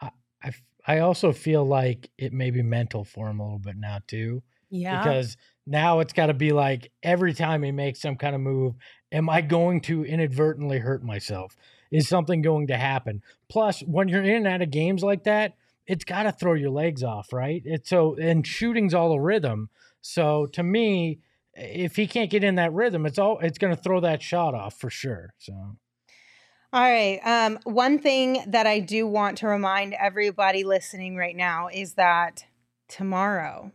I, 0.00 0.10
f- 0.44 0.62
I 0.86 0.98
also 1.00 1.32
feel 1.32 1.64
like 1.64 2.10
it 2.18 2.32
may 2.32 2.50
be 2.50 2.62
mental 2.62 3.04
for 3.04 3.28
him 3.28 3.40
a 3.40 3.44
little 3.44 3.58
bit 3.58 3.76
now 3.76 3.98
too, 4.06 4.42
yeah. 4.70 5.02
because 5.02 5.36
now 5.66 6.00
it's 6.00 6.12
got 6.12 6.26
to 6.26 6.34
be 6.34 6.52
like 6.52 6.90
every 7.02 7.34
time 7.34 7.62
he 7.62 7.72
makes 7.72 8.00
some 8.00 8.16
kind 8.16 8.34
of 8.34 8.40
move, 8.40 8.74
am 9.12 9.28
I 9.28 9.40
going 9.40 9.80
to 9.82 10.04
inadvertently 10.04 10.78
hurt 10.78 11.04
myself? 11.04 11.56
Is 11.90 12.08
something 12.08 12.42
going 12.42 12.68
to 12.68 12.76
happen? 12.76 13.22
Plus, 13.48 13.80
when 13.80 14.08
you're 14.08 14.22
in 14.22 14.36
and 14.36 14.46
out 14.46 14.62
of 14.62 14.70
games 14.70 15.02
like 15.02 15.24
that, 15.24 15.54
it's 15.86 16.04
got 16.04 16.22
to 16.22 16.32
throw 16.32 16.54
your 16.54 16.70
legs 16.70 17.02
off, 17.02 17.32
right? 17.32 17.62
It's 17.64 17.90
so 17.90 18.14
and 18.14 18.46
shooting's 18.46 18.94
all 18.94 19.12
a 19.12 19.20
rhythm. 19.20 19.70
So 20.00 20.46
to 20.52 20.62
me, 20.62 21.18
if 21.54 21.96
he 21.96 22.06
can't 22.06 22.30
get 22.30 22.44
in 22.44 22.54
that 22.56 22.72
rhythm, 22.72 23.06
it's 23.06 23.18
all 23.18 23.38
it's 23.40 23.58
going 23.58 23.74
to 23.74 23.82
throw 23.82 24.00
that 24.00 24.22
shot 24.22 24.54
off 24.54 24.78
for 24.78 24.88
sure. 24.88 25.34
So 25.38 25.52
All 26.72 26.80
right. 26.80 27.18
Um, 27.24 27.58
one 27.64 27.98
thing 27.98 28.44
that 28.46 28.68
I 28.68 28.78
do 28.78 29.06
want 29.06 29.38
to 29.38 29.48
remind 29.48 29.94
everybody 29.94 30.62
listening 30.62 31.16
right 31.16 31.36
now 31.36 31.68
is 31.72 31.94
that 31.94 32.44
tomorrow 32.88 33.72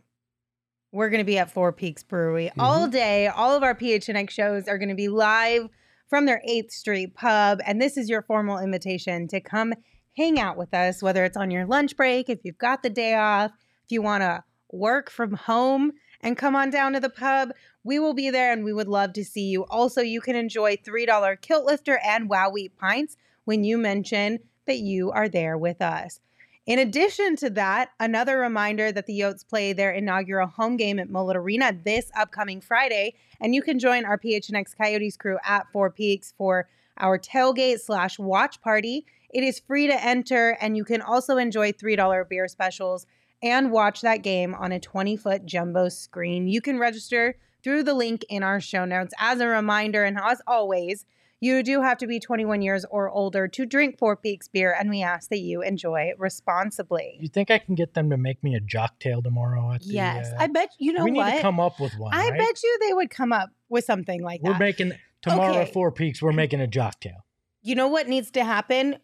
we're 0.92 1.10
going 1.10 1.20
to 1.20 1.24
be 1.24 1.38
at 1.38 1.50
Four 1.50 1.72
Peaks 1.72 2.02
Brewery 2.02 2.50
all 2.58 2.82
mm-hmm. 2.82 2.90
day. 2.90 3.26
All 3.28 3.54
of 3.56 3.62
our 3.62 3.74
PHNX 3.74 4.30
shows 4.30 4.68
are 4.68 4.78
going 4.78 4.88
to 4.88 4.94
be 4.94 5.08
live 5.08 5.68
from 6.08 6.26
their 6.26 6.42
8th 6.48 6.70
Street 6.70 7.14
pub. 7.14 7.60
And 7.66 7.80
this 7.80 7.96
is 7.96 8.08
your 8.08 8.22
formal 8.22 8.58
invitation 8.58 9.28
to 9.28 9.40
come 9.40 9.74
hang 10.16 10.38
out 10.38 10.56
with 10.56 10.72
us, 10.72 11.02
whether 11.02 11.24
it's 11.24 11.36
on 11.36 11.50
your 11.50 11.66
lunch 11.66 11.96
break, 11.96 12.28
if 12.28 12.38
you've 12.44 12.58
got 12.58 12.82
the 12.82 12.90
day 12.90 13.14
off, 13.14 13.50
if 13.84 13.90
you 13.92 14.00
want 14.00 14.22
to 14.22 14.42
work 14.72 15.10
from 15.10 15.34
home 15.34 15.92
and 16.20 16.36
come 16.36 16.56
on 16.56 16.70
down 16.70 16.92
to 16.92 17.00
the 17.00 17.10
pub. 17.10 17.50
We 17.84 17.98
will 17.98 18.14
be 18.14 18.30
there 18.30 18.52
and 18.52 18.64
we 18.64 18.72
would 18.72 18.88
love 18.88 19.12
to 19.14 19.24
see 19.24 19.48
you. 19.48 19.64
Also, 19.66 20.00
you 20.00 20.20
can 20.20 20.34
enjoy 20.34 20.76
$3 20.76 21.40
kilt 21.40 21.64
lifter 21.64 22.00
and 22.04 22.28
wow 22.28 22.50
wheat 22.50 22.76
pints 22.76 23.16
when 23.44 23.62
you 23.62 23.78
mention 23.78 24.40
that 24.66 24.78
you 24.78 25.12
are 25.12 25.28
there 25.28 25.56
with 25.56 25.80
us. 25.80 26.20
In 26.66 26.80
addition 26.80 27.36
to 27.36 27.50
that, 27.50 27.90
another 28.00 28.38
reminder 28.38 28.90
that 28.90 29.06
the 29.06 29.20
Yotes 29.20 29.46
play 29.46 29.72
their 29.72 29.92
inaugural 29.92 30.48
home 30.48 30.76
game 30.76 30.98
at 30.98 31.08
Mullet 31.08 31.36
Arena 31.36 31.72
this 31.84 32.10
upcoming 32.16 32.60
Friday, 32.60 33.14
and 33.40 33.54
you 33.54 33.62
can 33.62 33.78
join 33.78 34.04
our 34.04 34.18
PHNX 34.18 34.76
Coyotes 34.76 35.16
crew 35.16 35.38
at 35.44 35.70
Four 35.72 35.90
Peaks 35.92 36.34
for 36.36 36.68
our 36.98 37.20
tailgate 37.20 37.78
slash 37.78 38.18
watch 38.18 38.60
party. 38.60 39.06
It 39.30 39.44
is 39.44 39.60
free 39.60 39.86
to 39.86 40.04
enter, 40.04 40.56
and 40.60 40.76
you 40.76 40.84
can 40.84 41.02
also 41.02 41.36
enjoy 41.36 41.70
$3 41.70 42.28
beer 42.28 42.48
specials 42.48 43.06
and 43.44 43.70
watch 43.70 44.00
that 44.00 44.24
game 44.24 44.52
on 44.52 44.72
a 44.72 44.80
20 44.80 45.16
foot 45.16 45.46
jumbo 45.46 45.88
screen. 45.88 46.48
You 46.48 46.60
can 46.60 46.80
register 46.80 47.36
through 47.62 47.84
the 47.84 47.94
link 47.94 48.24
in 48.28 48.42
our 48.42 48.60
show 48.60 48.84
notes. 48.84 49.14
As 49.20 49.38
a 49.38 49.46
reminder, 49.46 50.02
and 50.02 50.18
as 50.18 50.42
always, 50.48 51.04
you 51.40 51.62
do 51.62 51.82
have 51.82 51.98
to 51.98 52.06
be 52.06 52.18
21 52.18 52.62
years 52.62 52.84
or 52.90 53.10
older 53.10 53.46
to 53.48 53.66
drink 53.66 53.98
Four 53.98 54.16
Peaks 54.16 54.48
beer, 54.48 54.74
and 54.78 54.88
we 54.90 55.02
ask 55.02 55.28
that 55.30 55.38
you 55.40 55.62
enjoy 55.62 56.12
responsibly. 56.18 57.18
You 57.20 57.28
think 57.28 57.50
I 57.50 57.58
can 57.58 57.74
get 57.74 57.94
them 57.94 58.10
to 58.10 58.16
make 58.16 58.42
me 58.42 58.54
a 58.54 58.60
jock 58.60 58.98
tail 58.98 59.22
tomorrow? 59.22 59.72
At 59.72 59.82
the, 59.82 59.88
Yes, 59.94 60.32
uh, 60.32 60.36
I 60.38 60.46
bet 60.46 60.70
you 60.78 60.92
know 60.92 61.04
we 61.04 61.10
need 61.10 61.18
what. 61.18 61.34
to 61.36 61.42
come 61.42 61.60
up 61.60 61.78
with 61.80 61.92
one. 61.98 62.14
I 62.14 62.30
right? 62.30 62.38
bet 62.38 62.62
you 62.62 62.78
they 62.86 62.92
would 62.94 63.10
come 63.10 63.32
up 63.32 63.50
with 63.68 63.84
something 63.84 64.22
like 64.22 64.40
that. 64.42 64.48
we're 64.48 64.58
making 64.58 64.92
tomorrow 65.22 65.60
Okay. 65.62 65.72
Four 65.72 65.92
Peaks. 65.92 66.22
We're 66.22 66.32
making 66.32 66.60
a 66.60 66.66
jock 66.66 67.00
tail. 67.00 67.24
you 67.62 67.74
know 67.74 67.88
what 67.88 68.08
needs 68.08 68.30
to 68.32 68.44
happen? 68.44 68.96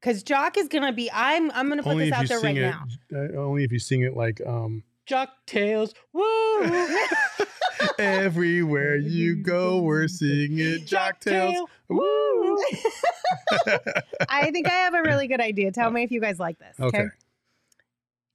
Because 0.00 0.22
Jock 0.22 0.56
is 0.56 0.68
gonna 0.68 0.92
be. 0.94 1.10
I'm. 1.12 1.50
I'm 1.50 1.68
gonna 1.68 1.82
put 1.82 1.90
Only 1.92 2.04
this 2.10 2.14
out 2.18 2.26
there 2.28 2.40
right 2.40 2.56
it. 2.56 2.60
now. 2.62 2.84
uh, 3.14 3.36
only 3.36 3.64
if 3.64 3.72
you 3.72 3.78
sing 3.78 4.02
it 4.02 4.16
like 4.16 4.40
um. 4.46 4.82
Jock 5.06 5.30
tails, 5.46 5.94
woo! 6.12 6.62
Everywhere 7.98 8.96
you 8.96 9.36
go, 9.42 9.80
we're 9.80 10.06
singing 10.08 10.84
jock 10.86 11.20
tails. 11.20 11.68
woo! 11.88 12.56
I 14.28 14.50
think 14.52 14.68
I 14.68 14.72
have 14.84 14.94
a 14.94 15.02
really 15.02 15.26
good 15.26 15.40
idea. 15.40 15.72
Tell 15.72 15.88
oh. 15.88 15.90
me 15.90 16.02
if 16.04 16.10
you 16.12 16.20
guys 16.20 16.38
like 16.38 16.58
this. 16.58 16.76
Okay. 16.78 16.98
Okay. 16.98 17.08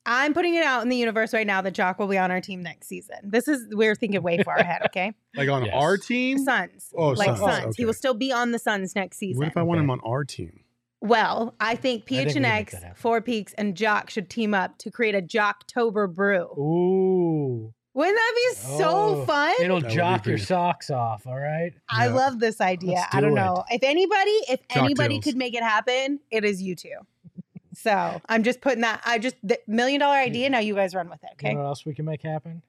I'm 0.08 0.34
putting 0.36 0.54
it 0.54 0.64
out 0.64 0.84
in 0.84 0.90
the 0.90 0.98
universe 0.98 1.34
right 1.34 1.48
now 1.48 1.62
that 1.62 1.74
Jock 1.74 1.98
will 1.98 2.08
be 2.08 2.18
on 2.18 2.30
our 2.30 2.40
team 2.40 2.62
next 2.62 2.88
season. 2.88 3.16
This 3.24 3.48
is 3.48 3.66
we're 3.72 3.96
thinking 3.96 4.22
way 4.22 4.44
far 4.44 4.58
ahead. 4.58 4.82
Okay. 4.86 5.14
Like 5.36 5.50
on 5.50 5.66
Yes. 5.66 5.74
our 5.76 5.98
team. 5.98 6.38
Suns. 6.38 6.94
Oh, 6.96 7.10
like 7.10 7.30
Suns. 7.30 7.40
Suns. 7.40 7.64
Okay. 7.66 7.74
He 7.78 7.86
will 7.86 7.94
still 7.94 8.14
be 8.14 8.32
on 8.32 8.52
the 8.52 8.60
Suns 8.60 8.96
next 8.96 9.18
season. 9.18 9.40
What 9.40 9.48
if 9.48 9.58
I 9.58 9.64
want 9.64 9.80
Okay. 9.80 9.84
him 9.86 9.90
on 9.92 10.00
our 10.06 10.24
team? 10.24 10.60
Well, 11.06 11.56
I 11.60 11.76
think 11.76 12.04
I 12.04 12.06
think 12.08 12.28
we 12.28 12.34
can 12.34 12.42
make 12.42 12.72
PHNX, 12.72 12.82
that. 12.82 12.98
Four 12.98 13.22
Peaks, 13.22 13.54
and 13.54 13.76
Jock 13.76 14.10
should 14.10 14.30
team 14.30 14.54
up 14.54 14.78
to 14.80 14.92
create 14.92 15.16
a 15.16 15.22
Jocktober 15.22 16.14
brew. 16.14 16.48
Ooh. 16.58 17.74
Wouldn't 17.94 18.16
that 18.18 18.34
be 18.36 18.56
so 18.58 18.90
Oh, 18.90 19.26
fun? 19.26 19.54
It'll 19.62 19.80
That 19.80 19.90
jock 19.90 20.26
your 20.26 20.38
socks 20.38 20.90
off, 20.90 21.26
all 21.26 21.40
right? 21.40 21.72
I 21.90 22.08
Yeah. 22.08 22.14
love 22.14 22.40
this 22.40 22.60
idea. 22.60 22.96
Let's 22.96 23.16
I 23.16 23.22
do 23.22 23.28
don't 23.28 23.38
it. 23.38 23.42
know. 23.42 23.64
If 23.72 23.84
anybody, 23.84 24.32
if 24.50 24.60
anybody 24.70 25.20
Jocktails. 25.20 25.24
could 25.24 25.38
make 25.38 25.54
it 25.56 25.64
happen, 25.64 26.20
it 26.30 26.44
is 26.44 26.62
you 26.62 26.76
two. 26.76 26.90
So 27.74 28.22
I'm 28.28 28.44
just 28.44 28.60
putting 28.62 28.82
that. 28.82 29.02
I 29.06 29.18
just 29.20 29.36
the 29.44 29.60
million 29.68 30.00
dollar 30.02 30.18
idea. 30.18 30.50
Now 30.50 30.60
you 30.60 30.76
guys 30.76 30.94
run 30.94 31.10
with 31.10 31.24
it. 31.24 31.30
You 31.42 31.48
Okay. 31.48 31.54
know 31.54 31.62
what 31.62 31.68
else 31.68 31.86
we 31.86 31.94
can 31.94 32.04
make 32.06 32.22
happen? 32.22 32.64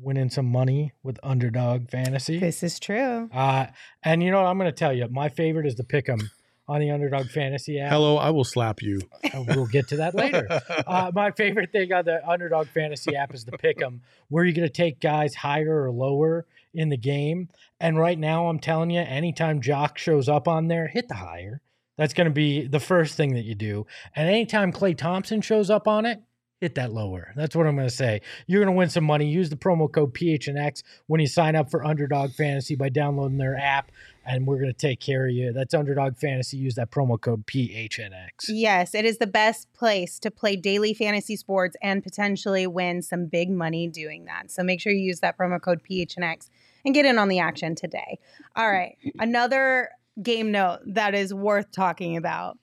Winning 0.00 0.30
some 0.30 0.46
money 0.46 0.92
with 1.02 1.18
underdog 1.22 1.90
fantasy. 1.90 2.38
This 2.38 2.62
is 2.62 2.78
true. 2.80 3.28
Uh, 3.34 3.66
and 4.02 4.22
you 4.22 4.30
know 4.30 4.40
what? 4.42 4.48
I'm 4.48 4.56
going 4.58 4.70
to 4.70 4.76
tell 4.76 4.94
you, 4.94 5.08
my 5.10 5.28
favorite 5.28 5.66
is 5.66 5.74
the 5.74 5.84
pick 5.84 6.08
'em 6.08 6.30
on 6.70 6.80
the 6.80 6.90
underdog 6.90 7.28
fantasy 7.28 7.80
app. 7.80 7.90
Hello, 7.90 8.16
I 8.16 8.30
will 8.30 8.44
slap 8.44 8.80
you. 8.80 9.00
Uh, 9.34 9.42
We'll 9.48 9.66
get 9.66 9.88
to 9.88 9.96
that 9.96 10.14
later. 10.14 10.46
Uh, 10.86 11.10
my 11.14 11.30
favorite 11.32 11.72
thing 11.72 11.92
on 11.92 12.04
the 12.04 12.26
underdog 12.28 12.68
fantasy 12.68 13.14
app 13.16 13.34
is 13.34 13.44
the 13.44 13.52
pick 13.58 13.82
'em, 13.82 14.02
where 14.28 14.44
you're 14.44 14.54
going 14.54 14.66
to 14.66 14.72
take 14.72 15.00
guys 15.00 15.34
higher 15.34 15.84
or 15.84 15.90
lower 15.90 16.46
in 16.74 16.88
the 16.88 16.96
game. 16.96 17.48
And 17.80 17.98
right 17.98 18.18
now, 18.18 18.46
I'm 18.48 18.58
telling 18.58 18.90
you, 18.90 19.00
anytime 19.00 19.60
Jock 19.60 19.98
shows 19.98 20.28
up 20.28 20.46
on 20.48 20.68
there, 20.68 20.86
hit 20.88 21.08
the 21.08 21.14
higher. 21.14 21.60
That's 21.96 22.14
going 22.14 22.26
to 22.26 22.32
be 22.32 22.66
the 22.66 22.80
first 22.80 23.16
thing 23.16 23.34
that 23.34 23.44
you 23.44 23.54
do. 23.54 23.86
And 24.16 24.28
anytime 24.28 24.72
Klay 24.72 24.96
Thompson 24.96 25.40
shows 25.42 25.70
up 25.70 25.86
on 25.86 26.06
it, 26.06 26.22
hit 26.60 26.74
that 26.76 26.92
lower. 26.92 27.32
That's 27.36 27.54
what 27.56 27.66
I'm 27.66 27.76
going 27.76 27.88
to 27.88 27.94
say. 27.94 28.20
You're 28.46 28.60
going 28.64 28.74
to 28.74 28.78
win 28.78 28.88
some 28.90 29.04
money. 29.04 29.26
Use 29.28 29.50
the 29.50 29.56
promo 29.56 29.90
code 29.90 30.14
PHNX 30.14 30.82
when 31.06 31.20
you 31.20 31.26
sign 31.26 31.56
up 31.56 31.70
for 31.70 31.84
Underdog 31.84 32.32
Fantasy 32.32 32.74
by 32.74 32.88
downloading 32.90 33.38
their 33.38 33.56
app, 33.56 33.90
and 34.26 34.46
we're 34.46 34.56
going 34.58 34.72
to 34.72 34.72
take 34.72 35.00
care 35.00 35.26
of 35.26 35.32
you. 35.32 35.52
That's 35.52 35.74
Underdog 35.74 36.16
Fantasy. 36.16 36.56
Use 36.56 36.74
that 36.74 36.90
promo 36.90 37.20
code 37.20 37.46
PHNX. 37.46 38.48
Yes, 38.48 38.94
it 38.94 39.04
is 39.04 39.18
the 39.18 39.26
best 39.26 39.72
place 39.72 40.18
to 40.20 40.30
play 40.30 40.56
daily 40.56 40.94
fantasy 40.94 41.36
sports 41.36 41.76
and 41.82 42.02
potentially 42.02 42.66
win 42.66 43.02
some 43.02 43.26
big 43.26 43.50
money 43.50 43.88
doing 43.88 44.26
that. 44.26 44.50
So 44.50 44.62
make 44.62 44.80
sure 44.80 44.92
you 44.92 45.00
use 45.00 45.20
that 45.20 45.38
promo 45.38 45.60
code 45.60 45.80
PHNX 45.88 46.48
and 46.84 46.94
get 46.94 47.04
in 47.06 47.18
on 47.18 47.28
the 47.28 47.38
action 47.38 47.74
today. 47.74 48.18
All 48.56 48.70
right. 48.70 48.96
Another 49.18 49.90
game 50.22 50.50
note 50.50 50.80
that 50.86 51.14
is 51.14 51.32
worth 51.32 51.70
talking 51.72 52.16
about 52.16 52.58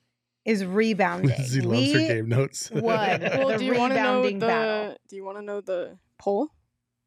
is 0.45 0.63
rebounding. 0.65 1.29
Lindsey 1.37 1.61
loves 1.61 1.91
her 1.93 1.99
We 1.99 2.07
game 2.07 2.29
notes. 2.29 2.69
would. 2.71 2.83
Well, 2.83 3.57
do 3.57 3.65
you 3.65 3.75
want 3.75 3.93
to 3.93 4.01
know 4.01 4.23
the? 4.29 4.33
battle. 4.37 4.97
Do 5.09 5.15
you 5.15 5.25
want 5.25 5.37
to 5.37 5.43
know 5.43 5.61
the 5.61 5.97
poll? 6.17 6.49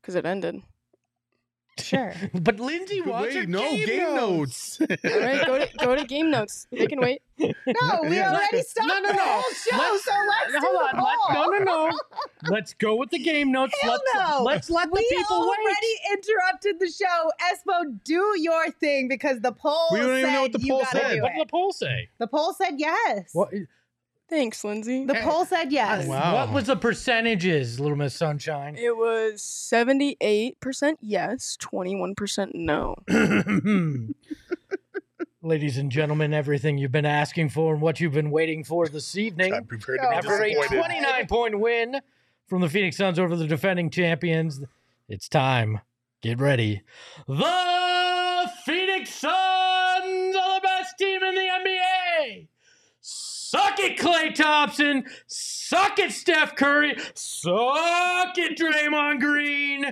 Because 0.01 0.15
it 0.15 0.27
ended. 0.27 0.63
Sure. 1.79 2.13
But 2.35 2.61
Lindsey 2.61 3.01
But 3.01 3.11
wants 3.11 3.35
her 3.35 3.41
Wait, 3.41 3.49
no 3.49 3.61
game, 3.71 3.87
game 3.87 4.15
notes. 4.15 4.81
notes. 4.81 4.91
All 5.05 5.21
right, 5.21 5.47
go 5.47 5.59
to 5.59 5.69
go 5.79 5.97
to 5.97 6.05
game 6.05 6.31
notes. 6.31 6.67
They 6.71 6.87
can 6.87 7.01
wait. 7.01 7.23
No, 7.39 8.01
we 8.03 8.17
Yeah. 8.17 8.33
already 8.35 8.61
stopped 8.63 8.87
No, 8.89 9.01
no, 9.01 9.09
the 9.09 9.15
no. 9.15 9.25
whole 9.25 9.43
show, 9.53 9.77
Let's- 9.79 10.05
so 10.05 10.13
let's 10.29 10.53
do 10.53 10.59
Hold 10.61 10.91
the 10.93 10.97
on. 10.99 11.05
Let's, 11.05 11.23
no, 11.33 11.47
no, 11.47 11.89
no. 11.91 11.99
Let's 12.51 12.75
go 12.75 12.97
with 12.97 13.11
the 13.11 13.19
game 13.19 13.51
notes. 13.51 13.73
Hell 13.81 13.93
let's, 13.93 14.03
no. 14.15 14.43
let's 14.43 14.71
let 14.71 14.89
the 14.91 14.95
we 14.95 15.07
people 15.17 15.37
already 15.37 15.95
wait. 16.11 16.19
interrupted 16.19 16.81
the 16.81 16.91
show. 16.91 17.31
Espo, 17.51 17.99
do 18.05 18.35
your 18.39 18.71
thing 18.73 19.09
because 19.09 19.41
the 19.41 19.53
poll 19.53 19.89
We 19.93 20.01
don't 20.01 20.11
even 20.19 20.25
said 20.27 20.33
know 20.35 20.43
what 20.43 20.53
the 20.53 20.61
you 20.61 20.73
poll 20.73 20.81
gotta 20.83 20.99
said. 20.99 21.15
do 21.17 21.23
What 21.23 21.33
did 21.33 21.41
the 21.47 21.51
poll 21.51 21.73
say? 21.73 22.09
The 22.19 22.27
poll 22.27 22.53
said 22.53 22.75
yes. 22.79 23.31
What, 23.33 23.49
Thanks, 24.31 24.63
Lindsey. 24.63 25.05
The 25.05 25.17
poll 25.23 25.45
said 25.45 25.73
yes. 25.73 26.07
Uh, 26.07 26.09
wow. 26.09 26.35
what 26.37 26.53
was 26.55 26.67
the 26.67 26.77
percentages, 26.77 27.81
Little 27.81 27.97
Miss 27.97 28.15
Sunshine? 28.15 28.77
It 28.77 28.97
was 28.97 29.43
seventy-eight 29.43 30.61
percent 30.61 30.99
yes, 31.03 31.57
twenty-one 31.59 32.15
percent 32.15 32.53
no. 32.55 32.95
Ladies 35.43 35.79
and 35.79 35.91
gentlemen, 35.91 36.33
everything 36.33 36.79
you've 36.79 36.93
been 36.93 37.07
asking 37.07 37.49
for 37.49 37.73
and 37.73 37.83
what 37.83 37.99
you've 37.99 38.13
been 38.13 38.31
waiting 38.31 38.63
for 38.63 38.87
this 38.87 39.17
evening. 39.17 39.53
I'm 39.53 39.65
prepared 39.65 39.99
Go 40.01 40.11
to 40.11 40.17
After 40.17 40.39
be 40.43 40.53
a 40.53 40.55
Disappointed. 40.55 41.01
29 41.01 41.27
point 41.27 41.59
win 41.59 42.01
from 42.47 42.61
the 42.61 42.69
Phoenix 42.69 42.97
Suns 42.97 43.19
over 43.19 43.35
the 43.35 43.47
defending 43.49 43.91
champions, 43.91 44.61
it's 45.09 45.29
time. 45.29 45.81
Get 46.21 46.39
ready. 46.39 46.83
The 47.27 48.51
Phoenix 48.65 49.11
Suns 49.11 49.60
Suck 53.51 53.81
it, 53.81 53.99
Klay 53.99 54.33
Thompson. 54.33 55.05
Suck 55.27 55.99
it, 55.99 56.13
Steph 56.13 56.55
Curry. 56.55 56.95
Suck 57.15 58.39
it, 58.39 58.57
Draymond 58.57 59.19
Green. 59.19 59.87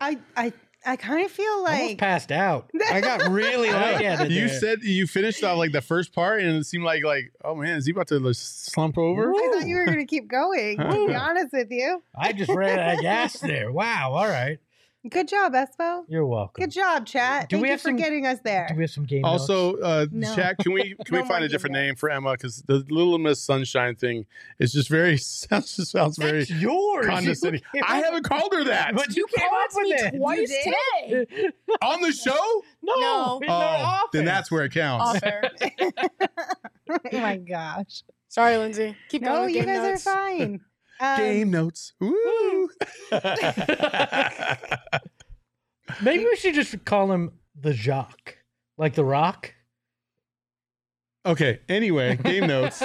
I 0.00 0.18
I 0.36 0.52
I 0.84 0.94
kind 0.94 1.26
of 1.26 1.32
feel 1.32 1.50
Almost 1.50 1.72
like 1.72 1.98
passed 1.98 2.30
out. 2.30 2.70
I 2.88 3.00
got 3.00 3.28
really 3.28 3.72
lightheaded. 3.72 4.30
You 4.30 4.46
there. 4.46 4.60
said 4.60 4.82
you 4.84 5.08
finished 5.08 5.42
off 5.42 5.58
like 5.58 5.72
the 5.72 5.80
first 5.80 6.12
part, 6.12 6.40
and 6.40 6.56
it 6.56 6.66
seemed 6.66 6.84
like 6.84 7.02
like 7.02 7.32
oh 7.44 7.56
man, 7.56 7.78
is 7.78 7.86
he 7.86 7.90
about 7.90 8.06
to 8.08 8.20
like, 8.20 8.36
slump 8.36 8.96
over? 8.96 9.32
I 9.32 9.50
thought 9.52 9.66
you 9.66 9.74
were 9.74 9.86
going 9.86 9.98
to 9.98 10.06
keep 10.06 10.28
going. 10.28 10.78
To 10.78 11.06
be 11.08 11.14
honest 11.16 11.52
with 11.52 11.72
you, 11.72 12.00
I 12.16 12.32
just 12.32 12.52
ran 12.52 12.78
out 12.78 12.94
of 12.94 13.00
gas 13.00 13.40
there. 13.40 13.72
Wow. 13.72 14.12
All 14.12 14.28
right. 14.28 14.60
Good 15.08 15.28
job, 15.28 15.52
Espo. 15.52 16.04
You're 16.08 16.26
welcome. 16.26 16.62
Good 16.62 16.70
job, 16.72 17.06
chat. 17.06 17.48
Do 17.48 17.56
Thank 17.56 17.62
we 17.62 17.68
you 17.68 17.72
have 17.72 17.80
for 17.80 17.88
some- 17.90 17.96
getting 17.96 18.26
us 18.26 18.38
there. 18.42 18.66
Do 18.68 18.74
we 18.76 18.82
have 18.82 18.90
some 18.90 19.04
game 19.04 19.24
Also, 19.24 19.72
notes? 19.72 19.82
uh, 19.84 20.06
No. 20.10 20.34
Jack, 20.34 20.58
can 20.58 20.72
we 20.72 20.94
can 21.04 21.14
No 21.16 21.22
we 21.22 21.28
find 21.28 21.44
a 21.44 21.48
different 21.48 21.74
game 21.74 21.82
name 21.86 21.96
for 21.96 22.10
Emma? 22.10 22.32
Because 22.32 22.62
the 22.66 22.84
Little 22.88 23.18
Miss 23.18 23.40
Sunshine 23.40 23.94
thing 23.94 24.26
is 24.58 24.72
just 24.72 24.88
very 24.88 25.16
sounds 25.18 25.76
just 25.76 25.92
sounds 25.92 26.16
very 26.18 26.40
That's 26.40 26.50
yours. 26.50 27.06
condescending. 27.06 27.62
You- 27.74 27.82
I 27.86 27.98
haven't 27.98 28.24
called 28.24 28.52
her 28.54 28.64
that 28.64 28.94
But 28.94 29.14
you 29.16 29.26
came 29.34 29.48
up 29.52 29.70
with 29.74 30.00
it. 30.02 30.16
twice 30.16 30.48
did? 30.48 31.28
today. 31.28 31.50
on 31.82 32.00
the 32.00 32.12
show. 32.12 32.62
No, 32.82 32.94
No. 33.00 33.40
Oh, 33.48 33.52
office. 33.52 34.08
then 34.12 34.24
that's 34.24 34.50
where 34.50 34.64
it 34.64 34.72
counts. 34.72 35.20
Oh 36.88 37.20
my 37.20 37.36
gosh. 37.36 38.02
Sorry, 38.28 38.56
Lindsey. 38.56 38.96
Keep 39.08 39.24
going. 39.24 39.34
No, 39.42 39.46
you 39.46 39.64
guys 39.64 39.78
notes. 39.82 40.06
are 40.06 40.14
fine. 40.14 40.60
Um, 41.00 41.16
Game 41.18 41.50
notes. 41.50 41.92
Woo. 42.00 42.68
Maybe 46.02 46.24
we 46.24 46.36
should 46.36 46.54
just 46.54 46.84
call 46.84 47.12
him 47.12 47.32
the 47.58 47.72
Jock, 47.72 48.36
like 48.76 48.94
the 48.94 49.04
Rock. 49.04 49.54
okay. 51.24 51.60
Anyway, 51.68 52.16
game 52.16 52.46
notes. 52.48 52.80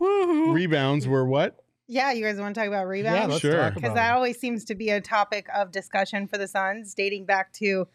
Woohoo! 0.00 0.52
Rebounds 0.52 1.06
were 1.06 1.24
what? 1.26 1.56
Yeah, 1.86 2.12
you 2.12 2.22
guys 2.24 2.38
want 2.38 2.54
to 2.54 2.60
talk 2.60 2.68
about 2.68 2.80
Yeah, 2.82 2.88
rebounds? 2.88 3.28
let's 3.30 3.40
Sure. 3.40 3.70
because 3.70 3.94
that 3.94 4.10
it. 4.10 4.14
always 4.14 4.38
seems 4.38 4.64
to 4.66 4.74
be 4.74 4.90
a 4.90 5.00
topic 5.00 5.46
of 5.54 5.70
discussion 5.70 6.26
for 6.28 6.36
the 6.36 6.46
Suns, 6.48 6.92
dating 6.94 7.24
back 7.24 7.52
to 7.54 7.86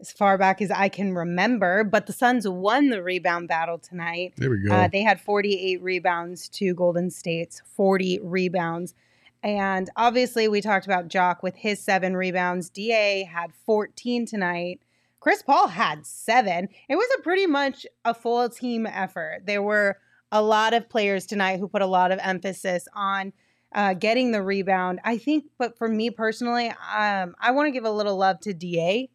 as 0.00 0.12
far 0.12 0.36
back 0.38 0.60
as 0.60 0.70
I 0.70 0.88
can 0.88 1.14
remember. 1.14 1.84
But 1.84 2.06
the 2.06 2.12
Suns 2.12 2.48
won 2.48 2.90
the 2.90 3.02
rebound 3.02 3.48
battle 3.48 3.78
tonight. 3.78 4.34
There 4.36 4.50
we 4.50 4.58
go. 4.58 4.74
Uh, 4.74 4.88
they 4.88 5.02
had 5.02 5.20
48 5.20 5.82
rebounds 5.82 6.48
to 6.50 6.74
Golden 6.74 7.10
State's 7.10 7.62
40 7.74 8.20
rebounds. 8.22 8.94
And 9.42 9.88
obviously, 9.96 10.48
we 10.48 10.60
talked 10.60 10.86
about 10.86 11.08
Jock 11.08 11.42
with 11.42 11.54
his 11.56 11.80
seven 11.80 12.16
rebounds. 12.16 12.68
DA 12.68 13.24
had 13.24 13.52
14 13.64 14.26
tonight. 14.26 14.80
Chris 15.20 15.42
Paul 15.42 15.68
had 15.68 16.06
seven. 16.06 16.68
It 16.88 16.96
was 16.96 17.08
a 17.18 17.22
pretty 17.22 17.46
much 17.46 17.86
a 18.04 18.14
full 18.14 18.48
team 18.48 18.86
effort. 18.86 19.42
There 19.44 19.62
were 19.62 19.98
a 20.32 20.42
lot 20.42 20.74
of 20.74 20.88
players 20.88 21.26
tonight 21.26 21.58
who 21.58 21.68
put 21.68 21.82
a 21.82 21.86
lot 21.86 22.12
of 22.12 22.18
emphasis 22.22 22.88
on 22.94 23.32
uh, 23.74 23.94
getting 23.94 24.32
the 24.32 24.42
rebound. 24.42 25.00
I 25.04 25.18
think, 25.18 25.44
but 25.58 25.76
for 25.78 25.88
me 25.88 26.10
personally, 26.10 26.68
um, 26.68 27.34
I 27.40 27.50
want 27.52 27.66
to 27.66 27.72
give 27.72 27.84
a 27.84 27.90
little 27.90 28.16
love 28.16 28.40
to 28.40 28.54
DA 28.54 29.10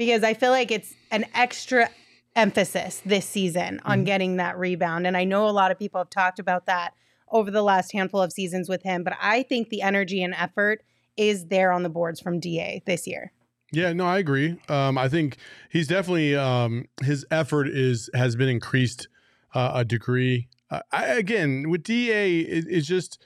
because 0.00 0.24
I 0.24 0.32
feel 0.32 0.50
like 0.50 0.70
it's 0.70 0.94
an 1.10 1.26
extra 1.34 1.90
emphasis 2.34 3.02
this 3.04 3.26
season 3.26 3.80
on 3.84 4.00
Mhm. 4.00 4.04
getting 4.06 4.36
that 4.36 4.56
rebound. 4.58 5.06
And 5.06 5.14
I 5.14 5.24
know 5.24 5.46
a 5.46 5.50
lot 5.50 5.70
of 5.70 5.78
people 5.78 6.00
have 6.00 6.08
talked 6.08 6.38
about 6.38 6.64
that 6.64 6.94
over 7.30 7.50
the 7.50 7.60
last 7.62 7.92
handful 7.92 8.22
of 8.22 8.32
seasons 8.32 8.66
with 8.66 8.82
him, 8.82 9.04
but 9.04 9.12
I 9.20 9.42
think 9.42 9.68
the 9.68 9.82
energy 9.82 10.22
and 10.22 10.32
effort 10.32 10.82
is 11.18 11.48
there 11.48 11.70
on 11.70 11.82
the 11.82 11.90
boards 11.90 12.18
from 12.18 12.40
Da 12.40 12.80
this 12.86 13.06
year. 13.06 13.32
Yeah, 13.72 13.92
no, 13.92 14.06
I 14.06 14.16
agree. 14.16 14.56
Um, 14.70 14.96
I 14.96 15.10
think 15.10 15.36
he's 15.68 15.86
definitely 15.86 16.34
um, 16.34 16.86
his 17.02 17.26
effort 17.30 17.68
is 17.68 18.08
has 18.14 18.36
been 18.36 18.48
increased 18.48 19.06
uh, 19.54 19.72
a 19.74 19.84
degree. 19.84 20.48
Uh, 20.70 20.80
I, 20.92 21.08
again, 21.08 21.68
with 21.68 21.82
Da, 21.82 22.40
it, 22.40 22.64
it's 22.70 22.86
just 22.86 23.22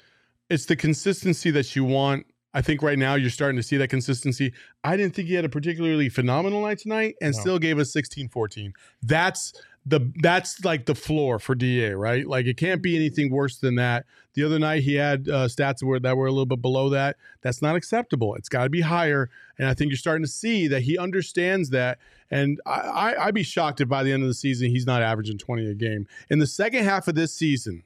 it's 0.50 0.66
the 0.66 0.74
consistency 0.74 1.52
that 1.52 1.76
you 1.76 1.84
want. 1.84 2.26
I 2.54 2.62
think 2.62 2.82
right 2.82 2.98
now 2.98 3.16
you're 3.16 3.30
starting 3.30 3.56
to 3.56 3.62
see 3.62 3.76
that 3.78 3.88
consistency. 3.90 4.52
I 4.84 4.96
didn't 4.96 5.14
think 5.14 5.28
he 5.28 5.34
had 5.34 5.44
a 5.44 5.48
particularly 5.48 6.08
phenomenal 6.08 6.62
night 6.62 6.78
tonight 6.78 7.16
and 7.20 7.34
No. 7.34 7.40
still 7.40 7.58
gave 7.58 7.78
us 7.78 7.92
16-14. 7.92 8.72
That's 9.02 9.52
the 9.86 10.10
that's 10.22 10.64
like 10.64 10.86
the 10.86 10.94
floor 10.94 11.38
for 11.38 11.54
Da, 11.54 11.90
right? 11.90 12.26
Like 12.26 12.46
it 12.46 12.56
can't 12.56 12.80
be 12.80 12.96
anything 12.96 13.30
worse 13.30 13.58
than 13.58 13.74
that. 13.74 14.06
The 14.32 14.42
other 14.42 14.58
night 14.58 14.82
he 14.82 14.94
had 14.94 15.28
uh, 15.28 15.46
stats 15.46 15.82
where 15.82 16.00
that 16.00 16.16
were 16.16 16.26
a 16.26 16.30
little 16.30 16.46
bit 16.46 16.62
below 16.62 16.88
that. 16.88 17.16
That's 17.42 17.60
not 17.60 17.76
acceptable. 17.76 18.34
It's 18.36 18.48
got 18.48 18.64
to 18.64 18.70
be 18.70 18.80
higher. 18.80 19.28
And 19.58 19.68
I 19.68 19.74
think 19.74 19.90
you're 19.90 19.98
starting 19.98 20.24
to 20.24 20.30
see 20.30 20.68
that 20.68 20.82
he 20.82 20.96
understands 20.96 21.68
that. 21.70 21.98
And 22.30 22.60
I, 22.64 22.70
I, 22.80 23.26
I'd 23.26 23.34
be 23.34 23.42
shocked 23.42 23.82
if 23.82 23.88
by 23.88 24.02
the 24.02 24.10
end 24.12 24.22
of 24.22 24.28
the 24.28 24.34
season 24.34 24.70
he's 24.70 24.86
not 24.86 25.02
averaging 25.02 25.36
20 25.36 25.70
a 25.70 25.74
game. 25.74 26.06
In 26.30 26.38
the 26.38 26.46
second 26.46 26.84
half 26.84 27.06
of 27.06 27.14
this 27.14 27.34
season, 27.34 27.82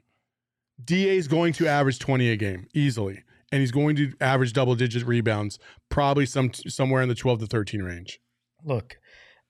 Da 0.84 1.16
is 1.16 1.26
going 1.26 1.52
to 1.54 1.66
average 1.66 1.98
20 1.98 2.30
a 2.30 2.36
game 2.36 2.68
easily, 2.74 3.24
and 3.50 3.60
he's 3.60 3.72
going 3.72 3.96
to 3.96 4.12
average 4.20 4.52
double 4.52 4.74
digit 4.74 5.06
rebounds, 5.06 5.58
probably 5.88 6.26
some 6.26 6.52
somewhere 6.52 7.02
in 7.02 7.08
the 7.08 7.14
12 7.14 7.40
to 7.40 7.46
13 7.46 7.82
range. 7.82 8.20
Look, 8.64 8.98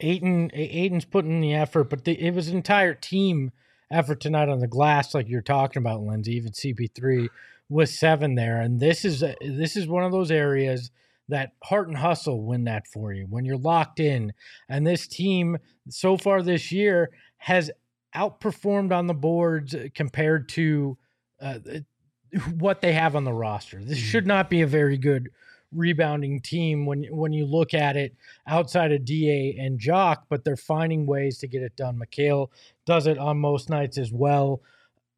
Ayton, 0.00 0.50
Ayton's 0.54 1.04
putting 1.04 1.32
in 1.32 1.40
the 1.40 1.54
effort, 1.54 1.84
but 1.84 2.04
the, 2.04 2.12
it 2.20 2.34
was 2.34 2.48
an 2.48 2.56
entire 2.56 2.94
team 2.94 3.50
effort 3.90 4.20
tonight 4.20 4.48
on 4.48 4.60
the 4.60 4.68
glass, 4.68 5.14
like 5.14 5.28
you're 5.28 5.42
talking 5.42 5.80
about, 5.80 6.02
Lindsey. 6.02 6.36
Even 6.36 6.52
CP3 6.52 7.28
was 7.68 7.98
seven 7.98 8.34
there, 8.34 8.60
and 8.60 8.80
this 8.80 9.04
is 9.04 9.20
this 9.40 9.76
is 9.76 9.86
one 9.86 10.04
of 10.04 10.12
those 10.12 10.30
areas 10.30 10.90
that 11.28 11.52
heart 11.64 11.88
and 11.88 11.98
hustle 11.98 12.42
win 12.42 12.64
that 12.64 12.86
for 12.86 13.12
you 13.12 13.26
when 13.28 13.44
you're 13.44 13.58
locked 13.58 14.00
in. 14.00 14.32
And 14.68 14.86
this 14.86 15.06
team 15.06 15.58
so 15.88 16.16
far 16.16 16.42
this 16.42 16.72
year 16.72 17.10
has 17.38 17.70
outperformed 18.16 18.92
on 18.92 19.06
the 19.06 19.14
boards 19.14 19.74
compared 19.94 20.48
to 20.50 20.96
uh, 21.40 21.58
what 22.58 22.80
they 22.80 22.92
have 22.92 23.16
on 23.16 23.24
the 23.24 23.32
roster. 23.32 23.82
This 23.82 23.98
should 23.98 24.26
not 24.26 24.50
be 24.50 24.62
a 24.62 24.66
very 24.66 24.98
good 24.98 25.30
rebounding 25.72 26.40
team 26.40 26.86
when 26.86 27.04
when 27.10 27.32
you 27.32 27.44
look 27.44 27.74
at 27.74 27.96
it 27.96 28.14
outside 28.46 28.92
of 28.92 29.04
Da 29.04 29.56
and 29.58 29.78
Jock, 29.78 30.24
but 30.28 30.44
they're 30.44 30.56
finding 30.56 31.06
ways 31.06 31.38
to 31.38 31.46
get 31.46 31.62
it 31.62 31.76
done. 31.76 31.98
Mikal 31.98 32.48
does 32.86 33.06
it 33.06 33.18
on 33.18 33.38
most 33.38 33.68
nights 33.68 33.98
as 33.98 34.12
well. 34.12 34.62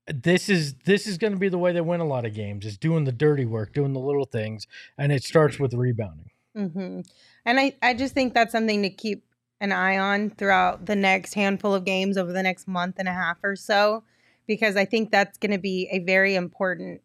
This 0.06 0.48
is 0.48 0.74
this 0.84 1.06
is 1.06 1.18
going 1.18 1.32
to 1.32 1.38
be 1.38 1.48
the 1.48 1.58
way 1.58 1.72
they 1.72 1.80
win 1.80 2.00
a 2.00 2.06
lot 2.06 2.24
of 2.24 2.34
games 2.34 2.66
is 2.66 2.76
doing 2.76 3.04
the 3.04 3.12
dirty 3.12 3.44
work, 3.44 3.72
doing 3.72 3.92
the 3.92 4.00
little 4.00 4.24
things, 4.24 4.66
and 4.98 5.12
it 5.12 5.22
starts 5.22 5.58
with 5.58 5.72
rebounding. 5.74 6.30
hmm 6.54 7.00
And 7.44 7.60
I, 7.60 7.76
I 7.80 7.94
just 7.94 8.14
think 8.14 8.34
that's 8.34 8.52
something 8.52 8.82
to 8.82 8.90
keep 8.90 9.24
an 9.60 9.72
eye 9.72 9.98
on 9.98 10.30
throughout 10.30 10.86
the 10.86 10.96
next 10.96 11.34
handful 11.34 11.74
of 11.74 11.84
games 11.84 12.16
over 12.16 12.32
the 12.32 12.42
next 12.42 12.66
month 12.66 12.96
and 12.98 13.06
a 13.06 13.12
half 13.12 13.36
or 13.44 13.54
so, 13.54 14.02
because 14.50 14.74
I 14.74 14.84
think 14.84 15.12
that's 15.12 15.38
going 15.38 15.52
to 15.52 15.58
be 15.58 15.88
a 15.92 16.00
very 16.00 16.34
important 16.34 17.02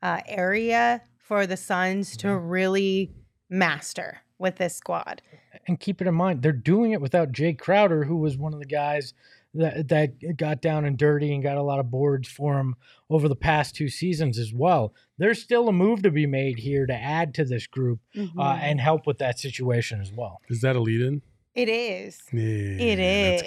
uh, 0.00 0.20
area 0.28 1.02
for 1.18 1.44
the 1.44 1.56
Suns 1.56 2.16
to 2.18 2.36
really 2.38 3.10
master 3.50 4.20
with 4.38 4.56
this 4.58 4.76
squad. 4.76 5.20
And 5.66 5.80
keep 5.80 6.00
it 6.00 6.06
in 6.06 6.14
mind, 6.14 6.42
they're 6.42 6.52
doing 6.52 6.92
it 6.92 7.00
without 7.00 7.32
Jay 7.32 7.52
Crowder, 7.52 8.04
who 8.04 8.16
was 8.18 8.36
one 8.38 8.54
of 8.54 8.60
the 8.60 8.64
guys 8.66 9.12
that 9.54 9.88
that 9.88 10.36
got 10.36 10.62
down 10.62 10.84
and 10.84 10.96
dirty 10.96 11.34
and 11.34 11.42
got 11.42 11.56
a 11.56 11.62
lot 11.62 11.80
of 11.80 11.90
boards 11.90 12.28
for 12.28 12.58
him 12.60 12.76
over 13.10 13.28
the 13.28 13.34
past 13.36 13.74
two 13.74 13.88
seasons 13.88 14.38
as 14.38 14.52
well. 14.54 14.94
There's 15.18 15.42
still 15.42 15.68
a 15.68 15.72
move 15.72 16.02
to 16.02 16.12
be 16.12 16.26
made 16.26 16.60
here 16.60 16.86
to 16.86 16.94
add 16.94 17.34
to 17.34 17.44
this 17.44 17.66
group 17.66 17.98
uh, 18.16 18.20
Mhm. 18.20 18.58
and 18.62 18.80
help 18.80 19.04
with 19.06 19.18
that 19.18 19.40
situation 19.40 20.00
as 20.00 20.12
well. 20.12 20.40
Is 20.48 20.60
that 20.60 20.76
a 20.76 20.80
lead 20.80 21.00
in? 21.00 21.22
It 21.56 21.68
is. 21.68 22.20
Yeah, 22.32 22.40
It 22.40 22.98
is. 22.98 23.42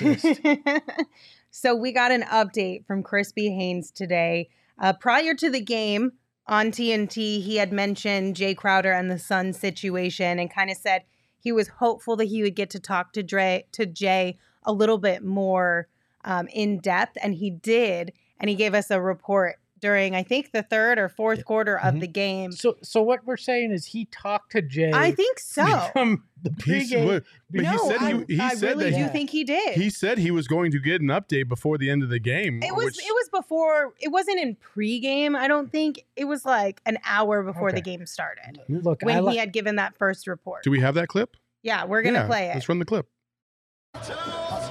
Let's 0.00 0.30
go. 0.30 1.02
so 1.54 1.74
we 1.74 1.92
got 1.92 2.10
an 2.10 2.22
update 2.22 2.86
from 2.86 3.02
Crispy 3.02 3.50
Haynes 3.50 3.90
today. 3.90 4.48
Uh, 4.80 4.94
prior 4.94 5.34
to 5.34 5.50
the 5.50 5.60
game 5.60 6.12
on 6.46 6.72
TNT, 6.72 7.42
he 7.42 7.56
had 7.56 7.72
mentioned 7.72 8.36
Jay 8.36 8.54
Crowder 8.54 8.90
and 8.90 9.10
the 9.10 9.18
Suns 9.18 9.58
situation 9.58 10.38
and 10.38 10.52
kind 10.52 10.70
of 10.70 10.78
said 10.78 11.02
he 11.38 11.52
was 11.52 11.68
hopeful 11.68 12.16
that 12.16 12.24
he 12.24 12.42
would 12.42 12.56
get 12.56 12.70
to 12.70 12.80
talk 12.80 13.12
to 13.12 13.22
Dre 13.22 13.66
to 13.72 13.84
Jay 13.84 14.38
a 14.64 14.72
little 14.72 14.96
bit 14.96 15.22
more 15.22 15.88
um, 16.24 16.48
in 16.48 16.78
depth, 16.78 17.18
and 17.22 17.34
he 17.34 17.50
did. 17.50 18.12
And 18.40 18.48
he 18.48 18.56
gave 18.56 18.72
us 18.72 18.90
a 18.90 19.00
report 19.00 19.56
during, 19.82 20.14
I 20.14 20.22
think, 20.22 20.52
the 20.52 20.62
third 20.62 20.98
or 20.98 21.08
fourth 21.10 21.44
quarter 21.44 21.76
of 21.78 21.94
Mhm. 21.96 22.00
the 22.00 22.06
game. 22.06 22.52
So, 22.52 22.76
so 22.82 23.02
what 23.02 23.26
we're 23.26 23.36
saying 23.36 23.72
is 23.72 23.84
he 23.86 24.06
talked 24.06 24.52
to 24.52 24.62
Jay. 24.62 24.92
I 24.94 25.10
think 25.10 25.38
so. 25.40 25.66
from 25.92 26.24
the 26.42 26.50
pregame. 26.50 27.04
what- 27.04 27.24
but 27.50 27.62
no, 27.62 27.72
he 27.72 27.78
said 27.78 27.96
I, 28.00 28.12
he, 28.26 28.34
he 28.36 28.40
I 28.40 28.54
said 28.54 28.68
really 28.78 28.90
that 28.90 28.96
do 28.96 29.02
he, 29.02 29.08
think 29.10 29.30
he 29.30 29.44
did. 29.44 29.74
he 29.76 29.90
said 29.90 30.16
he 30.18 30.30
was 30.30 30.48
going 30.48 30.70
to 30.72 30.78
get 30.78 31.02
an 31.02 31.08
update 31.08 31.48
before 31.48 31.76
the 31.78 31.90
end 31.90 32.02
of 32.02 32.08
the 32.08 32.18
game. 32.20 32.62
It 32.62 32.74
was 32.74 32.84
which- 32.86 32.98
it 33.00 33.12
was 33.12 33.28
before 33.42 33.92
it 34.00 34.08
wasn't 34.08 34.38
in 34.40 34.56
pregame. 34.56 35.36
I 35.36 35.48
don't 35.48 35.70
think 35.70 36.04
it 36.16 36.24
was 36.24 36.44
like 36.46 36.80
an 36.86 36.98
hour 37.04 37.42
before 37.42 37.72
the 37.72 37.80
game 37.82 38.06
started 38.06 38.60
Look, 38.68 39.02
when 39.02 39.24
li- 39.24 39.32
he 39.32 39.38
had 39.38 39.52
given 39.52 39.76
that 39.76 39.98
first 39.98 40.26
report. 40.28 40.62
Do 40.62 40.70
we 40.70 40.80
have 40.80 40.94
that 40.94 41.08
clip? 41.08 41.36
yeah, 41.62 41.84
we're 41.84 42.02
gonna 42.02 42.20
Yeah, 42.20 42.26
play 42.26 42.46
it. 42.50 42.54
Let's 42.54 42.68
run 42.68 42.78
the 42.78 42.84
clip. 42.84 43.06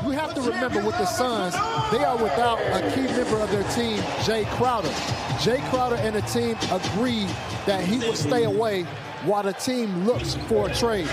You 0.03 0.11
have 0.11 0.33
to 0.33 0.41
remember 0.41 0.83
with 0.83 0.97
the 0.97 1.05
Suns, 1.05 1.53
they 1.91 2.03
are 2.03 2.17
without 2.17 2.59
a 2.59 2.81
key 2.91 3.03
member 3.03 3.37
of 3.37 3.51
their 3.51 3.63
team, 3.71 4.01
Jay 4.25 4.45
Crowder. 4.55 4.91
Jay 5.39 5.61
Crowder 5.69 5.97
and 5.97 6.15
the 6.15 6.21
team 6.21 6.57
agreed 6.71 7.29
that 7.67 7.83
he 7.83 7.99
would 7.99 8.17
stay 8.17 8.45
away 8.45 8.83
while 9.25 9.43
the 9.43 9.53
team 9.53 10.05
looks 10.05 10.33
for 10.47 10.69
a 10.69 10.73
trade. 10.73 11.07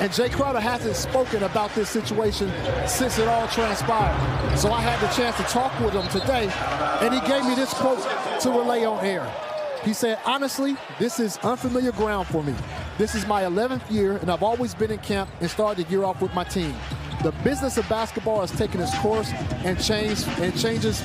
And 0.00 0.12
Jay 0.12 0.28
Crowder 0.28 0.58
hasn't 0.58 0.96
spoken 0.96 1.44
about 1.44 1.72
this 1.76 1.88
situation 1.88 2.50
since 2.88 3.18
it 3.18 3.28
all 3.28 3.46
transpired. 3.46 4.58
So 4.58 4.72
I 4.72 4.80
had 4.80 4.98
the 5.00 5.14
chance 5.14 5.36
to 5.36 5.44
talk 5.44 5.78
with 5.78 5.94
him 5.94 6.08
today, 6.08 6.50
and 7.02 7.14
he 7.14 7.20
gave 7.28 7.44
me 7.46 7.54
this 7.54 7.72
quote 7.74 8.02
to 8.40 8.50
relay 8.50 8.84
on 8.84 9.04
air. 9.04 9.32
He 9.84 9.92
said, 9.92 10.18
honestly, 10.24 10.76
this 10.98 11.20
is 11.20 11.36
unfamiliar 11.38 11.92
ground 11.92 12.26
for 12.28 12.42
me. 12.42 12.54
This 12.96 13.14
is 13.14 13.26
my 13.26 13.42
11th 13.42 13.90
year, 13.90 14.16
and 14.16 14.30
I've 14.30 14.42
always 14.42 14.74
been 14.74 14.90
in 14.90 14.98
camp 15.00 15.28
and 15.40 15.50
started 15.50 15.86
the 15.86 15.90
year 15.90 16.04
off 16.04 16.22
with 16.22 16.32
my 16.32 16.44
team. 16.44 16.74
The 17.22 17.32
business 17.44 17.76
of 17.76 17.86
basketball 17.88 18.40
has 18.40 18.50
taken 18.50 18.80
its 18.80 18.96
course, 19.00 19.30
and 19.62 19.82
change 19.82 20.24
and 20.38 20.58
changes 20.58 21.00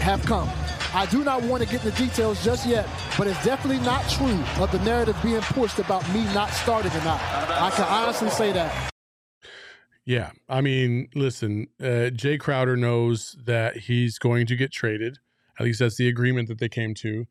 have 0.00 0.24
come. 0.24 0.50
I 0.92 1.06
do 1.06 1.22
not 1.22 1.42
want 1.42 1.62
to 1.62 1.68
get 1.68 1.84
into 1.84 1.96
details 1.96 2.42
just 2.44 2.66
yet, 2.66 2.88
but 3.16 3.28
it's 3.28 3.44
definitely 3.44 3.84
not 3.84 4.08
true 4.10 4.42
of 4.58 4.72
the 4.72 4.80
narrative 4.80 5.16
being 5.22 5.40
pushed 5.42 5.78
about 5.78 6.08
me 6.12 6.24
not 6.34 6.50
starting 6.50 6.90
tonight. 6.90 7.20
I 7.60 7.70
can 7.70 7.84
honestly 7.84 8.30
say 8.30 8.50
that. 8.52 8.92
Yeah, 10.04 10.32
I 10.48 10.62
mean, 10.62 11.08
listen, 11.14 11.68
uh, 11.80 12.10
Jay 12.10 12.38
Crowder 12.38 12.76
knows 12.76 13.36
that 13.44 13.76
he's 13.76 14.18
going 14.18 14.46
to 14.46 14.56
get 14.56 14.72
traded. 14.72 15.18
At 15.60 15.64
least 15.64 15.78
that's 15.78 15.96
the 15.96 16.08
agreement 16.08 16.48
that 16.48 16.58
they 16.58 16.68
came 16.68 16.94
to. 16.94 17.26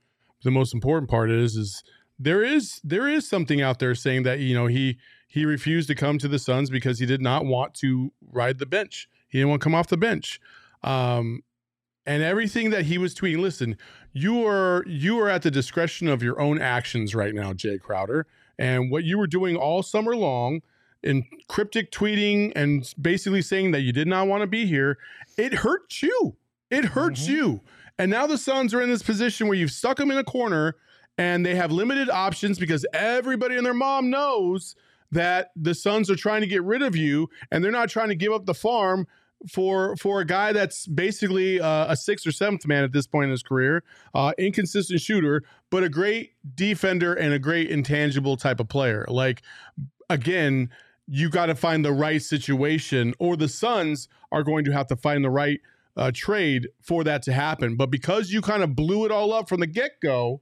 The 0.45 0.51
most 0.51 0.73
important 0.73 1.09
part 1.09 1.29
is, 1.31 1.55
is 1.55 1.83
there 2.19 2.43
is 2.43 2.79
there 2.83 3.09
is 3.09 3.27
something 3.27 3.61
out 3.61 3.79
there 3.79 3.95
saying 3.95 4.23
that 4.23 4.39
you 4.39 4.53
know 4.53 4.67
he 4.67 4.97
he 5.27 5.43
refused 5.43 5.87
to 5.89 5.95
come 5.95 6.17
to 6.19 6.27
the 6.27 6.39
Suns 6.39 6.69
because 6.69 6.99
he 6.99 7.05
did 7.05 7.19
not 7.21 7.45
want 7.45 7.73
to 7.75 8.13
ride 8.31 8.59
the 8.59 8.65
bench. 8.65 9.09
He 9.27 9.39
didn't 9.39 9.49
want 9.49 9.61
to 9.61 9.63
come 9.65 9.75
off 9.75 9.87
the 9.87 9.97
bench. 9.97 10.39
Um, 10.83 11.41
and 12.05 12.21
everything 12.21 12.69
that 12.69 12.85
he 12.85 12.97
was 12.99 13.15
tweeting. 13.15 13.39
Listen, 13.39 13.75
you 14.13 14.45
are 14.47 14.83
you 14.87 15.19
are 15.19 15.29
at 15.29 15.41
the 15.41 15.51
discretion 15.51 16.07
of 16.07 16.21
your 16.21 16.39
own 16.39 16.61
actions 16.61 17.15
right 17.15 17.33
now, 17.33 17.51
Jay 17.51 17.77
Crowder, 17.79 18.27
and 18.59 18.91
what 18.91 19.03
you 19.03 19.17
were 19.17 19.27
doing 19.27 19.55
all 19.55 19.81
summer 19.81 20.15
long 20.15 20.61
in 21.03 21.25
cryptic 21.47 21.91
tweeting 21.91 22.51
and 22.55 22.93
basically 23.01 23.41
saying 23.41 23.71
that 23.71 23.81
you 23.81 23.91
did 23.91 24.07
not 24.07 24.27
want 24.27 24.41
to 24.41 24.47
be 24.47 24.65
here, 24.67 24.97
it 25.37 25.53
hurts 25.55 26.03
you. 26.03 26.35
It 26.69 26.85
hurts 26.85 27.27
Mhm. 27.27 27.29
you. 27.29 27.61
And 27.97 28.11
now 28.11 28.27
the 28.27 28.37
Suns 28.37 28.73
are 28.73 28.81
in 28.81 28.89
this 28.89 29.03
position 29.03 29.47
where 29.47 29.57
you've 29.57 29.71
stuck 29.71 29.97
them 29.97 30.11
in 30.11 30.17
a 30.17 30.23
corner 30.23 30.75
and 31.17 31.45
they 31.45 31.55
have 31.55 31.71
limited 31.71 32.09
options 32.09 32.59
because 32.59 32.85
everybody 32.93 33.55
and 33.55 33.65
their 33.65 33.73
mom 33.73 34.09
knows 34.09 34.75
that 35.11 35.51
the 35.55 35.73
Suns 35.73 36.09
are 36.09 36.15
trying 36.15 36.41
to 36.41 36.47
get 36.47 36.63
rid 36.63 36.81
of 36.81 36.95
you 36.95 37.29
and 37.51 37.63
they're 37.63 37.71
not 37.71 37.89
trying 37.89 38.09
to 38.09 38.15
give 38.15 38.33
up 38.33 38.45
the 38.45 38.53
farm 38.53 39.07
for 39.49 39.95
for 39.97 40.21
a 40.21 40.25
guy 40.25 40.51
that's 40.51 40.87
basically 40.87 41.59
uh, 41.59 41.91
a 41.91 41.95
sixth 41.95 42.25
or 42.25 42.31
seventh 42.31 42.65
man 42.65 42.83
at 42.83 42.91
this 42.91 43.05
point 43.07 43.25
in 43.25 43.31
his 43.31 43.43
career, 43.43 43.83
uh, 44.13 44.33
inconsistent 44.37 44.99
shooter, 45.01 45.43
but 45.69 45.83
a 45.83 45.89
great 45.89 46.33
defender 46.55 47.13
and 47.13 47.33
a 47.33 47.39
great 47.39 47.69
intangible 47.69 48.37
type 48.37 48.59
of 48.59 48.67
player. 48.67 49.05
Like 49.07 49.41
again, 50.09 50.69
you 51.07 51.29
got 51.29 51.47
to 51.47 51.55
find 51.55 51.85
the 51.85 51.91
right 51.91 52.21
situation, 52.21 53.13
or 53.19 53.35
the 53.37 53.47
Suns 53.47 54.07
are 54.31 54.43
going 54.43 54.65
to 54.65 54.71
have 54.71 54.87
to 54.87 54.95
find 54.95 55.23
the 55.23 55.29
right 55.29 55.59
uh, 55.97 56.11
trade 56.13 56.67
for 56.81 57.03
that 57.03 57.21
to 57.23 57.33
happen. 57.33 57.75
But 57.75 57.91
because 57.91 58.31
you 58.31 58.41
kind 58.41 58.63
of 58.63 58.75
blew 58.75 59.05
it 59.05 59.11
all 59.11 59.33
up 59.33 59.49
from 59.49 59.59
the 59.59 59.67
get 59.67 59.93
go, 60.01 60.41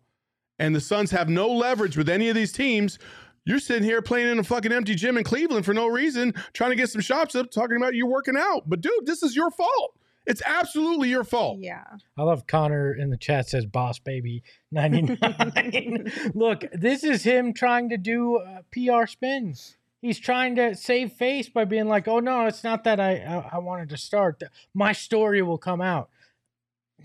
and 0.59 0.75
the 0.75 0.81
Suns 0.81 1.11
have 1.11 1.29
no 1.29 1.49
leverage 1.49 1.97
with 1.97 2.09
any 2.09 2.29
of 2.29 2.35
these 2.35 2.51
teams, 2.51 2.99
you're 3.45 3.59
sitting 3.59 3.83
here 3.83 4.01
playing 4.01 4.31
in 4.31 4.39
a 4.39 4.43
fucking 4.43 4.71
empty 4.71 4.95
gym 4.95 5.17
in 5.17 5.23
Cleveland 5.23 5.65
for 5.65 5.73
no 5.73 5.87
reason, 5.87 6.33
trying 6.53 6.69
to 6.69 6.75
get 6.75 6.89
some 6.89 7.01
shots 7.01 7.35
up, 7.35 7.51
talking 7.51 7.77
about 7.77 7.95
you 7.95 8.07
working 8.07 8.37
out. 8.37 8.63
But 8.67 8.81
dude, 8.81 9.05
this 9.05 9.23
is 9.23 9.35
your 9.35 9.51
fault. 9.51 9.97
It's 10.25 10.41
absolutely 10.45 11.09
your 11.09 11.25
fault. 11.25 11.59
Yeah. 11.59 11.83
I 12.17 12.23
love 12.23 12.47
Connor 12.47 12.93
in 12.93 13.09
the 13.09 13.17
chat 13.17 13.49
says 13.49 13.65
boss 13.65 13.99
baby 13.99 14.43
99. 14.71 16.11
Look, 16.33 16.63
this 16.71 17.03
is 17.03 17.23
him 17.23 17.53
trying 17.53 17.89
to 17.89 17.97
do 17.97 18.37
uh, 18.37 18.61
PR 18.71 19.05
spins. 19.05 19.77
He's 20.03 20.19
trying 20.19 20.57
to 20.57 20.75
save 20.75 21.13
face 21.13 21.47
by 21.47 21.63
being 21.63 21.87
like, 21.87 22.09
"Oh 22.09 22.19
no, 22.19 22.45
it's 22.45 22.61
not 22.61 22.83
that 22.83 22.99
I 22.99 23.19
I, 23.19 23.51
I 23.53 23.57
wanted 23.59 23.87
to 23.87 23.97
start. 23.97 24.43
My 24.73 24.91
story 24.91 25.41
will 25.41 25.57
come 25.57 25.79
out." 25.79 26.09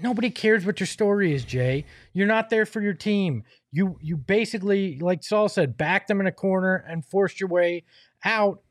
Nobody 0.03 0.31
cares 0.31 0.67
what 0.67 0.81
your 0.81 0.89
story 0.89 1.33
is, 1.33 1.45
Jay. 1.45 1.85
You're 2.13 2.27
not 2.27 2.51
there 2.51 2.67
for 2.67 2.81
your 2.81 2.95
team. 2.95 3.45
You 3.71 3.99
you 4.03 4.17
basically, 4.17 4.99
like 4.99 5.23
Saul 5.23 5.49
said, 5.49 5.77
backed 5.77 6.09
them 6.09 6.21
in 6.21 6.27
a 6.27 6.33
corner 6.33 6.75
and 6.75 7.07
forced 7.07 7.39
your 7.39 7.49
way 7.49 7.85
out. 8.25 8.63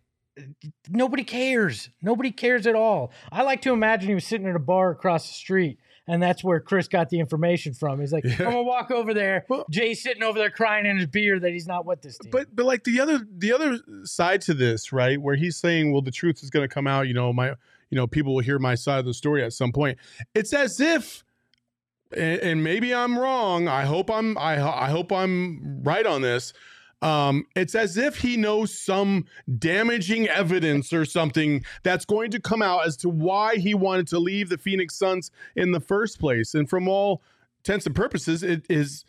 Nobody 0.90 1.24
cares. 1.24 1.90
Nobody 2.02 2.32
cares 2.32 2.68
at 2.68 2.76
all. 2.76 3.14
I 3.32 3.44
like 3.44 3.62
to 3.62 3.72
imagine 3.72 4.10
he 4.10 4.16
was 4.16 4.28
sitting 4.28 4.48
at 4.48 4.58
a 4.58 4.60
bar 4.60 4.92
across 4.92 5.26
the 5.26 5.36
street 5.36 5.80
and 6.08 6.24
that's 6.24 6.44
where 6.44 6.60
Chris 6.60 6.88
got 6.88 7.10
the 7.10 7.20
information 7.20 7.74
from. 7.74 8.00
He's 8.00 8.14
like, 8.14 8.24
Yeah. 8.24 8.36
I'm 8.40 8.46
gonna 8.46 8.64
walk 8.64 8.92
over 8.92 9.14
there. 9.14 9.46
Well- 9.50 9.66
Jay's 9.70 10.02
sitting 10.02 10.24
over 10.24 10.40
there 10.40 10.50
crying 10.50 10.86
in 10.86 10.98
his 10.98 11.08
beer 11.08 11.40
that 11.40 11.52
he's 11.52 11.68
not 11.68 11.86
with 11.86 12.02
this 12.02 12.18
team. 12.18 12.32
But 12.32 12.56
but 12.56 12.66
like 12.66 12.84
the 12.84 13.00
other 13.00 13.20
the 13.38 13.52
other 13.54 13.80
side 14.04 14.42
to 14.42 14.54
this, 14.54 14.92
right, 14.94 15.22
where 15.22 15.36
he's 15.36 15.58
saying, 15.58 15.92
well, 15.92 16.02
the 16.02 16.12
truth 16.12 16.42
is 16.44 16.50
going 16.50 16.68
to 16.68 16.74
come 16.74 16.88
out. 16.88 17.08
You 17.08 17.14
know, 17.14 17.32
my 17.34 17.50
you 17.90 17.96
know 17.96 18.08
people 18.08 18.34
will 18.36 18.44
hear 18.44 18.60
my 18.60 18.76
side 18.76 19.00
of 19.00 19.06
the 19.06 19.14
story 19.14 19.44
at 19.44 19.54
some 19.54 19.72
point. 19.72 19.98
It's 20.36 20.54
as 20.54 20.80
if, 20.80 21.24
and, 22.12 22.40
and 22.42 22.64
maybe 22.64 22.94
I'm 22.94 23.18
wrong. 23.18 23.68
I 23.68 23.84
hope 23.86 24.10
I'm 24.10 24.38
I 24.38 24.54
I 24.62 24.90
hope 24.90 25.12
I'm 25.12 25.84
right 25.84 26.06
on 26.06 26.22
this. 26.22 26.54
Um, 27.02 27.46
it's 27.56 27.76
as 27.76 27.96
if 27.98 28.18
he 28.18 28.38
knows 28.38 28.74
some 28.78 29.26
damaging 29.60 30.28
evidence 30.28 30.92
or 30.92 31.06
something 31.06 31.64
that's 31.84 32.06
going 32.06 32.32
to 32.32 32.40
come 32.42 32.62
out 32.62 32.88
as 32.88 32.98
to 32.98 33.10
why 33.10 33.58
he 33.58 33.74
wanted 33.76 34.08
to 34.08 34.20
leave 34.20 34.50
the 34.50 34.58
Phoenix 34.58 34.96
Suns 34.96 35.30
in 35.56 35.72
the 35.74 35.80
first 35.80 36.20
place. 36.20 36.54
And 36.56 36.68
from 36.70 36.88
all 36.88 37.22
intents 37.60 37.86
and 37.86 37.96
purposes, 37.96 38.42
it 38.42 38.66
is 38.70 39.06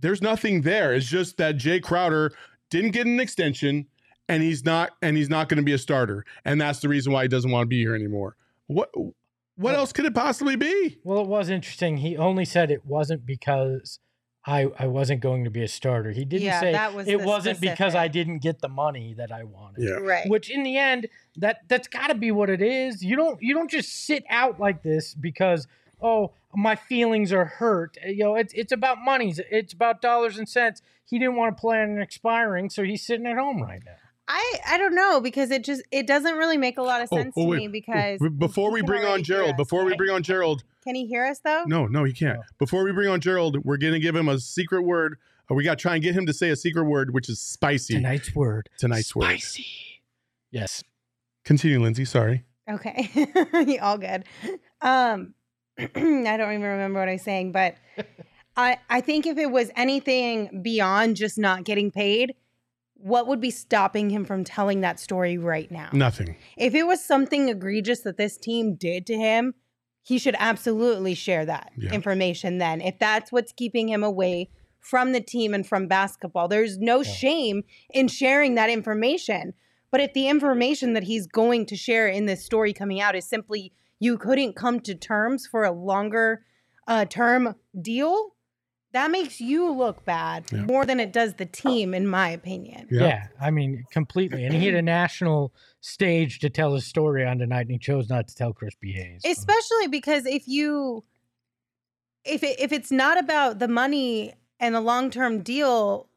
there's 0.00 0.22
nothing 0.22 0.62
there. 0.62 0.94
It's 0.94 1.06
just 1.06 1.36
that 1.38 1.56
Jay 1.56 1.80
Crowder 1.80 2.32
didn't 2.70 2.92
get 2.92 3.06
an 3.06 3.18
extension 3.20 3.86
and 4.28 4.42
he's 4.42 4.64
not 4.64 4.90
and 5.02 5.16
he's 5.16 5.28
not 5.28 5.48
going 5.48 5.56
to 5.58 5.64
be 5.64 5.72
a 5.72 5.78
starter. 5.78 6.24
And 6.44 6.60
that's 6.60 6.78
the 6.78 6.88
reason 6.88 7.12
why 7.12 7.22
he 7.22 7.28
doesn't 7.28 7.50
want 7.50 7.64
to 7.64 7.68
be 7.68 7.80
here 7.80 7.94
anymore. 7.94 8.36
What 8.68 8.90
what 8.96 9.14
Well- 9.58 9.76
else 9.76 9.92
could 9.92 10.04
it 10.06 10.14
possibly 10.14 10.54
be? 10.56 10.98
well, 11.04 11.20
it 11.22 11.28
was 11.28 11.50
interesting. 11.50 11.98
He 11.98 12.16
only 12.16 12.44
said 12.44 12.70
it 12.70 12.86
wasn't 12.86 13.26
because 13.26 13.98
I 14.44 14.70
I 14.78 14.86
wasn't 14.88 15.20
going 15.20 15.44
to 15.44 15.50
be 15.50 15.62
a 15.62 15.68
starter. 15.68 16.10
He 16.10 16.24
didn't 16.24 16.42
Yeah, 16.44 16.60
say 16.60 16.72
that 16.72 16.94
was 16.94 17.06
it 17.06 17.20
wasn't 17.20 17.60
because 17.60 17.94
I 17.94 18.08
didn't 18.08 18.38
get 18.38 18.60
the 18.60 18.68
money 18.68 19.14
that 19.14 19.30
I 19.30 19.44
wanted. 19.44 19.84
Yeah. 19.84 19.94
Right. 19.94 20.28
Which 20.28 20.50
in 20.50 20.62
the 20.64 20.76
end, 20.76 21.06
that 21.36 21.60
that's 21.68 21.86
got 21.88 22.08
to 22.08 22.14
be 22.14 22.30
what 22.32 22.50
it 22.50 22.60
is. 22.62 23.02
You 23.04 23.16
don't 23.16 23.40
you 23.40 23.54
don't 23.54 23.70
just 23.70 24.04
sit 24.06 24.24
out 24.28 24.58
like 24.58 24.82
this 24.82 25.14
because 25.14 25.68
oh 26.00 26.32
my 26.54 26.74
feelings 26.74 27.32
are 27.32 27.44
hurt. 27.44 27.96
Uh, 28.04 28.08
You 28.10 28.24
know, 28.24 28.34
it's 28.34 28.52
it's 28.54 28.72
about 28.72 28.98
monies. 28.98 29.40
It's 29.50 29.72
about 29.72 30.02
dollars 30.02 30.36
and 30.38 30.48
cents. 30.48 30.82
He 31.04 31.18
didn't 31.18 31.36
want 31.36 31.56
to 31.56 31.60
plan 31.60 31.90
on 31.96 32.02
expiring, 32.02 32.70
so 32.70 32.82
he's 32.82 33.04
sitting 33.06 33.26
at 33.26 33.36
home 33.36 33.62
right 33.62 33.82
now. 33.84 33.92
I 34.28 34.54
I 34.66 34.78
don't 34.78 34.94
know 34.94 35.20
because 35.20 35.50
it 35.50 35.62
just 35.64 35.82
it 35.92 36.06
doesn't 36.06 36.36
really 36.36 36.56
make 36.56 36.78
a 36.78 36.82
lot 36.82 37.00
of 37.02 37.08
Oh, 37.12 37.16
sense 37.16 37.34
oh, 37.36 37.42
to 37.44 37.48
wait. 37.48 37.58
me 37.58 37.68
because 37.68 38.18
B- 38.20 38.28
before 38.28 38.72
we 38.72 38.82
bring 38.82 39.04
on 39.04 39.22
Gerald, 39.22 39.56
before 39.56 39.84
we 39.84 39.94
bring 39.94 40.10
on 40.10 40.22
Gerald, 40.22 40.64
Can 40.84 40.94
he 40.94 41.06
hear 41.06 41.24
us 41.24 41.40
though? 41.44 41.64
no, 41.66 41.86
no, 41.86 42.04
he 42.04 42.12
can't. 42.12 42.38
Oh. 42.40 42.44
Before 42.58 42.84
we 42.84 42.92
bring 42.92 43.08
on 43.08 43.20
Gerald, 43.20 43.64
we're 43.64 43.76
gonna 43.76 43.98
give 43.98 44.16
him 44.16 44.28
a 44.28 44.38
secret 44.38 44.82
word. 44.82 45.16
We 45.50 45.64
got 45.64 45.76
to 45.78 45.82
try 45.82 45.94
and 45.94 46.02
get 46.02 46.14
him 46.14 46.24
to 46.24 46.32
say 46.32 46.48
a 46.48 46.56
secret 46.56 46.84
word, 46.84 47.12
which 47.12 47.28
is 47.28 47.38
spicy. 47.38 47.94
Tonight's 47.94 48.34
word. 48.34 48.70
Tonight's 48.78 49.14
word. 49.14 49.24
spicy. 49.24 49.66
Yes. 50.50 50.82
Continue, 51.44 51.78
Lindsey. 51.80 52.06
Sorry. 52.06 52.44
Okay. 52.70 53.78
All 53.82 53.98
good. 53.98 54.24
Um 54.80 55.34
I 55.78 55.84
don't 55.94 56.52
even 56.52 56.62
remember 56.62 57.00
what 57.00 57.08
I 57.08 57.12
was 57.12 57.22
saying, 57.22 57.52
but 57.52 57.74
I 58.56 58.78
I 58.88 59.00
think 59.02 59.26
if 59.26 59.36
it 59.36 59.50
was 59.50 59.70
anything 59.76 60.62
beyond 60.62 61.16
just 61.16 61.36
not 61.38 61.64
getting 61.64 61.90
paid, 61.90 62.34
what 62.94 63.26
would 63.26 63.40
be 63.40 63.50
stopping 63.50 64.10
him 64.10 64.24
from 64.24 64.44
telling 64.44 64.80
that 64.82 65.00
story 65.00 65.36
right 65.36 65.70
now? 65.70 65.90
Nothing. 65.92 66.36
If 66.56 66.74
it 66.74 66.86
was 66.86 67.04
something 67.04 67.48
egregious 67.48 68.00
that 68.00 68.16
this 68.16 68.36
team 68.36 68.74
did 68.76 69.06
to 69.06 69.16
him, 69.16 69.54
he 70.02 70.18
should 70.18 70.36
absolutely 70.38 71.14
share 71.14 71.44
that 71.46 71.72
Yeah. 71.76 71.92
information 71.92 72.58
then. 72.58 72.80
If 72.80 72.98
that's 72.98 73.30
what's 73.30 73.52
keeping 73.52 73.88
him 73.88 74.02
away 74.02 74.48
from 74.80 75.12
the 75.12 75.20
team 75.20 75.54
and 75.54 75.66
from 75.66 75.86
basketball, 75.86 76.48
there's 76.48 76.78
no 76.78 77.02
shame 77.02 77.62
in 77.90 78.08
sharing 78.08 78.56
that 78.56 78.68
information. 78.68 79.54
But 79.90 80.00
if 80.00 80.12
the 80.12 80.28
information 80.28 80.94
that 80.94 81.04
he's 81.04 81.26
going 81.26 81.66
to 81.66 81.76
share 81.76 82.08
in 82.08 82.26
this 82.26 82.44
story 82.44 82.72
coming 82.72 83.00
out 83.00 83.14
is 83.14 83.24
simply 83.26 83.72
you 84.00 84.18
couldn't 84.18 84.56
come 84.56 84.80
to 84.80 84.94
terms 84.94 85.46
for 85.46 85.64
a 85.64 85.70
longer 85.70 86.44
uh, 86.88 87.04
term 87.04 87.54
deal, 87.80 88.34
that 88.92 89.10
makes 89.10 89.40
you 89.40 89.70
look 89.70 90.04
bad 90.04 90.44
Yeah. 90.50 90.62
more 90.64 90.84
than 90.84 90.98
it 90.98 91.12
does 91.12 91.34
the 91.34 91.46
team, 91.46 91.94
in 91.94 92.06
my 92.08 92.28
opinion. 92.30 92.88
Yeah. 92.90 93.28
I 93.40 93.50
mean, 93.52 93.84
completely. 93.92 94.44
And 94.44 94.52
he 94.54 94.66
had 94.66 94.74
a 94.74 94.82
national 94.82 95.52
stage 95.82 96.38
to 96.38 96.48
tell 96.48 96.72
his 96.74 96.86
story 96.86 97.26
on 97.26 97.38
tonight, 97.38 97.62
and 97.62 97.70
he 97.72 97.78
chose 97.78 98.08
not 98.08 98.28
to 98.28 98.34
tell 98.34 98.52
Chris 98.52 98.74
B. 98.80 98.92
Haynes. 98.92 99.22
especially 99.26 99.88
because 99.88 100.24
if 100.26 100.46
you 100.48 101.04
if 102.24 102.42
it, 102.44 102.58
if 102.60 102.70
it's 102.72 102.90
not 102.92 103.18
about 103.18 103.58
the 103.58 103.66
money 103.68 104.32
and 104.60 104.74
a 104.76 104.80
long-term 104.80 105.42
deal 105.42 106.08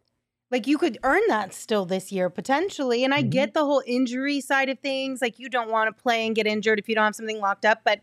like 0.52 0.68
you 0.68 0.78
could 0.78 1.00
earn 1.04 1.22
that 1.30 1.52
still 1.52 1.84
this 1.86 2.12
year 2.12 2.30
potentially 2.30 3.04
and 3.04 3.12
i 3.12 3.24
Mhm. 3.24 3.32
get 3.32 3.54
the 3.56 3.66
whole 3.66 3.82
injury 3.88 4.40
side 4.40 4.70
of 4.70 4.78
things 4.80 5.20
like 5.20 5.40
you 5.40 5.50
don't 5.50 5.72
want 5.72 5.88
to 5.96 6.02
play 6.04 6.28
and 6.28 6.36
get 6.36 6.46
injured 6.46 6.78
if 6.78 6.88
you 6.88 6.94
don't 6.94 7.06
have 7.06 7.16
something 7.16 7.40
locked 7.40 7.66
up 7.66 7.82
but 7.84 8.02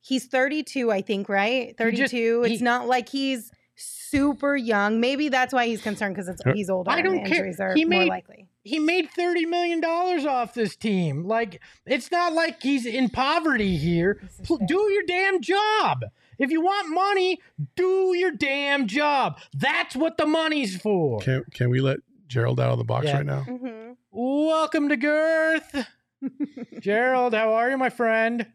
he's 0.00 0.26
32 0.26 0.92
i 0.92 1.02
think 1.02 1.28
right 1.28 1.76
32 1.76 2.42
he- 2.42 2.52
it's 2.54 2.62
not 2.62 2.86
like 2.86 3.08
he's 3.08 3.50
super 3.74 4.54
young 4.56 5.00
maybe 5.00 5.28
that's 5.28 5.52
why 5.52 5.66
he's 5.66 5.82
concerned 5.82 6.14
because 6.14 6.28
Uh, 6.46 6.52
he's 6.54 6.70
older 6.70 6.88
I 6.92 6.98
and 6.98 7.04
don't 7.06 7.14
the 7.24 7.28
care. 7.28 7.38
injuries 7.38 7.58
are 7.58 7.74
He 7.74 7.84
more 7.84 7.98
made- 8.00 8.08
likely 8.08 8.46
he 8.66 8.78
made 8.78 9.08
$30 9.16 9.48
million 9.48 9.84
off 9.84 10.54
this 10.54 10.74
team. 10.76 11.24
Like, 11.24 11.60
it's 11.86 12.10
not 12.10 12.32
like 12.32 12.62
he's 12.62 12.84
in 12.84 13.08
poverty 13.08 13.76
here. 13.76 14.18
This 14.22 14.40
is 14.40 14.46
Pl- 14.46 14.58
fair. 14.58 14.66
Do 14.66 14.90
your 14.92 15.02
damn 15.06 15.40
job. 15.40 16.04
If 16.38 16.50
you 16.50 16.60
want 16.60 16.90
money, 16.92 17.40
do 17.76 18.14
your 18.16 18.32
damn 18.32 18.86
job. 18.88 19.38
That's 19.54 19.94
what 19.96 20.18
the 20.18 20.26
money's 20.26 20.76
for. 20.80 21.20
Can 21.20 21.44
can 21.54 21.70
we 21.70 21.80
let 21.80 22.00
Gerald 22.28 22.60
out 22.60 22.70
of 22.72 22.78
the 22.78 22.84
box 22.84 23.06
Yeah. 23.06 23.16
right 23.18 23.26
now? 23.26 23.40
hmm 23.42 23.92
Welcome 24.10 24.88
to 24.90 24.96
Girth. 24.96 25.86
Gerald, 26.80 27.34
how 27.34 27.52
are 27.54 27.70
you, 27.70 27.76
my 27.78 27.90
friend? 27.90 28.46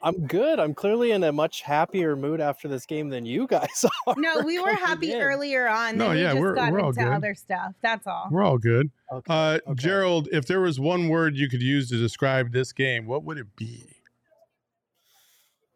I'm 0.00 0.26
good. 0.26 0.60
I'm 0.60 0.74
clearly 0.74 1.10
in 1.10 1.24
a 1.24 1.32
much 1.32 1.62
happier 1.62 2.14
mood 2.14 2.40
after 2.40 2.68
this 2.68 2.86
game 2.86 3.08
than 3.08 3.26
you 3.26 3.46
guys 3.48 3.84
are. 4.06 4.14
no 4.16 4.40
we 4.42 4.60
were 4.60 4.74
happy 4.74 5.12
in. 5.12 5.20
earlier 5.20 5.66
on 5.68 5.96
No, 5.98 6.10
we 6.10 6.20
yeah, 6.22 6.30
just 6.32 6.40
we're- 6.40 6.54
got 6.54 6.72
we're 6.72 6.80
all 6.80 6.90
into 6.90 7.02
good. 7.04 7.12
other 7.12 7.34
stuff 7.34 7.72
that's 7.82 8.06
all 8.06 8.28
We're 8.30 8.44
all 8.44 8.58
good. 8.58 8.90
Okay, 9.12 9.32
Uh, 9.32 9.58
okay. 9.66 9.74
Gerald, 9.82 10.28
if 10.30 10.46
there 10.46 10.60
was 10.60 10.78
one 10.78 11.08
word 11.08 11.36
you 11.36 11.48
could 11.48 11.62
use 11.62 11.88
to 11.90 11.96
describe 11.98 12.52
this 12.52 12.72
game, 12.72 13.06
what 13.06 13.24
would 13.24 13.38
it 13.38 13.56
be? 13.56 13.86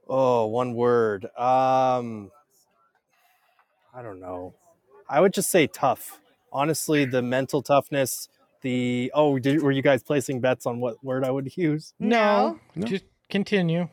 Oh, 0.08 0.46
one 0.46 0.74
word. 0.74 1.24
Um, 1.38 2.30
I 3.94 4.02
don't 4.02 4.20
know. 4.20 4.54
I 5.08 5.20
would 5.20 5.32
just 5.32 5.50
say 5.50 5.66
tough. 5.66 6.20
Honestly, 6.52 7.04
the 7.04 7.22
mental 7.22 7.62
toughness. 7.62 8.28
The 8.60 9.10
oh, 9.14 9.38
did, 9.38 9.62
were 9.62 9.72
you 9.72 9.82
guys 9.82 10.02
placing 10.02 10.40
bets 10.40 10.66
on 10.66 10.80
what 10.80 11.02
word 11.02 11.24
I 11.24 11.30
would 11.30 11.56
use? 11.56 11.94
No, 11.98 12.60
No. 12.76 12.86
just 12.86 13.04
continue. 13.30 13.88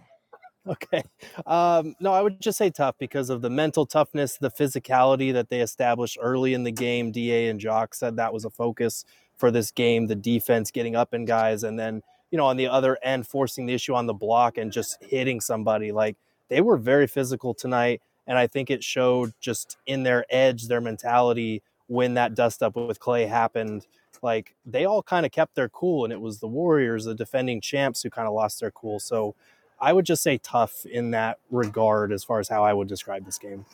Okay. 0.68 1.04
Um, 1.46 1.96
no, 2.00 2.14
I 2.14 2.22
would 2.22 2.40
just 2.42 2.58
say 2.58 2.70
tough 2.70 2.96
because 3.00 3.30
of 3.30 3.42
the 3.42 3.50
mental 3.50 3.86
toughness, 3.86 4.38
the 4.38 4.52
physicality 4.52 5.34
that 5.34 5.50
they 5.50 5.62
established 5.62 6.18
early 6.22 6.54
in 6.54 6.64
the 6.64 6.72
game. 6.72 7.12
Da 7.12 7.48
and 7.50 7.60
Jock 7.60 7.96
said 7.96 8.18
that 8.18 8.34
was 8.34 8.46
a 8.46 8.50
focus 8.50 9.06
for 9.38 9.52
this 9.52 9.72
game. 9.72 10.08
The 10.08 10.16
defense 10.16 10.70
getting 10.70 10.96
up 10.96 11.14
in 11.14 11.26
guys, 11.26 11.64
and 11.64 11.80
then 11.80 12.04
you 12.30 12.38
know 12.38 12.46
on 12.46 12.58
the 12.58 12.68
other 12.68 12.98
end 13.02 13.26
forcing 13.26 13.66
the 13.66 13.74
issue 13.74 13.96
on 13.96 14.06
the 14.06 14.14
block 14.14 14.58
and 14.58 14.72
just 14.72 14.98
hitting 15.02 15.40
somebody. 15.40 15.92
Like 15.92 16.18
they 16.50 16.62
were 16.62 16.78
very 16.78 17.08
physical 17.08 17.54
tonight, 17.54 18.02
and 18.28 18.38
I 18.38 18.46
think 18.48 18.70
it 18.70 18.84
showed 18.84 19.34
just 19.40 19.78
in 19.88 20.04
their 20.04 20.26
edge, 20.30 20.68
their 20.68 20.82
mentality 20.82 21.64
when 21.88 22.14
that 22.16 22.36
dust 22.36 22.62
up 22.62 22.76
with 22.76 23.00
Klay 23.00 23.28
happened. 23.28 23.88
Like 24.22 24.56
they 24.66 24.86
all 24.86 25.02
kind 25.02 25.26
of 25.26 25.32
kept 25.32 25.56
their 25.56 25.70
cool, 25.70 26.04
and 26.04 26.12
it 26.14 26.22
was 26.22 26.40
the 26.40 26.48
Warriors, 26.48 27.06
the 27.06 27.16
defending 27.16 27.62
champs, 27.62 28.04
who 28.04 28.10
kind 28.10 28.28
of 28.28 28.34
lost 28.34 28.60
their 28.60 28.72
cool. 28.72 29.00
So. 29.00 29.36
I 29.82 29.94
would 29.94 30.06
just 30.06 30.24
say 30.24 30.38
tough 30.38 30.86
in 30.86 31.12
that 31.12 31.40
regard 31.50 32.12
as 32.12 32.24
far 32.24 32.40
as 32.40 32.50
how 32.50 32.64
I 32.64 32.74
would 32.74 32.88
describe 32.88 33.26
this 33.26 33.38
game. 33.38 33.66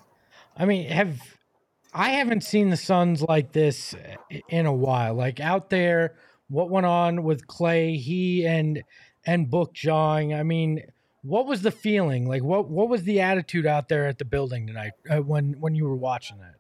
I 0.58 0.66
mean, 0.66 0.89
have 0.89 1.20
I 1.93 2.10
haven't 2.10 2.43
seen 2.43 2.70
the 2.70 2.78
Suns 2.78 3.22
like 3.22 3.51
this 3.51 3.95
in 4.49 4.66
a 4.66 4.74
while. 4.74 5.16
Like 5.16 5.39
out 5.39 5.70
there, 5.70 6.16
what 6.49 6.70
went 6.70 6.86
on 6.86 7.24
with 7.24 7.47
Klay, 7.47 7.97
he 7.97 8.45
and 8.45 8.84
and 9.26 9.49
Book 9.49 9.74
jawing. 9.74 10.34
I 10.34 10.43
mean, 10.43 10.84
what 11.24 11.47
was 11.47 11.62
the 11.62 11.72
feeling? 11.72 12.28
Like 12.28 12.43
what 12.43 12.70
what 12.70 12.89
was 12.89 13.03
the 13.03 13.22
attitude 13.22 13.66
out 13.66 13.89
there 13.89 14.08
at 14.08 14.18
the 14.18 14.26
building 14.26 14.68
tonight 14.68 14.93
uh, 15.10 15.18
when 15.18 15.53
when 15.60 15.76
you 15.76 15.86
were 15.86 15.95
watching 15.95 16.38
that? 16.39 16.56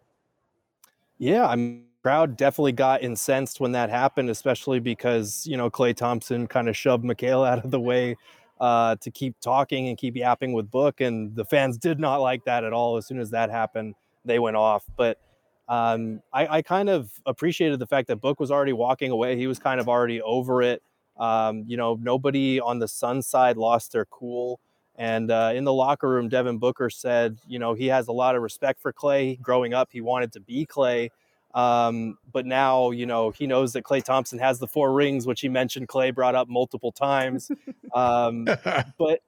Yeah, 1.17 1.47
I'm 1.47 1.85
crowd 2.05 2.37
definitely 2.37 2.71
got 2.71 3.01
incensed 3.01 3.59
when 3.59 3.71
that 3.71 3.89
happened, 3.89 4.29
especially 4.29 4.79
because, 4.79 5.47
you 5.47 5.57
know, 5.57 5.71
Klay 5.71 5.95
Thompson 5.95 6.45
kind 6.45 6.69
of 6.69 6.77
shoved 6.77 7.03
Mikal 7.03 7.47
out 7.47 7.65
of 7.65 7.71
the 7.71 7.79
way 7.79 8.15
uh, 8.59 8.95
to 8.97 9.11
keep 9.11 9.35
talking 9.41 9.89
and 9.89 9.97
keep 9.97 10.15
yapping 10.15 10.53
with 10.53 10.71
Book, 10.71 11.01
and 11.01 11.35
the 11.35 11.45
fans 11.45 11.77
did 11.87 11.99
not 11.99 12.17
like 12.17 12.45
that 12.45 12.63
at 12.63 12.73
all. 12.73 12.97
As 12.97 13.05
soon 13.05 13.19
as 13.19 13.31
that 13.31 13.49
happened, 13.49 13.95
they 14.23 14.39
went 14.39 14.55
off. 14.55 14.83
But 14.95 15.19
um, 15.67 16.21
I, 16.31 16.47
I, 16.57 16.61
kind 16.61 16.89
of 16.89 17.09
appreciated 17.25 17.79
the 17.79 17.87
fact 17.87 18.07
that 18.09 18.17
Book 18.17 18.39
was 18.39 18.51
already 18.51 18.73
walking 18.73 19.09
away. 19.09 19.35
He 19.35 19.47
was 19.47 19.57
kind 19.57 19.79
of 19.79 19.89
already 19.89 20.21
over 20.21 20.61
it. 20.61 20.83
Um, 21.17 21.63
you 21.65 21.75
know, 21.75 21.97
nobody 21.99 22.59
on 22.59 22.77
the 22.77 22.87
Sun 22.87 23.23
side 23.23 23.57
lost 23.57 23.91
their 23.91 24.05
cool. 24.05 24.59
And 24.97 25.31
uh, 25.31 25.51
in 25.55 25.63
the 25.63 25.73
locker 25.73 26.07
room, 26.07 26.29
Devin 26.29 26.57
Booker 26.59 26.89
said, 26.89 27.39
you 27.47 27.59
know, 27.59 27.73
he 27.73 27.87
has 27.87 28.07
a 28.07 28.11
lot 28.11 28.35
of 28.35 28.41
respect 28.41 28.79
for 28.79 28.93
Klay. 28.93 29.41
Growing 29.41 29.73
up, 29.73 29.89
he 29.91 30.01
wanted 30.01 30.31
to 30.33 30.39
be 30.39 30.65
Klay. 30.65 31.09
Um, 31.55 32.17
but 32.33 32.45
now, 32.45 32.91
you 32.91 33.05
know, 33.05 33.31
he 33.31 33.47
knows 33.47 33.73
that 33.73 33.85
Klay 33.85 34.03
Thompson 34.03 34.39
has 34.39 34.59
the 34.59 34.67
four 34.67 34.93
rings, 34.93 35.25
which 35.25 35.39
he 35.39 35.47
mentioned 35.47 35.87
Klay 35.87 36.13
brought 36.13 36.35
up 36.35 36.49
multiple 36.49 36.91
times. 36.91 37.49
Um, 37.93 38.43
but 38.97 39.21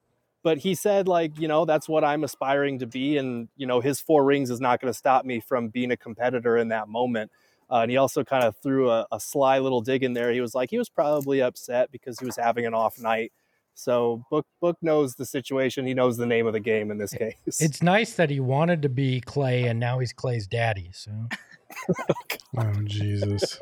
but 0.43 0.57
he 0.59 0.75
said 0.75 1.07
like 1.07 1.38
you 1.39 1.47
know 1.47 1.65
that's 1.65 1.89
what 1.89 2.03
i'm 2.03 2.23
aspiring 2.23 2.80
to 2.80 2.86
be. 2.86 3.17
And 3.17 3.47
you 3.55 3.65
know 3.65 3.80
his 3.80 4.01
four 4.01 4.25
rings 4.25 4.49
is 4.49 4.59
not 4.59 4.82
going 4.82 4.91
to 4.91 4.97
stop 4.97 5.25
me 5.25 5.39
from 5.39 5.69
being 5.69 5.91
a 5.91 5.97
competitor 5.97 6.57
in 6.57 6.67
that 6.67 6.89
moment. 6.89 7.32
Uh, 7.69 7.80
and 7.82 7.91
he 7.91 7.97
also 7.97 8.23
kind 8.23 8.45
of 8.45 8.55
threw 8.63 8.89
a, 8.89 9.05
a, 9.11 9.19
sly 9.19 9.59
little 9.59 9.82
dig 9.82 10.01
in 10.01 10.13
there. 10.13 10.32
He 10.32 10.39
was 10.39 10.55
like 10.55 10.69
he 10.69 10.78
was 10.78 10.88
probably 10.88 11.41
upset 11.41 11.91
because 11.91 12.17
he 12.17 12.25
was 12.25 12.38
having 12.38 12.65
an 12.65 12.73
off 12.73 12.99
night. 12.99 13.34
So 13.73 14.23
book 14.32 14.45
book 14.61 14.78
knows 14.82 15.15
the 15.15 15.25
situation. 15.25 15.86
He 15.86 15.93
knows 15.93 16.17
the 16.17 16.25
name 16.25 16.47
of 16.47 16.53
the 16.53 16.59
game 16.59 16.91
in 16.91 16.97
this 16.97 17.13
case. 17.13 17.36
it's 17.45 17.82
nice 17.82 18.13
that 18.13 18.30
he 18.30 18.39
wanted 18.39 18.82
to 18.82 18.89
be 18.89 19.21
klay 19.21 19.69
and 19.69 19.80
now 19.80 19.99
he's 19.99 20.13
klay's 20.13 20.47
daddy 20.47 20.89
so 20.93 21.11
oh 22.57 22.74
jesus 22.86 23.59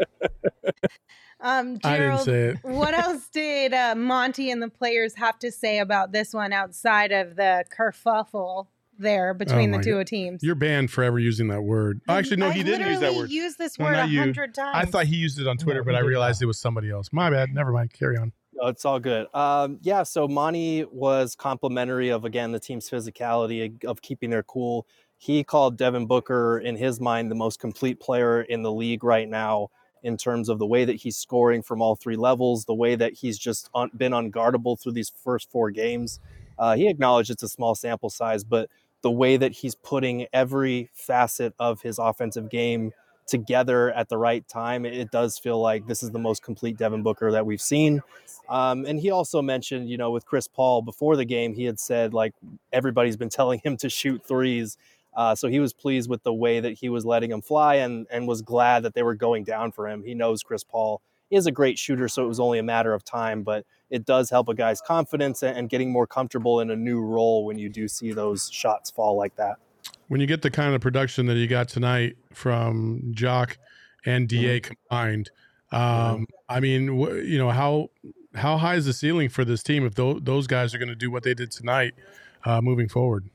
Um, 1.42 1.78
Gerald, 1.80 2.28
what 2.64 2.94
else 2.94 3.28
did 3.34 3.74
uh, 3.74 3.94
Monty 3.96 4.50
and 4.50 4.62
the 4.64 4.70
players 4.70 5.14
have 5.16 5.38
to 5.40 5.52
say 5.52 5.78
about 5.80 6.12
this 6.12 6.34
one 6.34 6.54
outside 6.54 7.12
of 7.12 7.36
the 7.36 7.66
kerfuffle 7.78 8.68
there 8.98 9.34
between 9.34 9.74
oh 9.74 9.78
the 9.78 9.84
two 9.84 9.98
God. 9.98 10.08
teams? 10.08 10.44
You're 10.44 10.56
banned 10.56 10.90
forever 10.90 11.20
using 11.20 11.50
that 11.50 11.62
word. 11.62 12.02
Oh, 12.08 12.16
actually, 12.16 12.38
no, 12.38 12.48
I 12.48 12.54
he 12.54 12.64
didn't 12.64 12.88
use 12.88 13.00
that 13.02 13.14
word. 13.14 13.30
Used 13.30 13.58
this 13.60 13.78
word 13.78 13.94
a 13.94 14.08
hundred 14.08 14.56
times. 14.56 14.76
I 14.76 14.86
thought 14.86 15.06
he 15.06 15.18
used 15.18 15.40
it 15.40 15.48
on 15.48 15.58
Twitter, 15.58 15.82
no, 15.82 15.86
but 15.86 15.96
I 15.96 16.00
realized 16.00 16.42
it 16.42 16.48
was 16.48 16.60
somebody 16.60 16.90
else. 16.90 17.10
My 17.12 17.30
bad. 17.30 17.50
Never 17.54 17.72
mind. 17.72 17.94
Carry 17.94 18.18
on. 18.18 18.32
No, 18.54 18.68
it's 18.68 18.86
all 18.86 19.00
good. 19.00 19.28
Um, 19.36 19.80
yeah, 19.82 20.04
so 20.04 20.28
Monty 20.30 20.86
was 20.86 21.36
complimentary 21.36 22.10
of 22.10 22.24
again 22.24 22.54
the 22.54 22.60
team's 22.60 22.90
physicality 22.90 23.84
of 23.84 24.02
keeping 24.02 24.30
their 24.30 24.44
cool. 24.44 24.88
He 25.18 25.44
called 25.44 25.78
Devin 25.78 26.06
Booker, 26.06 26.60
in 26.60 26.76
his 26.76 27.00
mind, 27.00 27.32
the 27.32 27.36
most 27.36 27.60
complete 27.60 28.00
player 28.00 28.42
in 28.42 28.64
the 28.64 28.72
league 28.72 29.04
right 29.04 29.28
now 29.28 29.70
in 30.04 30.18
terms 30.18 30.50
of 30.50 30.60
the 30.60 30.68
way 30.68 30.86
that 30.86 30.98
he's 30.98 31.18
scoring 31.18 31.64
from 31.64 31.82
all 31.82 31.96
three 31.96 32.16
levels, 32.16 32.66
the 32.66 32.74
way 32.76 32.96
that 32.96 33.14
he's 33.14 33.40
just 33.40 33.70
un- 33.74 33.90
been 33.98 34.12
unguardable 34.12 34.80
through 34.80 34.92
these 34.92 35.12
first 35.24 35.50
four 35.50 35.72
games. 35.72 36.20
Uh, 36.60 36.76
he 36.76 36.88
acknowledged 36.88 37.32
it's 37.32 37.42
a 37.42 37.50
small 37.50 37.74
sample 37.74 38.10
size, 38.10 38.44
but 38.44 38.70
the 39.02 39.10
way 39.10 39.36
that 39.36 39.52
he's 39.52 39.74
putting 39.74 40.28
every 40.32 40.90
facet 40.94 41.54
of 41.60 41.82
his 41.82 41.98
offensive 41.98 42.50
game 42.50 42.92
together 43.28 43.92
at 43.94 44.10
the 44.10 44.18
right 44.18 44.48
time, 44.48 44.86
it 44.86 45.12
does 45.12 45.38
feel 45.40 45.60
like 45.60 45.88
this 45.88 46.04
is 46.04 46.12
the 46.12 46.20
most 46.20 46.44
complete 46.44 46.78
Devin 46.78 47.02
Booker 47.02 47.32
that 47.32 47.46
we've 47.46 47.62
seen. 47.62 48.02
Um, 48.48 48.86
and 48.86 49.00
he 49.00 49.10
also 49.10 49.42
mentioned, 49.42 49.90
you 49.90 49.98
know, 49.98 50.12
with 50.12 50.26
Chris 50.26 50.48
Paul 50.48 50.82
before 50.82 51.16
the 51.16 51.26
game, 51.26 51.54
he 51.54 51.66
had 51.66 51.80
said 51.80 52.14
like 52.14 52.34
everybody's 52.72 53.18
been 53.18 53.30
telling 53.42 53.60
him 53.64 53.78
to 53.78 53.90
shoot 53.90 54.24
threes. 54.26 54.78
Uh, 55.16 55.34
so 55.34 55.48
he 55.48 55.60
was 55.60 55.74
pleased 55.74 56.10
with 56.10 56.24
the 56.24 56.34
way 56.34 56.60
that 56.60 56.74
he 56.74 56.90
was 56.90 57.06
letting 57.06 57.32
him 57.32 57.42
fly 57.42 57.76
and, 57.76 58.06
and 58.12 58.28
was 58.28 58.42
glad 58.42 58.84
that 58.84 58.94
they 58.94 59.04
were 59.04 59.16
going 59.16 59.44
down 59.44 59.72
for 59.72 59.88
him. 59.88 60.04
He 60.04 60.14
knows 60.14 60.44
Chris 60.44 60.64
Paul 60.64 61.02
is 61.32 61.48
a 61.48 61.52
great 61.52 61.80
shooter, 61.80 62.08
so 62.08 62.24
it 62.24 62.28
was 62.28 62.40
only 62.40 62.60
a 62.60 62.64
matter 62.64 62.94
of 62.94 63.04
time, 63.04 63.44
but 63.44 63.66
it 63.90 64.06
does 64.06 64.30
help 64.30 64.50
a 64.50 64.54
guy's 64.54 64.82
confidence 64.82 65.42
and, 65.42 65.58
and 65.58 65.70
getting 65.70 65.92
more 65.92 66.06
comfortable 66.06 66.60
in 66.60 66.70
a 66.70 66.76
new 66.76 67.02
role 67.02 67.46
when 67.46 67.58
you 67.58 67.70
do 67.70 67.88
see 67.88 68.12
those 68.12 68.50
shots 68.52 68.92
fall 68.92 69.16
like 69.16 69.36
that. 69.36 69.56
When 70.08 70.22
you 70.22 70.28
get 70.28 70.42
the 70.42 70.52
kind 70.52 70.76
of 70.76 70.82
production 70.82 71.26
that 71.28 71.36
you 71.36 71.48
got 71.48 71.68
tonight 71.68 72.18
from 72.34 73.12
Jock 73.12 73.58
and 74.06 74.28
Da 74.28 74.60
mm-hmm. 74.60 74.74
combined, 74.90 75.32
um, 75.72 75.82
mm-hmm. 75.82 76.24
I 76.48 76.60
mean, 76.60 76.88
wh- 76.88 77.26
you 77.26 77.38
know 77.38 77.50
how 77.50 77.90
how 78.36 78.58
high 78.58 78.76
is 78.76 78.86
the 78.86 78.94
ceiling 78.94 79.30
for 79.30 79.46
this 79.46 79.64
team 79.64 79.86
if 79.86 79.96
th- 79.96 80.18
those 80.24 80.46
guys 80.46 80.76
are 80.76 80.78
going 80.78 80.90
to 80.90 80.96
do 80.96 81.10
what 81.10 81.24
they 81.24 81.34
did 81.34 81.52
tonight 81.52 81.94
uh, 82.44 82.62
moving 82.62 82.88
forward? 82.88 83.30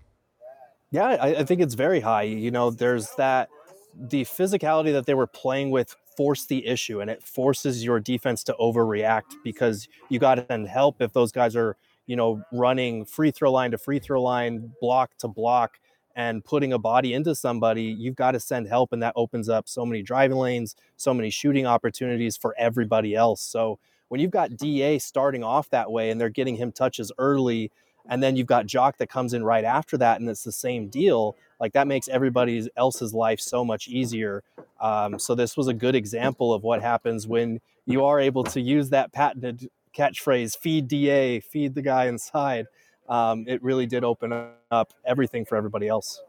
Yeah, 0.90 1.04
I, 1.04 1.40
I 1.40 1.44
think 1.44 1.60
it's 1.60 1.74
very 1.74 2.00
high. 2.00 2.22
You 2.22 2.50
know, 2.50 2.70
there's 2.70 3.08
that 3.16 3.48
the 3.94 4.22
physicality 4.24 4.92
that 4.92 5.06
they 5.06 5.14
were 5.14 5.26
playing 5.26 5.70
with 5.70 5.94
forced 6.16 6.48
the 6.48 6.66
issue 6.66 7.00
and 7.00 7.10
it 7.10 7.22
forces 7.22 7.84
your 7.84 8.00
defense 8.00 8.42
to 8.44 8.54
overreact 8.60 9.34
because 9.44 9.88
you 10.08 10.18
got 10.18 10.36
to 10.36 10.46
send 10.48 10.68
help 10.68 11.00
if 11.00 11.12
those 11.12 11.32
guys 11.32 11.54
are, 11.56 11.76
you 12.06 12.16
know, 12.16 12.42
running 12.52 13.04
free 13.04 13.30
throw 13.30 13.50
line 13.52 13.70
to 13.70 13.78
free 13.78 13.98
throw 13.98 14.22
line, 14.22 14.72
block 14.80 15.10
to 15.18 15.28
block 15.28 15.78
and 16.16 16.44
putting 16.44 16.72
a 16.72 16.78
body 16.78 17.14
into 17.14 17.34
somebody, 17.34 17.84
you've 17.84 18.16
got 18.16 18.32
to 18.32 18.40
send 18.40 18.66
help 18.66 18.92
and 18.92 19.02
that 19.02 19.12
opens 19.16 19.48
up 19.48 19.68
so 19.68 19.86
many 19.86 20.02
driving 20.02 20.36
lanes, 20.36 20.74
so 20.96 21.14
many 21.14 21.30
shooting 21.30 21.66
opportunities 21.66 22.36
for 22.36 22.54
everybody 22.58 23.14
else. 23.14 23.40
So 23.40 23.78
when 24.08 24.20
you've 24.20 24.32
got 24.32 24.56
DA 24.56 24.98
starting 24.98 25.44
off 25.44 25.70
that 25.70 25.90
way 25.90 26.10
and 26.10 26.20
they're 26.20 26.28
getting 26.28 26.56
him 26.56 26.72
touches 26.72 27.12
early, 27.16 27.70
and 28.08 28.22
then 28.22 28.36
you've 28.36 28.46
got 28.46 28.66
Jock 28.66 28.96
that 28.98 29.08
comes 29.08 29.34
in 29.34 29.44
right 29.44 29.64
after 29.64 29.96
that, 29.98 30.20
and 30.20 30.28
it's 30.28 30.44
the 30.44 30.52
same 30.52 30.88
deal. 30.88 31.36
Like 31.60 31.72
that 31.72 31.86
makes 31.86 32.08
everybody 32.08 32.68
else's 32.76 33.12
life 33.12 33.40
so 33.40 33.64
much 33.64 33.88
easier. 33.88 34.42
Um, 34.80 35.18
so 35.18 35.34
this 35.34 35.56
was 35.56 35.68
a 35.68 35.74
good 35.74 35.94
example 35.94 36.54
of 36.54 36.62
what 36.62 36.80
happens 36.80 37.26
when 37.26 37.60
you 37.86 38.04
are 38.04 38.18
able 38.20 38.44
to 38.44 38.60
use 38.60 38.90
that 38.90 39.12
patented 39.12 39.68
catchphrase 39.96 40.56
"feed 40.56 40.88
Da, 40.88 41.40
feed 41.40 41.74
the 41.74 41.82
guy 41.82 42.06
inside." 42.06 42.66
Um, 43.08 43.44
it 43.48 43.62
really 43.62 43.86
did 43.86 44.04
open 44.04 44.32
up 44.70 44.92
everything 45.04 45.44
for 45.44 45.56
everybody 45.56 45.88
else. 45.88 46.22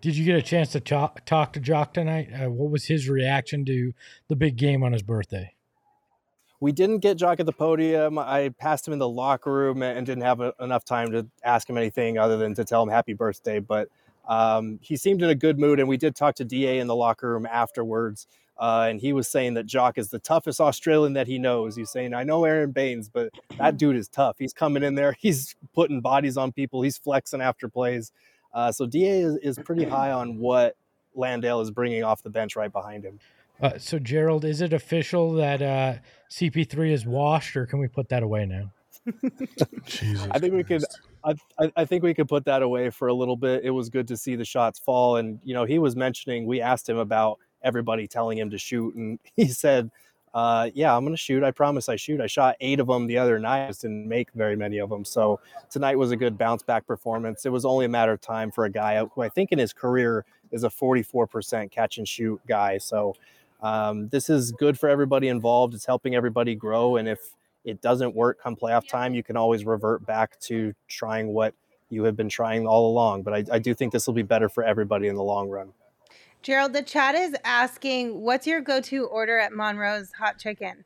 Did 0.00 0.16
you 0.16 0.24
get 0.24 0.36
a 0.36 0.42
chance 0.42 0.72
to 0.72 0.80
talk, 0.80 1.24
talk 1.26 1.52
to 1.54 1.60
Jock 1.60 1.94
tonight? 1.94 2.28
Uh, 2.32 2.50
what 2.50 2.70
was 2.70 2.86
his 2.86 3.08
reaction 3.08 3.64
to 3.66 3.92
the 4.28 4.36
big 4.36 4.56
game 4.56 4.82
on 4.82 4.92
his 4.92 5.02
birthday? 5.02 5.54
We 6.60 6.72
didn't 6.72 6.98
get 6.98 7.16
Jock 7.16 7.40
at 7.40 7.46
the 7.46 7.52
podium. 7.52 8.18
I 8.18 8.50
passed 8.50 8.86
him 8.86 8.92
in 8.92 8.98
the 8.98 9.08
locker 9.08 9.50
room 9.50 9.82
and 9.82 10.06
didn't 10.06 10.22
have 10.22 10.40
a, 10.40 10.54
enough 10.60 10.84
time 10.84 11.10
to 11.12 11.26
ask 11.42 11.68
him 11.68 11.78
anything 11.78 12.18
other 12.18 12.36
than 12.36 12.54
to 12.54 12.64
tell 12.64 12.82
him 12.82 12.90
happy 12.90 13.14
birthday. 13.14 13.60
But 13.60 13.88
um, 14.28 14.78
he 14.82 14.96
seemed 14.96 15.22
in 15.22 15.30
a 15.30 15.34
good 15.34 15.58
mood, 15.58 15.80
and 15.80 15.88
we 15.88 15.96
did 15.96 16.14
talk 16.14 16.34
to 16.36 16.44
Da 16.44 16.78
in 16.78 16.86
the 16.86 16.94
locker 16.94 17.30
room 17.30 17.46
afterwards. 17.46 18.26
Uh, 18.58 18.88
and 18.90 19.00
he 19.00 19.14
was 19.14 19.26
saying 19.26 19.54
that 19.54 19.64
Jock 19.64 19.96
is 19.96 20.10
the 20.10 20.18
toughest 20.18 20.60
Australian 20.60 21.14
that 21.14 21.26
he 21.26 21.38
knows. 21.38 21.76
He's 21.76 21.90
saying, 21.90 22.12
I 22.12 22.24
know 22.24 22.44
Aaron 22.44 22.72
Baynes, 22.72 23.08
but 23.08 23.30
that 23.56 23.78
dude 23.78 23.96
is 23.96 24.06
tough. 24.06 24.36
He's 24.38 24.52
coming 24.52 24.82
in 24.82 24.96
there, 24.96 25.12
he's 25.18 25.56
putting 25.74 26.02
bodies 26.02 26.36
on 26.36 26.52
people, 26.52 26.82
he's 26.82 26.98
flexing 26.98 27.40
after 27.40 27.68
plays. 27.68 28.12
Uh, 28.52 28.70
so 28.70 28.84
Da 28.84 29.08
is, 29.08 29.36
is 29.36 29.58
pretty 29.58 29.84
high 29.84 30.10
on 30.10 30.36
what 30.36 30.76
Landale 31.14 31.62
is 31.62 31.70
bringing 31.70 32.04
off 32.04 32.22
the 32.22 32.30
bench 32.30 32.54
right 32.54 32.70
behind 32.70 33.02
him. 33.02 33.18
Uh, 33.60 33.78
so 33.78 33.98
Gerald, 33.98 34.44
is 34.44 34.60
it 34.60 34.72
official 34.72 35.32
that 35.34 35.60
uh, 35.60 35.94
CP3 36.30 36.92
is 36.92 37.06
washed, 37.06 37.56
or 37.56 37.66
can 37.66 37.78
we 37.78 37.88
put 37.88 38.08
that 38.08 38.22
away 38.22 38.46
now? 38.46 38.70
Jesus 39.86 40.26
I 40.30 40.38
think 40.38 40.52
Christ. 40.52 40.54
we 40.54 40.64
could. 40.64 40.84
I, 41.58 41.72
I 41.76 41.84
think 41.84 42.02
we 42.02 42.14
could 42.14 42.28
put 42.28 42.44
that 42.46 42.62
away 42.62 42.90
for 42.90 43.08
a 43.08 43.14
little 43.14 43.36
bit. 43.36 43.64
It 43.64 43.70
was 43.70 43.88
good 43.90 44.08
to 44.08 44.16
see 44.16 44.36
the 44.36 44.44
shots 44.44 44.78
fall, 44.78 45.16
and 45.16 45.38
you 45.44 45.54
know 45.54 45.64
he 45.64 45.78
was 45.78 45.96
mentioning. 45.96 46.46
We 46.46 46.60
asked 46.60 46.88
him 46.88 46.98
about 46.98 47.38
everybody 47.62 48.06
telling 48.06 48.38
him 48.38 48.50
to 48.50 48.58
shoot, 48.58 48.94
and 48.94 49.18
he 49.36 49.48
said, 49.48 49.90
uh, 50.32 50.70
"Yeah, 50.74 50.96
I'm 50.96 51.04
going 51.04 51.14
to 51.14 51.20
shoot. 51.20 51.42
I 51.42 51.50
promise 51.50 51.88
I 51.88 51.96
shoot. 51.96 52.20
I 52.20 52.26
shot 52.26 52.56
eight 52.60 52.80
of 52.80 52.86
them 52.86 53.06
the 53.06 53.18
other 53.18 53.38
night. 53.38 53.64
I 53.64 53.68
just 53.68 53.82
didn't 53.82 54.08
make 54.08 54.30
very 54.32 54.56
many 54.56 54.78
of 54.78 54.88
them. 54.90 55.04
So 55.04 55.40
tonight 55.70 55.96
was 55.96 56.10
a 56.10 56.16
good 56.16 56.38
bounce 56.38 56.62
back 56.62 56.86
performance. 56.86 57.44
It 57.44 57.52
was 57.52 57.64
only 57.64 57.86
a 57.86 57.90
matter 57.90 58.12
of 58.12 58.20
time 58.20 58.50
for 58.50 58.64
a 58.64 58.70
guy 58.70 59.04
who 59.14 59.22
I 59.22 59.28
think 59.28 59.52
in 59.52 59.58
his 59.58 59.72
career 59.72 60.24
is 60.52 60.64
a 60.64 60.68
44% 60.68 61.70
catch 61.70 61.98
and 61.98 62.06
shoot 62.08 62.40
guy. 62.46 62.78
So 62.78 63.14
um, 63.62 64.08
this 64.08 64.30
is 64.30 64.52
good 64.52 64.78
for 64.78 64.88
everybody 64.88 65.28
involved. 65.28 65.74
It's 65.74 65.86
helping 65.86 66.14
everybody 66.14 66.54
grow. 66.54 66.96
And 66.96 67.08
if 67.08 67.20
it 67.64 67.80
doesn't 67.80 68.14
work 68.14 68.40
come 68.42 68.56
playoff 68.56 68.88
time, 68.88 69.14
you 69.14 69.22
can 69.22 69.36
always 69.36 69.64
revert 69.64 70.06
back 70.06 70.38
to 70.40 70.74
trying 70.88 71.28
what 71.28 71.54
you 71.90 72.04
have 72.04 72.16
been 72.16 72.28
trying 72.28 72.66
all 72.66 72.90
along. 72.90 73.22
But 73.22 73.34
I, 73.34 73.44
I 73.52 73.58
do 73.58 73.74
think 73.74 73.92
this 73.92 74.06
will 74.06 74.14
be 74.14 74.22
better 74.22 74.48
for 74.48 74.64
everybody 74.64 75.08
in 75.08 75.16
the 75.16 75.22
long 75.22 75.48
run. 75.48 75.72
Gerald, 76.42 76.72
the 76.72 76.82
chat 76.82 77.14
is 77.14 77.34
asking, 77.44 78.20
what's 78.20 78.46
your 78.46 78.62
go 78.62 78.80
to 78.80 79.04
order 79.06 79.38
at 79.38 79.52
Monroe's 79.52 80.12
Hot 80.12 80.38
Chicken? 80.38 80.84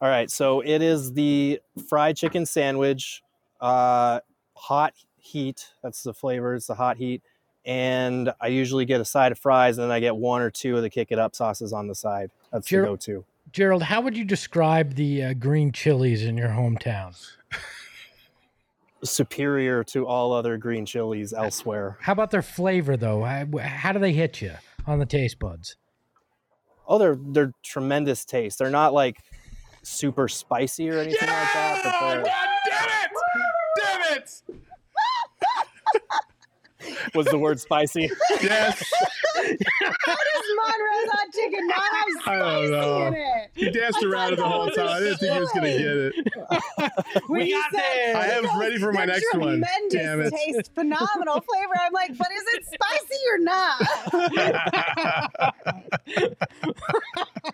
All 0.00 0.08
right. 0.08 0.30
So 0.30 0.60
it 0.60 0.82
is 0.82 1.14
the 1.14 1.60
fried 1.88 2.16
chicken 2.16 2.44
sandwich, 2.44 3.22
uh, 3.60 4.20
hot 4.54 4.94
heat. 5.16 5.72
That's 5.82 6.02
the 6.02 6.12
flavor. 6.12 6.54
It's 6.54 6.66
the 6.66 6.74
hot 6.74 6.98
heat 6.98 7.22
and 7.64 8.32
I 8.40 8.48
usually 8.48 8.84
get 8.84 9.00
a 9.00 9.04
side 9.04 9.32
of 9.32 9.38
fries, 9.38 9.78
and 9.78 9.84
then 9.84 9.90
I 9.90 10.00
get 10.00 10.16
one 10.16 10.42
or 10.42 10.50
two 10.50 10.76
of 10.76 10.82
the 10.82 10.90
kick 10.90 11.08
it 11.10 11.18
up 11.18 11.34
sauces 11.34 11.72
on 11.72 11.86
the 11.88 11.94
side. 11.94 12.30
That's 12.52 12.66
Ger- 12.66 12.82
the 12.82 12.88
go-to. 12.88 13.24
Gerald, 13.52 13.82
how 13.82 14.00
would 14.00 14.16
you 14.16 14.24
describe 14.24 14.94
the 14.94 15.22
uh, 15.22 15.34
green 15.34 15.72
chilies 15.72 16.22
in 16.22 16.36
your 16.36 16.48
hometown? 16.48 17.18
Superior 19.02 19.84
to 19.84 20.06
all 20.06 20.32
other 20.32 20.56
green 20.58 20.84
chilies 20.84 21.32
elsewhere. 21.32 21.96
How 22.00 22.12
about 22.12 22.30
their 22.30 22.42
flavor, 22.42 22.96
though? 22.96 23.22
How, 23.22 23.46
how 23.58 23.92
do 23.92 24.00
they 24.00 24.12
hit 24.12 24.42
you 24.42 24.54
on 24.86 24.98
the 24.98 25.06
taste 25.06 25.38
buds? 25.38 25.76
Oh, 26.86 26.98
they're 26.98 27.18
they're 27.20 27.52
tremendous 27.62 28.24
taste. 28.24 28.58
They're 28.58 28.70
not 28.70 28.92
like 28.92 29.18
super 29.82 30.26
spicy 30.26 30.90
or 30.90 30.98
anything 30.98 31.28
yeah! 31.28 31.40
like 31.40 31.52
that. 31.52 31.80
But 31.84 32.24
God 32.24 32.48
damn 33.82 34.16
it! 34.16 34.42
Was 37.14 37.26
the 37.26 37.38
word 37.38 37.60
spicy. 37.60 38.10
Yes. 38.42 38.82
How 39.34 39.42
does 39.44 40.46
Monroe's 40.56 41.10
hot 41.10 41.28
chicken 41.32 41.66
not 41.66 41.76
have 41.78 42.06
I 42.26 42.36
don't 42.38 42.52
spicy 42.66 42.70
know. 42.72 43.06
in 43.06 43.14
it? 43.14 43.50
He 43.54 43.70
danced 43.70 44.02
around 44.02 44.32
it 44.34 44.36
the 44.36 44.48
whole 44.48 44.70
time. 44.70 44.88
I 44.88 44.98
didn't 45.00 45.18
think 45.18 45.32
he 45.32 45.40
was 45.40 45.50
going 45.52 45.64
to 45.64 45.78
get 45.78 45.96
it. 45.96 46.14
When 47.28 47.40
We 47.42 47.50
got 47.52 47.70
said, 47.72 47.80
there. 47.80 48.16
I 48.16 48.26
am 48.28 48.44
ready 48.60 48.78
for 48.78 48.92
my 48.92 49.04
next 49.04 49.26
one. 49.34 49.42
tremendous 49.62 49.92
Damn 49.92 50.20
it. 50.20 50.32
taste, 50.32 50.74
phenomenal 50.74 51.40
flavor. 51.40 51.74
I'm 51.80 51.92
like, 51.92 52.16
but 52.16 52.28
is 52.32 52.44
it 52.54 52.64
spicy 52.66 53.20
or 53.32 53.38
not? 53.38 53.80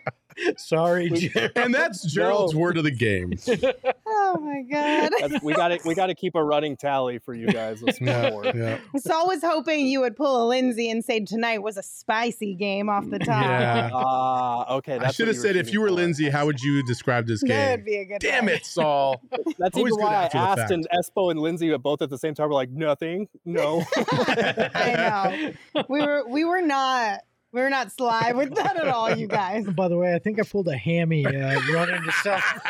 Sorry, 0.57 1.09
Jared. 1.11 1.53
And 1.57 1.75
that's 1.75 2.05
Gerald's 2.13 2.55
word 2.55 2.77
of 2.77 2.85
the 2.85 2.91
game. 2.91 3.33
oh 4.07 4.39
my 4.41 4.63
god. 4.71 5.11
That's, 5.21 5.43
we 5.43 5.53
got 5.55 5.69
to 5.69 5.79
we 5.85 5.95
got 5.95 6.07
to 6.07 6.15
keep 6.15 6.35
a 6.35 6.43
running 6.45 6.77
tally 6.77 7.19
for 7.19 7.35
you 7.35 7.47
guys. 7.47 7.83
Let's 7.83 8.01
Yeah, 8.01 8.31
forward. 8.31 8.55
yeah. 8.55 8.79
Saul 8.99 9.27
was 9.29 9.41
hoping 9.43 9.87
you 9.87 10.01
would 10.01 10.17
pull 10.17 10.45
a 10.45 10.47
Lindsey 10.49 10.91
and 10.91 11.05
say 11.05 11.21
tonight 11.21 11.63
was 11.63 11.77
a 11.77 11.83
spicy 11.83 12.55
game 12.55 12.89
off 12.89 13.09
the 13.09 13.19
top. 13.19 13.45
Yeah. 13.45 13.91
Ah, 14.07 14.75
okay. 14.77 14.99
I 14.99 15.11
should 15.11 15.29
have 15.29 15.37
said, 15.37 15.57
if 15.57 15.73
you 15.73 15.81
were. 15.81 15.91
Lindsey, 15.91 16.29
how 16.29 16.45
would 16.47 16.61
you 16.61 16.83
describe 16.85 17.27
this 17.27 17.43
game? 17.43 17.51
That 17.57 17.71
would 17.71 17.77
game? 17.79 17.85
be 17.85 17.97
a 17.97 18.05
good 18.05 18.19
Damn 18.21 18.47
one. 18.47 18.55
it, 18.55 18.67
Saul. 18.67 19.23
That's 19.59 19.77
Always 19.77 19.93
even 19.93 19.97
good 19.99 20.01
why 20.01 20.29
I 20.33 20.37
asked, 20.37 20.71
and 20.73 20.87
Espo 20.93 21.31
and 21.31 21.39
Lindsey 21.41 21.71
are 21.71 21.79
both 21.79 22.03
at 22.03 22.11
the 22.11 22.19
same 22.19 22.35
time 22.35 22.49
were 22.49 22.55
like, 22.55 22.71
nothing, 22.71 23.29
no. 23.45 23.85
I 23.97 25.53
know. 25.75 25.85
We 25.89 26.01
were 26.01 26.25
we 26.29 26.45
were 26.45 26.63
not 26.63 27.21
we 27.21 27.34
were 27.63 27.71
not 27.71 27.93
sly 27.93 28.33
with 28.33 28.55
that 28.55 28.77
at 28.77 28.89
all, 28.89 29.15
you 29.17 29.27
guys. 29.27 29.67
By 29.67 29.89
the 29.89 29.97
way, 29.97 30.15
I 30.15 30.19
think 30.19 30.39
I 30.41 30.43
pulled 30.43 30.69
a 30.69 30.77
hammy 30.77 31.25
uh, 31.27 31.61
running 31.73 32.03
to 32.03 32.13
stuff. 32.13 32.61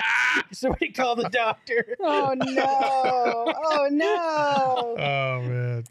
Somebody 0.52 0.92
call 0.92 1.16
the 1.16 1.28
doctor. 1.28 1.96
Oh 2.00 2.34
no. 2.36 3.52
Oh 3.64 3.88
no. 3.90 4.96
Oh, 4.98 5.42
man. 5.42 5.84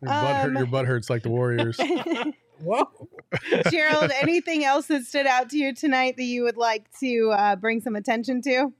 Your 0.00 0.10
butt, 0.10 0.36
hurt, 0.36 0.46
Um, 0.48 0.56
your 0.56 0.66
butt 0.66 0.86
hurts 0.86 1.10
like 1.10 1.22
the 1.22 1.30
Warriors. 1.30 1.78
Whoa. 2.62 2.88
Gerald, 3.70 4.10
anything 4.20 4.64
else 4.64 4.86
that 4.86 5.04
stood 5.04 5.26
out 5.26 5.50
to 5.50 5.58
you 5.58 5.74
tonight 5.74 6.16
that 6.16 6.24
you 6.24 6.42
would 6.42 6.56
like 6.56 6.86
to 7.00 7.30
uh, 7.30 7.56
bring 7.56 7.80
some 7.80 7.94
attention 7.96 8.42
to? 8.42 8.72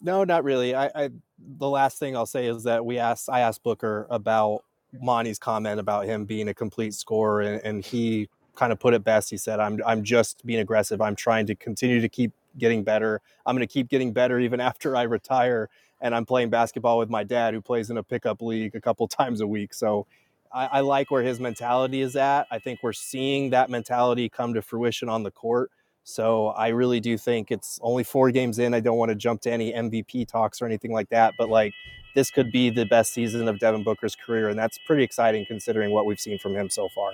no, 0.00 0.24
not 0.24 0.44
really. 0.44 0.74
I, 0.74 0.90
I 0.94 1.10
the 1.38 1.68
last 1.68 1.98
thing 1.98 2.16
I'll 2.16 2.26
say 2.26 2.46
is 2.46 2.64
that 2.64 2.84
we 2.84 2.98
asked 2.98 3.28
I 3.30 3.40
asked 3.40 3.62
Booker 3.62 4.06
about 4.10 4.62
Monty's 5.02 5.38
comment 5.38 5.80
about 5.80 6.06
him 6.06 6.24
being 6.24 6.48
a 6.48 6.54
complete 6.54 6.94
scorer, 6.94 7.40
and, 7.40 7.62
and 7.64 7.84
he 7.84 8.28
kind 8.54 8.72
of 8.72 8.80
put 8.80 8.94
it 8.94 9.04
best. 9.04 9.30
He 9.30 9.36
said, 9.36 9.60
"I'm 9.60 9.80
I'm 9.86 10.02
just 10.02 10.44
being 10.46 10.60
aggressive. 10.60 11.00
I'm 11.00 11.16
trying 11.16 11.46
to 11.46 11.54
continue 11.54 12.00
to 12.00 12.08
keep 12.08 12.32
getting 12.58 12.82
better. 12.82 13.20
I'm 13.44 13.54
going 13.54 13.66
to 13.66 13.72
keep 13.72 13.88
getting 13.88 14.12
better 14.12 14.38
even 14.40 14.60
after 14.60 14.96
I 14.96 15.02
retire." 15.02 15.68
And 16.00 16.14
I'm 16.14 16.26
playing 16.26 16.50
basketball 16.50 16.98
with 16.98 17.08
my 17.08 17.24
dad, 17.24 17.54
who 17.54 17.62
plays 17.62 17.88
in 17.88 17.96
a 17.96 18.02
pickup 18.02 18.42
league 18.42 18.74
a 18.74 18.80
couple 18.80 19.08
times 19.20 19.40
a 19.40 19.46
week. 19.46 19.72
So 19.72 20.06
I, 20.52 20.66
I 20.66 20.80
like 20.80 21.10
where 21.10 21.22
his 21.22 21.40
mentality 21.40 22.00
is 22.00 22.16
at. 22.16 22.46
I 22.50 22.58
think 22.58 22.80
we're 22.82 22.92
seeing 22.92 23.50
that 23.50 23.70
mentality 23.70 24.28
come 24.28 24.54
to 24.54 24.62
fruition 24.62 25.08
on 25.08 25.22
the 25.22 25.30
court. 25.30 25.70
So 26.08 26.48
I 26.50 26.68
really 26.68 27.00
do 27.00 27.18
think 27.18 27.50
it's 27.50 27.80
only 27.82 28.04
four 28.04 28.30
games 28.30 28.60
in. 28.60 28.74
I 28.74 28.78
don't 28.78 28.96
want 28.96 29.08
to 29.08 29.16
jump 29.16 29.40
to 29.40 29.50
any 29.50 29.72
MVP 29.72 30.28
talks 30.28 30.62
or 30.62 30.64
anything 30.64 30.92
like 30.92 31.08
that, 31.08 31.34
but 31.36 31.48
like 31.48 31.74
this 32.14 32.30
could 32.30 32.52
be 32.52 32.70
the 32.70 32.86
best 32.86 33.12
season 33.12 33.48
of 33.48 33.58
Devin 33.58 33.82
Booker's 33.82 34.14
career, 34.14 34.48
and 34.48 34.56
that's 34.56 34.78
pretty 34.86 35.02
exciting 35.02 35.44
considering 35.46 35.90
what 35.90 36.06
we've 36.06 36.20
seen 36.20 36.38
from 36.38 36.54
him 36.54 36.70
so 36.70 36.88
far. 36.94 37.10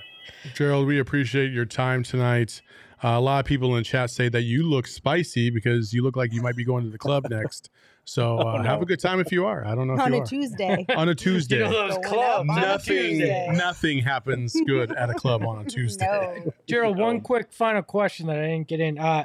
Gerald, 0.54 0.86
we 0.86 0.98
appreciate 0.98 1.52
your 1.52 1.64
time 1.64 2.02
tonight. 2.02 2.60
Uh, 3.02 3.16
a 3.16 3.20
lot 3.20 3.40
of 3.40 3.46
people 3.46 3.74
in 3.76 3.82
chat 3.82 4.10
say 4.10 4.28
that 4.28 4.42
you 4.42 4.62
look 4.62 4.86
spicy 4.86 5.48
because 5.48 5.94
you 5.94 6.02
look 6.02 6.14
like 6.14 6.30
you 6.34 6.42
might 6.42 6.54
be 6.54 6.64
going 6.64 6.84
to 6.84 6.90
the 6.90 6.98
club 6.98 7.26
next. 7.30 7.70
So 8.04 8.38
uh, 8.40 8.58
Oh, 8.58 8.62
have 8.62 8.82
a 8.82 8.86
good 8.86 9.00
time 9.00 9.20
if 9.20 9.30
you 9.32 9.44
are. 9.46 9.64
I 9.64 9.74
don't 9.74 9.86
know 9.86 9.94
if 9.94 10.00
On 10.00 10.12
you 10.12 10.18
a 10.18 10.22
are. 10.22 10.26
Tuesday. 10.26 10.84
on 10.96 11.08
a 11.08 11.14
Tuesday. 11.14 11.56
You 11.64 11.64
know 11.64 11.88
those 11.88 11.98
clubs. 12.04 12.22
out 12.22 12.40
on 12.50 12.58
a 12.58 12.60
nothing, 12.60 13.18
nothing 13.56 13.98
happens 13.98 14.56
good 14.66 14.92
at 14.92 15.10
a 15.10 15.14
club 15.14 15.42
on 15.44 15.60
a 15.60 15.64
Tuesday. 15.64 16.06
No. 16.44 16.52
Gerald, 16.66 16.98
one 16.98 17.20
quick 17.20 17.52
final 17.52 17.82
question 17.82 18.26
that 18.26 18.38
I 18.38 18.46
didn't 18.48 18.68
get 18.68 18.80
in. 18.80 18.98
Uh, 18.98 19.24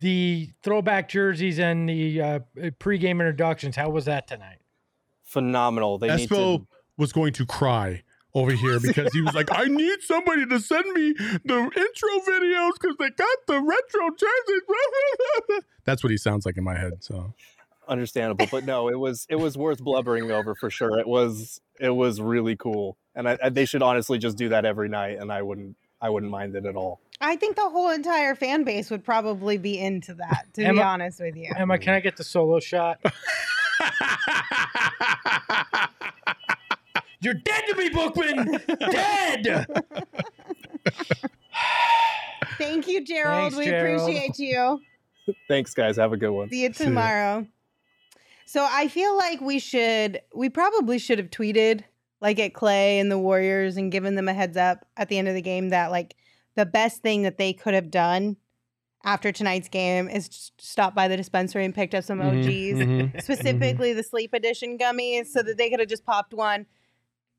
the 0.00 0.50
throwback 0.64 1.08
jerseys 1.08 1.58
and 1.60 1.88
the 1.88 2.20
uh, 2.20 2.38
pregame 2.80 3.12
introductions. 3.12 3.76
How 3.76 3.88
was 3.88 4.06
that 4.06 4.26
tonight? 4.26 4.58
Phenomenal. 5.22 5.98
They 5.98 6.14
need 6.14 6.28
Espo 6.28 6.58
to. 6.58 6.66
was 6.98 7.12
going 7.12 7.32
to 7.34 7.46
cry 7.46 8.02
over 8.34 8.50
here 8.50 8.80
because 8.80 9.12
he 9.12 9.20
was 9.20 9.34
like, 9.34 9.48
I 9.52 9.64
need 9.66 10.00
somebody 10.00 10.44
to 10.46 10.58
send 10.58 10.90
me 10.92 11.12
the 11.12 11.54
intro 11.56 12.32
videos 12.34 12.72
because 12.80 12.96
they 12.98 13.10
got 13.10 13.38
the 13.46 13.60
retro 13.60 14.08
jerseys. 14.18 15.62
That's 15.84 16.02
what 16.02 16.10
he 16.10 16.16
sounds 16.16 16.46
like 16.46 16.56
in 16.56 16.64
my 16.64 16.76
head. 16.76 17.04
So 17.04 17.32
understandable 17.92 18.46
but 18.50 18.64
no 18.64 18.88
it 18.88 18.98
was 18.98 19.26
it 19.28 19.36
was 19.36 19.56
worth 19.56 19.78
blubbering 19.80 20.30
over 20.30 20.54
for 20.54 20.70
sure 20.70 20.98
it 20.98 21.06
was 21.06 21.60
it 21.78 21.90
was 21.90 22.20
really 22.20 22.56
cool 22.56 22.96
and 23.14 23.28
I, 23.28 23.38
I, 23.42 23.48
they 23.50 23.64
should 23.66 23.82
honestly 23.82 24.18
just 24.18 24.36
do 24.36 24.48
that 24.48 24.64
every 24.64 24.88
night 24.88 25.18
and 25.20 25.30
i 25.30 25.42
wouldn't 25.42 25.76
i 26.00 26.08
wouldn't 26.10 26.32
mind 26.32 26.56
it 26.56 26.64
at 26.66 26.74
all 26.76 27.00
I 27.24 27.36
think 27.36 27.54
the 27.54 27.68
whole 27.70 27.88
entire 27.90 28.34
fan 28.34 28.64
base 28.64 28.90
would 28.90 29.04
probably 29.04 29.56
be 29.56 29.78
into 29.78 30.12
that, 30.14 30.46
to 30.54 30.72
be 30.72 30.80
honest 30.80 31.20
with 31.20 31.36
you. 31.36 31.52
Emma, 31.56 31.78
can 31.78 31.94
I 31.94 32.00
get 32.00 32.16
the 32.16 32.24
solo 32.24 32.58
shot? 32.58 32.98
You're 37.20 37.34
dead 37.34 37.62
to 37.68 37.76
me, 37.76 37.88
Bookman. 37.90 38.58
dead. 38.90 39.66
Thank 42.58 42.88
you, 42.88 43.04
Gerald. 43.04 43.52
Thanks, 43.52 43.56
we 43.56 43.64
Gerald. 43.66 44.00
appreciate 44.02 44.38
you. 44.40 44.80
thanks 45.46 45.72
guys 45.74 45.96
have 45.96 46.12
a 46.12 46.16
good 46.16 46.30
one 46.30 46.48
See 46.50 46.62
you 46.64 46.72
See 46.72 46.82
ya. 46.84 46.88
tomorrow. 46.90 47.46
So 48.52 48.68
I 48.70 48.88
feel 48.88 49.16
like 49.16 49.40
we 49.40 49.58
should, 49.58 50.20
we 50.34 50.50
probably 50.50 50.98
should 50.98 51.18
have 51.18 51.30
tweeted 51.30 51.84
like 52.20 52.38
at 52.38 52.52
Klay 52.52 53.00
and 53.00 53.10
the 53.10 53.18
Warriors 53.18 53.78
and 53.78 53.90
given 53.90 54.14
them 54.14 54.28
a 54.28 54.34
heads 54.34 54.58
up 54.58 54.84
at 54.94 55.08
the 55.08 55.16
end 55.16 55.26
of 55.26 55.32
the 55.34 55.40
game 55.40 55.70
that 55.70 55.90
like 55.90 56.16
the 56.54 56.66
best 56.66 57.00
thing 57.00 57.22
that 57.22 57.38
they 57.38 57.54
could 57.54 57.72
have 57.72 57.90
done 57.90 58.36
after 59.04 59.32
tonight's 59.32 59.70
game 59.70 60.06
is 60.06 60.50
stop 60.58 60.94
by 60.94 61.08
the 61.08 61.16
dispensary 61.16 61.64
and 61.64 61.74
picked 61.74 61.94
up 61.94 62.04
some 62.04 62.18
Mhm, 62.18 62.40
OGs, 62.40 63.14
mhm. 63.14 63.22
specifically 63.22 63.94
the 63.94 64.02
sleep 64.02 64.34
edition 64.34 64.76
gummies, 64.76 65.28
so 65.28 65.42
that 65.42 65.56
they 65.56 65.70
could 65.70 65.80
have 65.80 65.88
just 65.88 66.04
popped 66.04 66.34
one, 66.34 66.66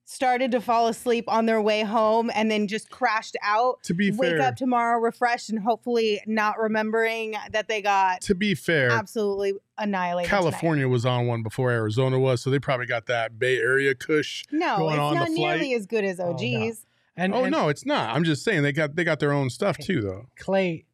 started 0.05 0.51
to 0.51 0.61
fall 0.61 0.87
asleep 0.87 1.25
on 1.27 1.45
their 1.45 1.61
way 1.61 1.81
home, 1.81 2.29
and 2.35 2.51
then 2.51 2.67
just 2.67 2.89
crashed 2.89 3.37
out. 3.41 3.81
to 3.83 3.93
be 3.93 4.11
Wake 4.11 4.31
fair, 4.31 4.41
up 4.41 4.55
tomorrow 4.55 4.99
refreshed 4.99 5.49
and 5.49 5.59
hopefully 5.59 6.21
not 6.27 6.59
remembering 6.59 7.35
that 7.51 7.67
they 7.67 7.81
got 7.81 8.21
to 8.21 8.35
be 8.35 8.53
fair, 8.55 8.91
absolutely 8.91 9.53
annihilated. 9.77 10.29
tonight. 10.29 10.41
California 10.41 10.87
was 10.87 11.05
on 11.05 11.27
one 11.27 11.41
before 11.43 11.71
Arizona 11.71 12.19
was, 12.19 12.41
so 12.41 12.49
they 12.49 12.59
probably 12.59 12.85
got 12.85 13.05
that 13.07 13.39
Bay 13.39 13.57
Area 13.57 13.95
kush. 13.95 14.43
No, 14.51 14.77
going 14.77 14.93
it's 14.95 14.99
on 14.99 15.15
not 15.15 15.27
the 15.27 15.33
nearly 15.33 15.73
as 15.73 15.85
good 15.85 16.03
as 16.03 16.19
Oh, 16.19 16.31
no. 16.31 16.33
OGs. 16.67 16.85
And, 17.15 17.33
oh 17.33 17.43
and 17.43 17.51
no, 17.51 17.69
it's 17.69 17.85
not. 17.85 18.15
I'm 18.15 18.23
just 18.23 18.43
saying 18.43 18.63
they 18.63 18.71
got 18.71 18.95
they 18.95 19.03
got 19.03 19.19
their 19.19 19.31
own 19.31 19.49
stuff 19.51 19.77
too, 19.77 20.01
though. 20.01 20.25
Klay, 20.39 20.85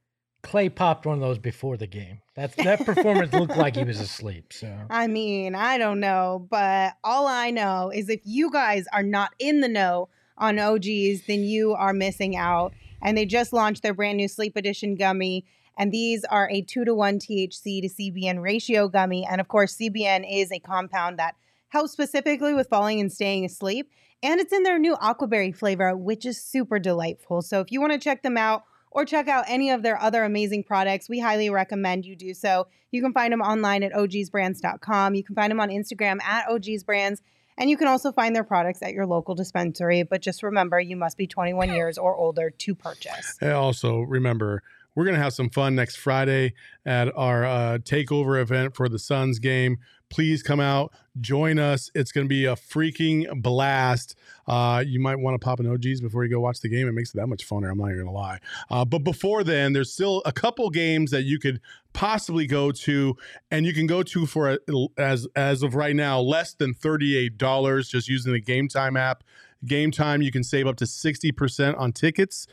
Klay 0.43 0.73
popped 0.73 1.05
one 1.05 1.15
of 1.15 1.21
those 1.21 1.37
before 1.37 1.77
the 1.77 1.87
game. 1.87 2.21
That 2.35 2.55
that 2.57 2.85
performance 2.85 3.33
looked 3.33 3.57
like 3.57 3.75
he 3.75 3.83
was 3.83 3.99
asleep. 3.99 4.53
So 4.53 4.73
I 4.89 5.07
mean, 5.07 5.55
I 5.55 5.77
don't 5.77 5.99
know, 5.99 6.47
but 6.49 6.93
all 7.03 7.27
I 7.27 7.51
know 7.51 7.91
is 7.93 8.09
if 8.09 8.21
you 8.23 8.51
guys 8.51 8.85
are 8.93 9.03
not 9.03 9.33
in 9.39 9.59
the 9.61 9.67
know 9.67 10.09
on 10.37 10.57
OGs, 10.57 11.25
then 11.27 11.43
you 11.43 11.73
are 11.73 11.93
missing 11.93 12.35
out. 12.35 12.73
And 13.01 13.17
they 13.17 13.25
just 13.25 13.53
launched 13.53 13.83
their 13.83 13.93
brand 13.93 14.17
new 14.17 14.27
Sleep 14.27 14.55
Edition 14.55 14.95
gummy. 14.95 15.45
And 15.77 15.91
these 15.91 16.25
are 16.25 16.49
a 16.49 16.61
two 16.61 16.83
to 16.85 16.93
one 16.93 17.19
THC 17.19 17.81
to 17.81 17.89
CBN 17.89 18.41
ratio 18.41 18.87
gummy. 18.87 19.25
And 19.29 19.39
of 19.39 19.47
course, 19.47 19.77
CBN 19.77 20.25
is 20.29 20.51
a 20.51 20.59
compound 20.59 21.19
that 21.19 21.35
helps 21.69 21.91
specifically 21.91 22.53
with 22.53 22.67
falling 22.67 22.99
and 22.99 23.11
staying 23.11 23.45
asleep. 23.45 23.91
And 24.21 24.41
it's 24.41 24.51
in 24.51 24.63
their 24.63 24.79
new 24.79 24.95
aquaberry 24.95 25.55
flavor, 25.55 25.95
which 25.95 26.25
is 26.25 26.41
super 26.41 26.79
delightful. 26.79 27.41
So 27.41 27.61
if 27.61 27.71
you 27.71 27.79
want 27.79 27.93
to 27.93 27.99
check 27.99 28.21
them 28.21 28.37
out, 28.37 28.63
or 28.91 29.05
check 29.05 29.27
out 29.27 29.45
any 29.47 29.69
of 29.69 29.83
their 29.83 29.99
other 29.99 30.23
amazing 30.23 30.63
products, 30.63 31.09
we 31.09 31.19
highly 31.19 31.49
recommend 31.49 32.05
you 32.05 32.15
do 32.15 32.33
so. 32.33 32.67
You 32.91 33.01
can 33.01 33.13
find 33.13 33.31
them 33.31 33.41
online 33.41 33.83
at 33.83 33.93
ogsbrands.com. 33.93 35.15
You 35.15 35.23
can 35.23 35.35
find 35.35 35.51
them 35.51 35.59
on 35.59 35.69
Instagram 35.69 36.21
at 36.23 36.47
ogsbrands. 36.47 37.21
And 37.57 37.69
you 37.69 37.75
can 37.75 37.87
also 37.87 38.11
find 38.11 38.35
their 38.35 38.45
products 38.45 38.81
at 38.81 38.93
your 38.93 39.05
local 39.05 39.35
dispensary. 39.35 40.03
But 40.03 40.21
just 40.21 40.43
remember, 40.43 40.79
you 40.79 40.95
must 40.95 41.17
be 41.17 41.27
21 41.27 41.73
years 41.73 41.97
or 41.97 42.15
older 42.15 42.49
to 42.49 42.75
purchase. 42.75 43.37
And 43.41 43.51
also 43.51 43.99
remember, 43.99 44.63
we're 44.95 45.05
gonna 45.05 45.17
have 45.17 45.33
some 45.33 45.49
fun 45.49 45.75
next 45.75 45.97
Friday 45.97 46.53
at 46.85 47.09
our 47.15 47.45
uh, 47.45 47.77
takeover 47.79 48.41
event 48.41 48.75
for 48.75 48.89
the 48.89 48.97
Suns 48.97 49.39
game. 49.39 49.77
Please 50.09 50.41
come 50.41 50.59
out, 50.59 50.91
join 51.21 51.59
us. 51.59 51.91
It's 51.93 52.11
gonna 52.11 52.27
be 52.27 52.45
a 52.45 52.55
freaking 52.55 53.41
blast. 53.41 54.15
Uh, 54.47 54.83
you 54.85 54.99
might 54.99 55.17
want 55.17 55.39
to 55.39 55.43
pop 55.43 55.59
an 55.59 55.67
OGs 55.67 56.01
before 56.01 56.23
you 56.23 56.29
go 56.31 56.39
watch 56.39 56.61
the 56.61 56.69
game. 56.69 56.87
It 56.87 56.93
makes 56.93 57.13
it 57.13 57.17
that 57.17 57.27
much 57.27 57.47
funner. 57.47 57.71
I'm 57.71 57.77
not 57.77 57.91
even 57.91 58.05
gonna 58.05 58.11
lie. 58.11 58.39
Uh, 58.71 58.85
but 58.85 58.99
before 58.99 59.43
then, 59.43 59.73
there's 59.73 59.91
still 59.93 60.23
a 60.25 60.31
couple 60.31 60.69
games 60.71 61.11
that 61.11 61.23
you 61.23 61.37
could 61.39 61.61
possibly 61.93 62.47
go 62.47 62.71
to, 62.71 63.15
and 63.51 63.65
you 63.65 63.73
can 63.73 63.85
go 63.85 64.01
to 64.03 64.25
for 64.25 64.49
a, 64.49 64.59
as 64.97 65.27
as 65.35 65.61
of 65.61 65.75
right 65.75 65.95
now 65.95 66.19
less 66.19 66.53
than 66.53 66.73
thirty 66.73 67.15
eight 67.15 67.37
dollars 67.37 67.89
just 67.89 68.07
using 68.07 68.33
the 68.33 68.41
Game 68.41 68.67
Time 68.67 68.97
app. 68.97 69.23
Game 69.65 69.91
Time, 69.91 70.21
you 70.21 70.31
can 70.31 70.43
save 70.43 70.65
up 70.65 70.77
to 70.77 70.87
sixty 70.87 71.31
percent 71.31 71.77
on 71.77 71.91
tickets 71.91 72.47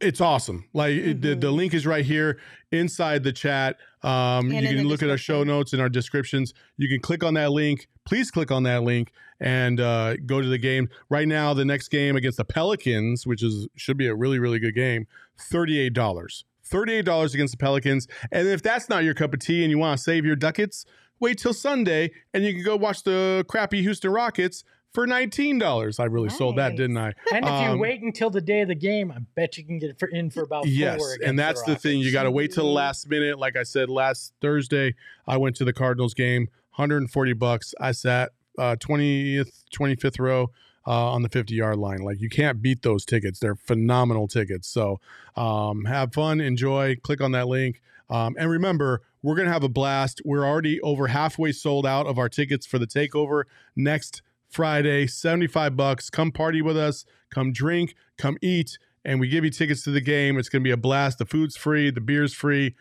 it's 0.00 0.20
awesome. 0.20 0.68
Like 0.72 0.94
the, 0.94 1.14
Mm-hmm. 1.14 1.40
the 1.40 1.50
link 1.50 1.74
is 1.74 1.86
right 1.86 2.04
here 2.04 2.38
inside 2.72 3.22
the 3.24 3.32
chat. 3.32 3.76
Um, 4.02 4.50
you 4.50 4.60
can 4.76 4.88
look 4.88 5.02
at 5.02 5.10
our 5.10 5.18
show 5.18 5.42
notes 5.44 5.72
and 5.72 5.82
our 5.82 5.88
descriptions. 5.88 6.54
You 6.76 6.88
can 6.88 7.00
click 7.00 7.24
on 7.24 7.34
that 7.34 7.50
link. 7.50 7.88
Please 8.04 8.30
click 8.30 8.50
on 8.50 8.62
that 8.64 8.82
link 8.84 9.12
and 9.40 9.80
uh, 9.80 10.16
go 10.18 10.40
to 10.40 10.48
the 10.48 10.58
game. 10.58 10.88
Right 11.10 11.26
now, 11.28 11.52
the 11.54 11.64
next 11.64 11.88
game 11.88 12.16
against 12.16 12.38
the 12.38 12.44
Pelicans, 12.44 13.26
which 13.26 13.42
is 13.42 13.68
should 13.76 13.96
be 13.96 14.06
a 14.06 14.14
really 14.14 14.38
really 14.38 14.58
good 14.58 14.74
game, 14.74 15.06
thirty 15.38 15.78
eight 15.78 15.94
dollars. 15.94 16.44
Thirty 16.64 16.94
eight 16.94 17.04
dollars 17.04 17.34
against 17.34 17.52
the 17.52 17.58
Pelicans. 17.58 18.06
And 18.30 18.46
if 18.48 18.62
that's 18.62 18.88
not 18.88 19.04
your 19.04 19.14
cup 19.14 19.32
of 19.34 19.40
tea 19.40 19.62
and 19.62 19.70
you 19.70 19.78
want 19.78 19.96
to 19.98 20.02
save 20.02 20.24
your 20.24 20.36
ducats, 20.36 20.84
wait 21.20 21.38
till 21.38 21.54
Sunday 21.54 22.10
and 22.34 22.44
you 22.44 22.52
can 22.54 22.62
go 22.62 22.76
watch 22.76 23.02
the 23.02 23.44
crappy 23.48 23.80
Houston 23.82 24.10
Rockets 24.10 24.64
for 24.92 25.06
nineteen 25.06 25.58
dollars. 25.58 25.98
I 26.00 26.04
really 26.04 26.28
sold 26.30 26.56
that, 26.56 26.76
didn't 26.76 26.96
I? 26.96 27.12
And 27.32 27.44
if 27.44 27.50
you 27.62 27.68
Um, 27.68 27.78
wait 27.78 28.00
until 28.02 28.30
the 28.30 28.40
day 28.40 28.60
of 28.62 28.68
the 28.68 28.74
game, 28.74 29.10
I 29.10 29.18
bet 29.34 29.56
you 29.58 29.64
can 29.64 29.78
get 29.78 29.90
it 29.90 29.98
for, 29.98 30.08
in 30.08 30.30
for 30.30 30.42
about 30.42 30.66
Yes, 30.66 30.98
four. 30.98 31.16
and 31.24 31.38
that's 31.38 31.62
the, 31.62 31.76
thing. 31.76 31.98
You 32.00 32.10
got 32.12 32.22
to 32.24 32.30
wait 32.30 32.52
till 32.52 32.64
the 32.64 32.70
last 32.72 33.08
minute. 33.08 33.38
Like 33.38 33.56
I 33.56 33.62
said 33.62 33.88
last 33.90 34.32
Thursday, 34.40 34.94
I 35.26 35.36
went 35.36 35.56
to 35.56 35.64
the 35.64 35.72
Cardinals 35.72 36.14
game, 36.14 36.48
140 36.76 37.32
bucks. 37.34 37.74
I 37.80 37.92
sat 37.92 38.30
uh, 38.58 38.76
20th, 38.76 39.64
25th 39.72 40.18
row 40.18 40.50
uh, 40.86 41.12
on 41.12 41.22
the 41.22 41.28
50 41.28 41.54
yard 41.54 41.76
line. 41.76 41.98
Like 41.98 42.20
you 42.20 42.28
can't 42.28 42.60
beat 42.62 42.82
those 42.82 43.04
tickets. 43.04 43.38
They're 43.38 43.56
phenomenal 43.56 44.26
tickets. 44.26 44.68
So 44.68 45.00
um, 45.36 45.84
have 45.84 46.12
fun, 46.14 46.40
enjoy. 46.40 46.96
Click 47.02 47.20
on 47.20 47.32
that 47.32 47.46
link. 47.46 47.80
Um, 48.10 48.34
and 48.38 48.48
remember, 48.50 49.02
we're 49.22 49.34
going 49.34 49.46
to 49.46 49.52
have 49.52 49.64
a 49.64 49.68
blast. 49.68 50.22
We're 50.24 50.46
already 50.46 50.80
over 50.80 51.08
halfway 51.08 51.52
sold 51.52 51.84
out 51.84 52.06
of 52.06 52.18
our 52.18 52.28
tickets 52.28 52.64
for 52.64 52.78
the 52.78 52.86
takeover 52.86 53.42
next 53.76 54.22
Friday, 54.48 55.06
75 55.06 55.76
bucks. 55.76 56.10
Come 56.10 56.32
party 56.32 56.62
with 56.62 56.76
us, 56.76 57.04
come 57.30 57.52
drink, 57.52 57.94
come 58.16 58.36
eat, 58.42 58.78
and 59.04 59.20
we 59.20 59.28
give 59.28 59.44
you 59.44 59.50
tickets 59.50 59.82
to 59.84 59.90
the 59.90 60.00
game. 60.00 60.38
It's 60.38 60.48
going 60.48 60.62
to 60.62 60.64
be 60.64 60.70
a 60.72 60.76
blast. 60.76 61.18
The 61.18 61.26
food's 61.26 61.56
free, 61.56 61.90
the 61.90 62.00
beer's 62.00 62.34
free. 62.34 62.74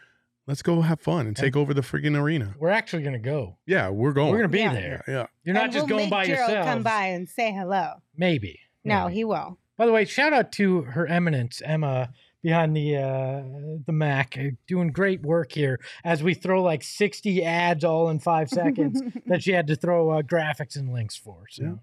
Let's 0.47 0.61
go 0.61 0.79
have 0.81 1.01
fun 1.01 1.27
and 1.27 1.35
take 1.35 1.57
over 1.57 1.73
the 1.73 1.81
freaking 1.81 2.17
arena. 2.17 2.55
We're 2.57 2.69
actually 2.69 3.03
going 3.03 3.13
to 3.13 3.19
go. 3.19 3.57
Yeah, 3.65 3.89
we're 3.89 4.13
going. 4.13 4.31
We're 4.31 4.37
going 4.37 4.49
to 4.49 4.57
be 4.57 4.59
Yeah. 4.59 4.73
there. 4.73 5.03
Yeah, 5.07 5.13
yeah. 5.13 5.25
You're 5.43 5.53
not 5.55 5.63
And 5.65 5.73
just 5.73 5.83
we'll 5.87 5.97
going 5.97 6.03
make 6.05 6.09
by 6.09 6.25
Gerald 6.25 6.49
yourself. 6.49 6.67
Come 6.67 6.83
by 6.83 7.05
and 7.07 7.27
say 7.27 7.51
hello. 7.51 7.95
Maybe. 8.15 8.61
No, 8.85 9.03
Maybe. 9.07 9.15
he 9.15 9.23
will. 9.25 9.57
By 9.75 9.85
the 9.85 9.91
way, 9.91 10.05
shout 10.05 10.31
out 10.31 10.53
to 10.53 10.83
Her 10.83 11.05
Eminence 11.05 11.61
Emma 11.65 12.11
behind 12.47 12.77
the 12.77 12.95
uh, 12.95 13.41
the 13.85 13.91
Mac, 13.91 14.37
uh, 14.39 14.51
doing 14.69 14.89
great 14.93 15.21
work 15.21 15.51
here 15.51 15.81
as 16.05 16.23
we 16.23 16.33
throw 16.33 16.63
like 16.63 16.81
60 16.81 17.43
ads 17.43 17.83
all 17.83 18.07
in 18.07 18.19
five 18.19 18.47
seconds 18.47 19.01
that 19.25 19.43
she 19.43 19.51
had 19.51 19.67
to 19.67 19.75
throw 19.75 20.11
uh, 20.11 20.21
graphics 20.21 20.77
and 20.77 20.93
links 20.93 21.17
for. 21.17 21.43
So 21.49 21.79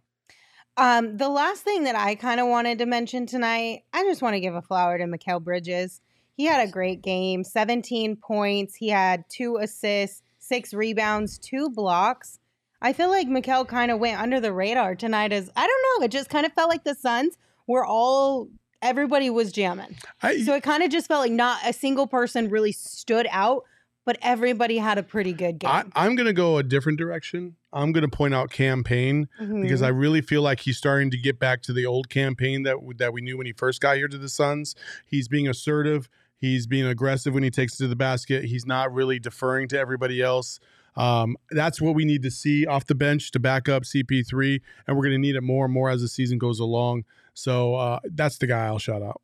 Um, 0.78 1.18
the 1.18 1.28
last 1.28 1.64
thing 1.64 1.84
that 1.84 1.96
I 1.96 2.14
kind 2.14 2.40
of 2.40 2.46
wanted 2.46 2.78
to 2.78 2.86
mention 2.86 3.26
tonight, 3.26 3.82
I 3.92 4.04
just 4.04 4.22
want 4.22 4.36
to 4.36 4.40
give 4.40 4.54
a 4.54 4.62
flower 4.62 4.96
to 4.96 5.04
Mikal 5.04 5.44
Bridges. 5.44 6.00
He 6.34 6.46
had 6.46 6.66
a 6.66 6.72
great 6.72 7.02
game, 7.02 7.44
17 7.44 8.16
points. 8.16 8.74
He 8.74 8.88
had 8.88 9.24
two 9.28 9.58
assists, 9.58 10.22
six 10.38 10.72
rebounds, 10.72 11.36
two 11.36 11.68
blocks. 11.68 12.38
I 12.80 12.94
feel 12.94 13.10
like 13.10 13.28
Mikael 13.28 13.66
kind 13.66 13.90
of 13.90 13.98
went 13.98 14.18
under 14.18 14.40
the 14.40 14.52
radar 14.54 14.94
tonight 14.94 15.34
as 15.34 15.50
I 15.54 15.66
don't 15.66 16.00
know, 16.00 16.06
it 16.06 16.10
just 16.10 16.30
kind 16.30 16.46
of 16.46 16.54
felt 16.54 16.70
like 16.70 16.84
the 16.84 16.94
Suns 16.94 17.36
were 17.66 17.84
all 17.84 18.48
everybody 18.84 19.30
was 19.30 19.50
jamming. 19.50 19.96
I, 20.22 20.38
So 20.42 20.54
it 20.54 20.62
kind 20.62 20.82
of 20.82 20.90
just 20.90 21.08
felt 21.08 21.22
like 21.22 21.32
not 21.32 21.58
a 21.66 21.72
single 21.72 22.06
person 22.06 22.50
really 22.50 22.72
stood 22.72 23.26
out, 23.30 23.64
but 24.04 24.18
everybody 24.22 24.76
had 24.78 24.98
a 24.98 25.02
pretty 25.02 25.32
good 25.32 25.58
game. 25.58 25.70
I, 25.70 25.84
I'm 25.96 26.14
going 26.14 26.26
to 26.26 26.32
go 26.32 26.58
a 26.58 26.62
different 26.62 26.98
direction. 26.98 27.56
I'm 27.72 27.90
going 27.90 28.08
to 28.08 28.14
point 28.16 28.34
out 28.34 28.50
Cam 28.50 28.84
Payne 28.84 29.28
because 29.40 29.80
Mhm. 29.80 29.84
I 29.86 29.88
really 29.88 30.20
feel 30.20 30.42
like 30.42 30.60
he's 30.60 30.76
starting 30.76 31.10
to 31.10 31.16
get 31.16 31.38
back 31.40 31.62
to 31.62 31.72
the 31.72 31.86
old 31.86 32.08
Cam 32.10 32.36
Payne 32.36 32.62
that 32.64 32.76
that 32.98 33.12
we 33.12 33.20
knew 33.20 33.36
when 33.38 33.46
he 33.46 33.52
first 33.52 33.80
got 33.80 33.96
here 33.96 34.06
to 34.08 34.18
the 34.18 34.28
Suns. 34.28 34.76
He's 35.06 35.26
being 35.26 35.48
assertive. 35.48 36.08
He's 36.36 36.66
being 36.66 36.84
aggressive 36.86 37.32
when 37.32 37.42
he 37.42 37.50
takes 37.50 37.74
it 37.74 37.78
to 37.78 37.88
the 37.88 37.96
basket. 37.96 38.44
He's 38.44 38.66
not 38.66 38.92
really 38.92 39.18
deferring 39.18 39.66
to 39.68 39.78
everybody 39.78 40.20
else. 40.20 40.60
Um, 40.96 41.36
that's 41.50 41.80
what 41.80 41.94
we 41.96 42.04
need 42.04 42.22
to 42.22 42.30
see 42.30 42.66
off 42.66 42.86
the 42.86 42.94
bench 42.94 43.32
to 43.32 43.40
back 43.40 43.68
up 43.68 43.82
CP3, 43.84 44.60
and 44.86 44.96
we're 44.96 45.02
going 45.02 45.14
to 45.14 45.18
need 45.18 45.34
it 45.34 45.40
more 45.42 45.64
and 45.64 45.74
more 45.74 45.90
as 45.90 46.02
the 46.02 46.08
season 46.08 46.38
goes 46.38 46.60
along. 46.60 47.04
So 47.34 47.74
uh, 47.74 48.00
that's 48.04 48.38
the 48.38 48.46
guy 48.46 48.66
I'll 48.66 48.78
shout 48.78 49.02
out. 49.02 49.20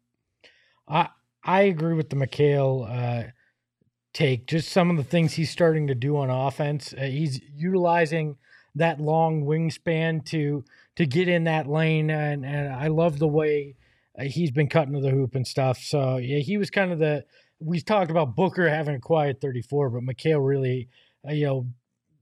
I 0.88 1.08
I 1.42 1.62
agree 1.62 1.94
with 1.94 2.10
the 2.10 2.16
Mikal 2.16 2.88
uh, 2.88 3.30
take. 4.12 4.46
Just 4.46 4.70
some 4.70 4.90
of 4.90 4.96
the 4.96 5.04
things 5.04 5.32
he's 5.32 5.50
starting 5.50 5.86
to 5.86 5.94
do 5.94 6.16
on 6.16 6.28
offense. 6.28 6.92
Uh, 6.92 7.02
he's 7.02 7.40
utilizing 7.54 8.36
that 8.74 9.00
long 9.00 9.44
wingspan 9.44 10.24
to 10.26 10.64
to 10.96 11.06
get 11.06 11.28
in 11.28 11.44
that 11.44 11.66
lane, 11.66 12.10
and 12.10 12.44
and 12.44 12.72
I 12.72 12.88
love 12.88 13.18
the 13.18 13.28
way 13.28 13.76
uh, 14.18 14.24
he's 14.24 14.50
been 14.50 14.68
cutting 14.68 14.94
to 14.94 15.00
the 15.00 15.10
hoop 15.10 15.34
and 15.34 15.46
stuff. 15.46 15.78
So 15.78 16.16
yeah, 16.18 16.38
he 16.38 16.58
was 16.58 16.70
kind 16.70 16.92
of 16.92 16.98
the. 16.98 17.24
We 17.62 17.80
talked 17.80 18.10
about 18.10 18.34
Booker 18.36 18.68
having 18.70 18.94
a 18.94 19.00
quiet 19.00 19.38
34, 19.42 19.90
but 19.90 20.02
Mikal 20.02 20.44
really, 20.44 20.88
uh, 21.28 21.32
you 21.32 21.46
know, 21.46 21.66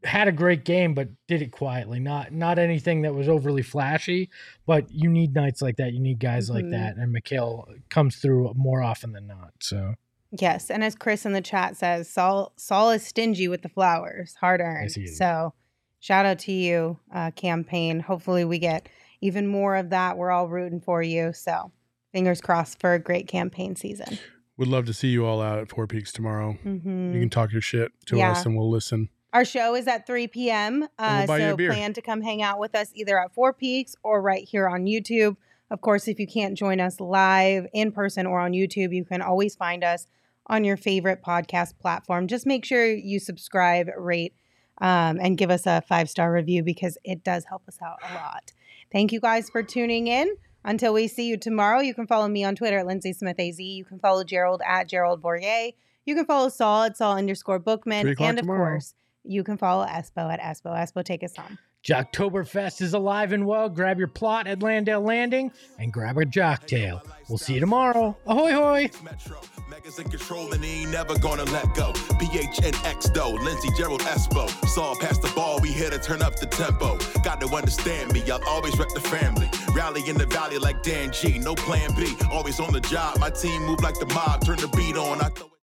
had 0.05 0.29
a 0.29 0.33
great 0.33 0.65
game, 0.65 0.95
but 0.95 1.09
did 1.27 1.43
it 1.43 1.51
quietly. 1.53 1.99
Not 2.01 2.33
not 2.33 2.59
anything 2.59 3.03
that 3.03 3.15
was 3.15 3.29
overly 3.29 3.63
flashy, 3.63 4.31
but 4.67 4.91
you 4.91 5.09
need 5.09 5.35
nights 5.35 5.61
like 5.63 5.77
that. 5.77 5.93
You 5.93 6.01
need 6.01 6.19
guys 6.21 6.49
like 6.49 6.65
Mhm. 6.67 6.71
that, 6.71 6.97
and 6.97 7.15
Mikal 7.15 7.65
comes 7.89 8.17
through 8.17 8.53
more 8.55 8.83
often 8.83 9.13
than 9.13 9.27
not. 9.27 9.53
So 9.61 9.95
Yes, 10.31 10.71
and 10.71 10.85
as 10.85 10.95
Chris 10.95 11.25
in 11.25 11.33
the 11.33 11.41
chat 11.41 11.77
says, 11.77 12.09
Saul 12.09 12.53
Saul 12.57 12.91
is 12.91 13.03
stingy 13.03 13.49
with 13.49 13.63
the 13.63 13.69
flowers, 13.71 14.35
hard 14.41 14.61
earned. 14.61 14.95
Yes. 14.95 15.17
So, 15.17 15.55
shout 16.01 16.27
out 16.27 16.39
to 16.41 16.53
you, 16.53 16.99
uh, 17.13 17.31
Cam 17.31 17.65
Payne. 17.65 18.01
Hopefully, 18.01 18.45
we 18.45 18.59
get 18.59 18.89
even 19.23 19.47
more 19.47 19.75
of 19.77 19.89
that. 19.91 20.19
We're 20.19 20.31
all 20.31 20.49
rooting 20.49 20.81
for 20.81 21.03
you. 21.03 21.33
So, 21.33 21.73
fingers 22.13 22.41
crossed 22.43 22.79
for 22.79 22.93
a 22.93 22.99
great 22.99 23.27
campaign 23.27 23.75
season. 23.75 24.19
Would 24.59 24.69
love 24.69 24.85
to 24.87 24.93
see 24.93 25.09
you 25.09 25.25
all 25.25 25.41
out 25.41 25.61
at 25.61 25.71
Four 25.71 25.87
Peaks 25.87 26.13
tomorrow. 26.13 26.59
Mhm. 26.65 27.15
You 27.15 27.21
can 27.21 27.31
talk 27.31 27.51
your 27.53 27.63
shit 27.63 27.91
to 28.07 28.17
Yeah. 28.19 28.33
us, 28.33 28.45
and 28.45 28.55
we'll 28.57 28.69
listen. 28.71 29.09
Our 29.33 29.45
show 29.45 29.75
is 29.75 29.87
at 29.87 30.07
3 30.07 30.29
p.m. 30.29 30.89
Uh, 30.99 31.27
buy 31.27 31.39
you 31.39 31.45
a 31.47 31.51
so 31.51 31.57
plan 31.57 31.93
to 31.93 32.01
come 32.03 32.23
hang 32.23 32.43
out 32.43 32.59
with 32.59 32.75
us 32.75 32.91
either 32.95 33.21
at 33.21 33.35
Four 33.35 33.53
Peaks 33.53 33.95
or 34.03 34.23
right 34.23 34.45
here 34.45 34.69
on 34.69 34.85
YouTube. 34.85 35.37
Of 35.71 35.83
course, 35.83 36.09
if 36.09 36.19
you 36.19 36.27
can't 36.27 36.57
join 36.57 36.81
us 36.81 36.99
live 36.99 37.67
in 37.75 37.93
person 37.93 38.27
or 38.27 38.41
on 38.41 38.53
YouTube, 38.53 38.95
you 38.95 39.05
can 39.05 39.21
always 39.21 39.55
find 39.55 39.85
us 39.85 40.07
on 40.47 40.65
your 40.65 40.79
favorite 40.79 41.23
podcast 41.23 41.79
platform. 41.79 42.27
Just 42.27 42.47
make 42.47 42.65
sure 42.65 42.87
you 42.87 43.21
subscribe, 43.21 43.89
rate, 43.99 44.33
um, 44.81 45.19
and 45.21 45.37
give 45.37 45.51
us 45.51 45.67
a 45.67 45.83
five 45.83 46.09
star 46.09 46.33
review 46.33 46.63
because 46.63 46.97
it 47.05 47.23
does 47.23 47.45
help 47.45 47.69
us 47.69 47.79
out 47.85 47.99
a 48.11 48.15
lot. 48.15 48.53
Thank 48.91 49.13
you 49.13 49.21
guys 49.21 49.51
for 49.51 49.63
tuning 49.63 50.07
in. 50.07 50.37
Until 50.65 50.93
we 50.93 51.07
see 51.07 51.29
you 51.29 51.37
tomorrow, 51.37 51.81
you 51.81 51.95
can 51.95 52.07
follow 52.07 52.29
me 52.29 52.45
on 52.45 52.57
Twitter 52.57 52.79
at 52.79 52.87
Lindsey 52.87 53.13
Smith 53.13 53.39
AZ. 53.39 53.59
You 53.59 53.85
can 53.85 53.99
follow 53.99 54.25
Gerald 54.25 54.61
at 54.67 54.89
Gerald 54.89 55.23
Bourguet. 55.23 55.75
You 56.05 56.15
can 56.15 56.25
follow 56.25 56.49
Saul 56.49 56.85
at 56.85 56.97
Saul 56.97 57.17
underscore 57.17 57.59
Bookman. 57.59 58.09
And 58.09 58.39
of 58.39 58.45
tomorrow. 58.45 58.73
course, 58.73 58.95
you 59.25 59.45
can 59.45 59.57
follow 59.57 59.85
Espo 59.87 60.33
at 60.33 60.41
Espo. 60.41 60.77
Espo, 60.77 61.05
take 61.05 61.23
us 61.23 61.37
home. 61.37 61.59
Jocktoberfest 61.85 62.83
is 62.83 62.93
alive 62.93 63.33
and 63.33 63.47
well. 63.47 63.69
Grab 63.69 63.99
your 63.99 64.09
plot 64.09 64.47
at 64.47 64.63
Landale 64.63 65.01
Landing 65.01 65.53
and 65.79 65.93
grab 65.93 66.19
a 66.19 66.25
jocktail. 66.25 67.01
We'll 67.29 67.39
see 67.39 67.55
you 67.55 67.61
tomorrow. 67.61 68.17
Ahoy 68.27 68.53
hoy! 68.53 68.91
Metro. 69.03 69.41
Megas 69.71 69.99
in 69.99 70.09
control 70.09 70.53
and 70.53 70.65
he 70.65 70.83
ain't 70.83 70.91
never 70.91 71.17
gonna 71.19 71.45
let 71.45 71.73
go. 71.75 71.93
PHNX 71.93 73.15
though, 73.15 73.31
Lindsey 73.31 73.69
Gerald 73.77 74.01
Espo. 74.01 74.49
Saw 74.67 74.95
past 74.97 75.23
the 75.23 75.33
ball, 75.35 75.61
we 75.61 75.71
here 75.71 75.91
to 75.91 75.99
turn 75.99 76.21
up 76.21 76.37
the 76.37 76.47
tempo. 76.47 76.99
Got 77.23 77.41
to 77.43 77.47
understand 77.55 78.13
me, 78.13 78.29
I'll 78.31 78.45
always 78.49 78.77
rep 78.79 78.89
the 78.89 79.01
family. 79.01 79.49
Rally 79.73 80.03
in 80.09 80.19
the 80.19 80.27
valley 80.27 80.59
like 80.59 80.83
Dan 80.83 81.13
G, 81.13 81.39
no 81.39 81.55
plan 81.55 81.95
B. 81.95 82.17
Always 82.33 82.59
on 82.61 82.73
the 82.73 82.81
job, 82.81 83.19
my 83.19 83.31
team 83.31 83.63
move 83.65 83.81
like 83.83 83.99
the 83.99 84.07
mob. 84.07 84.45
Turn 84.45 84.59
the 84.59 84.69
beat 84.69 84.97
on, 84.97 85.21
I 85.21 85.29
throw 85.29 85.47
it. 85.47 85.58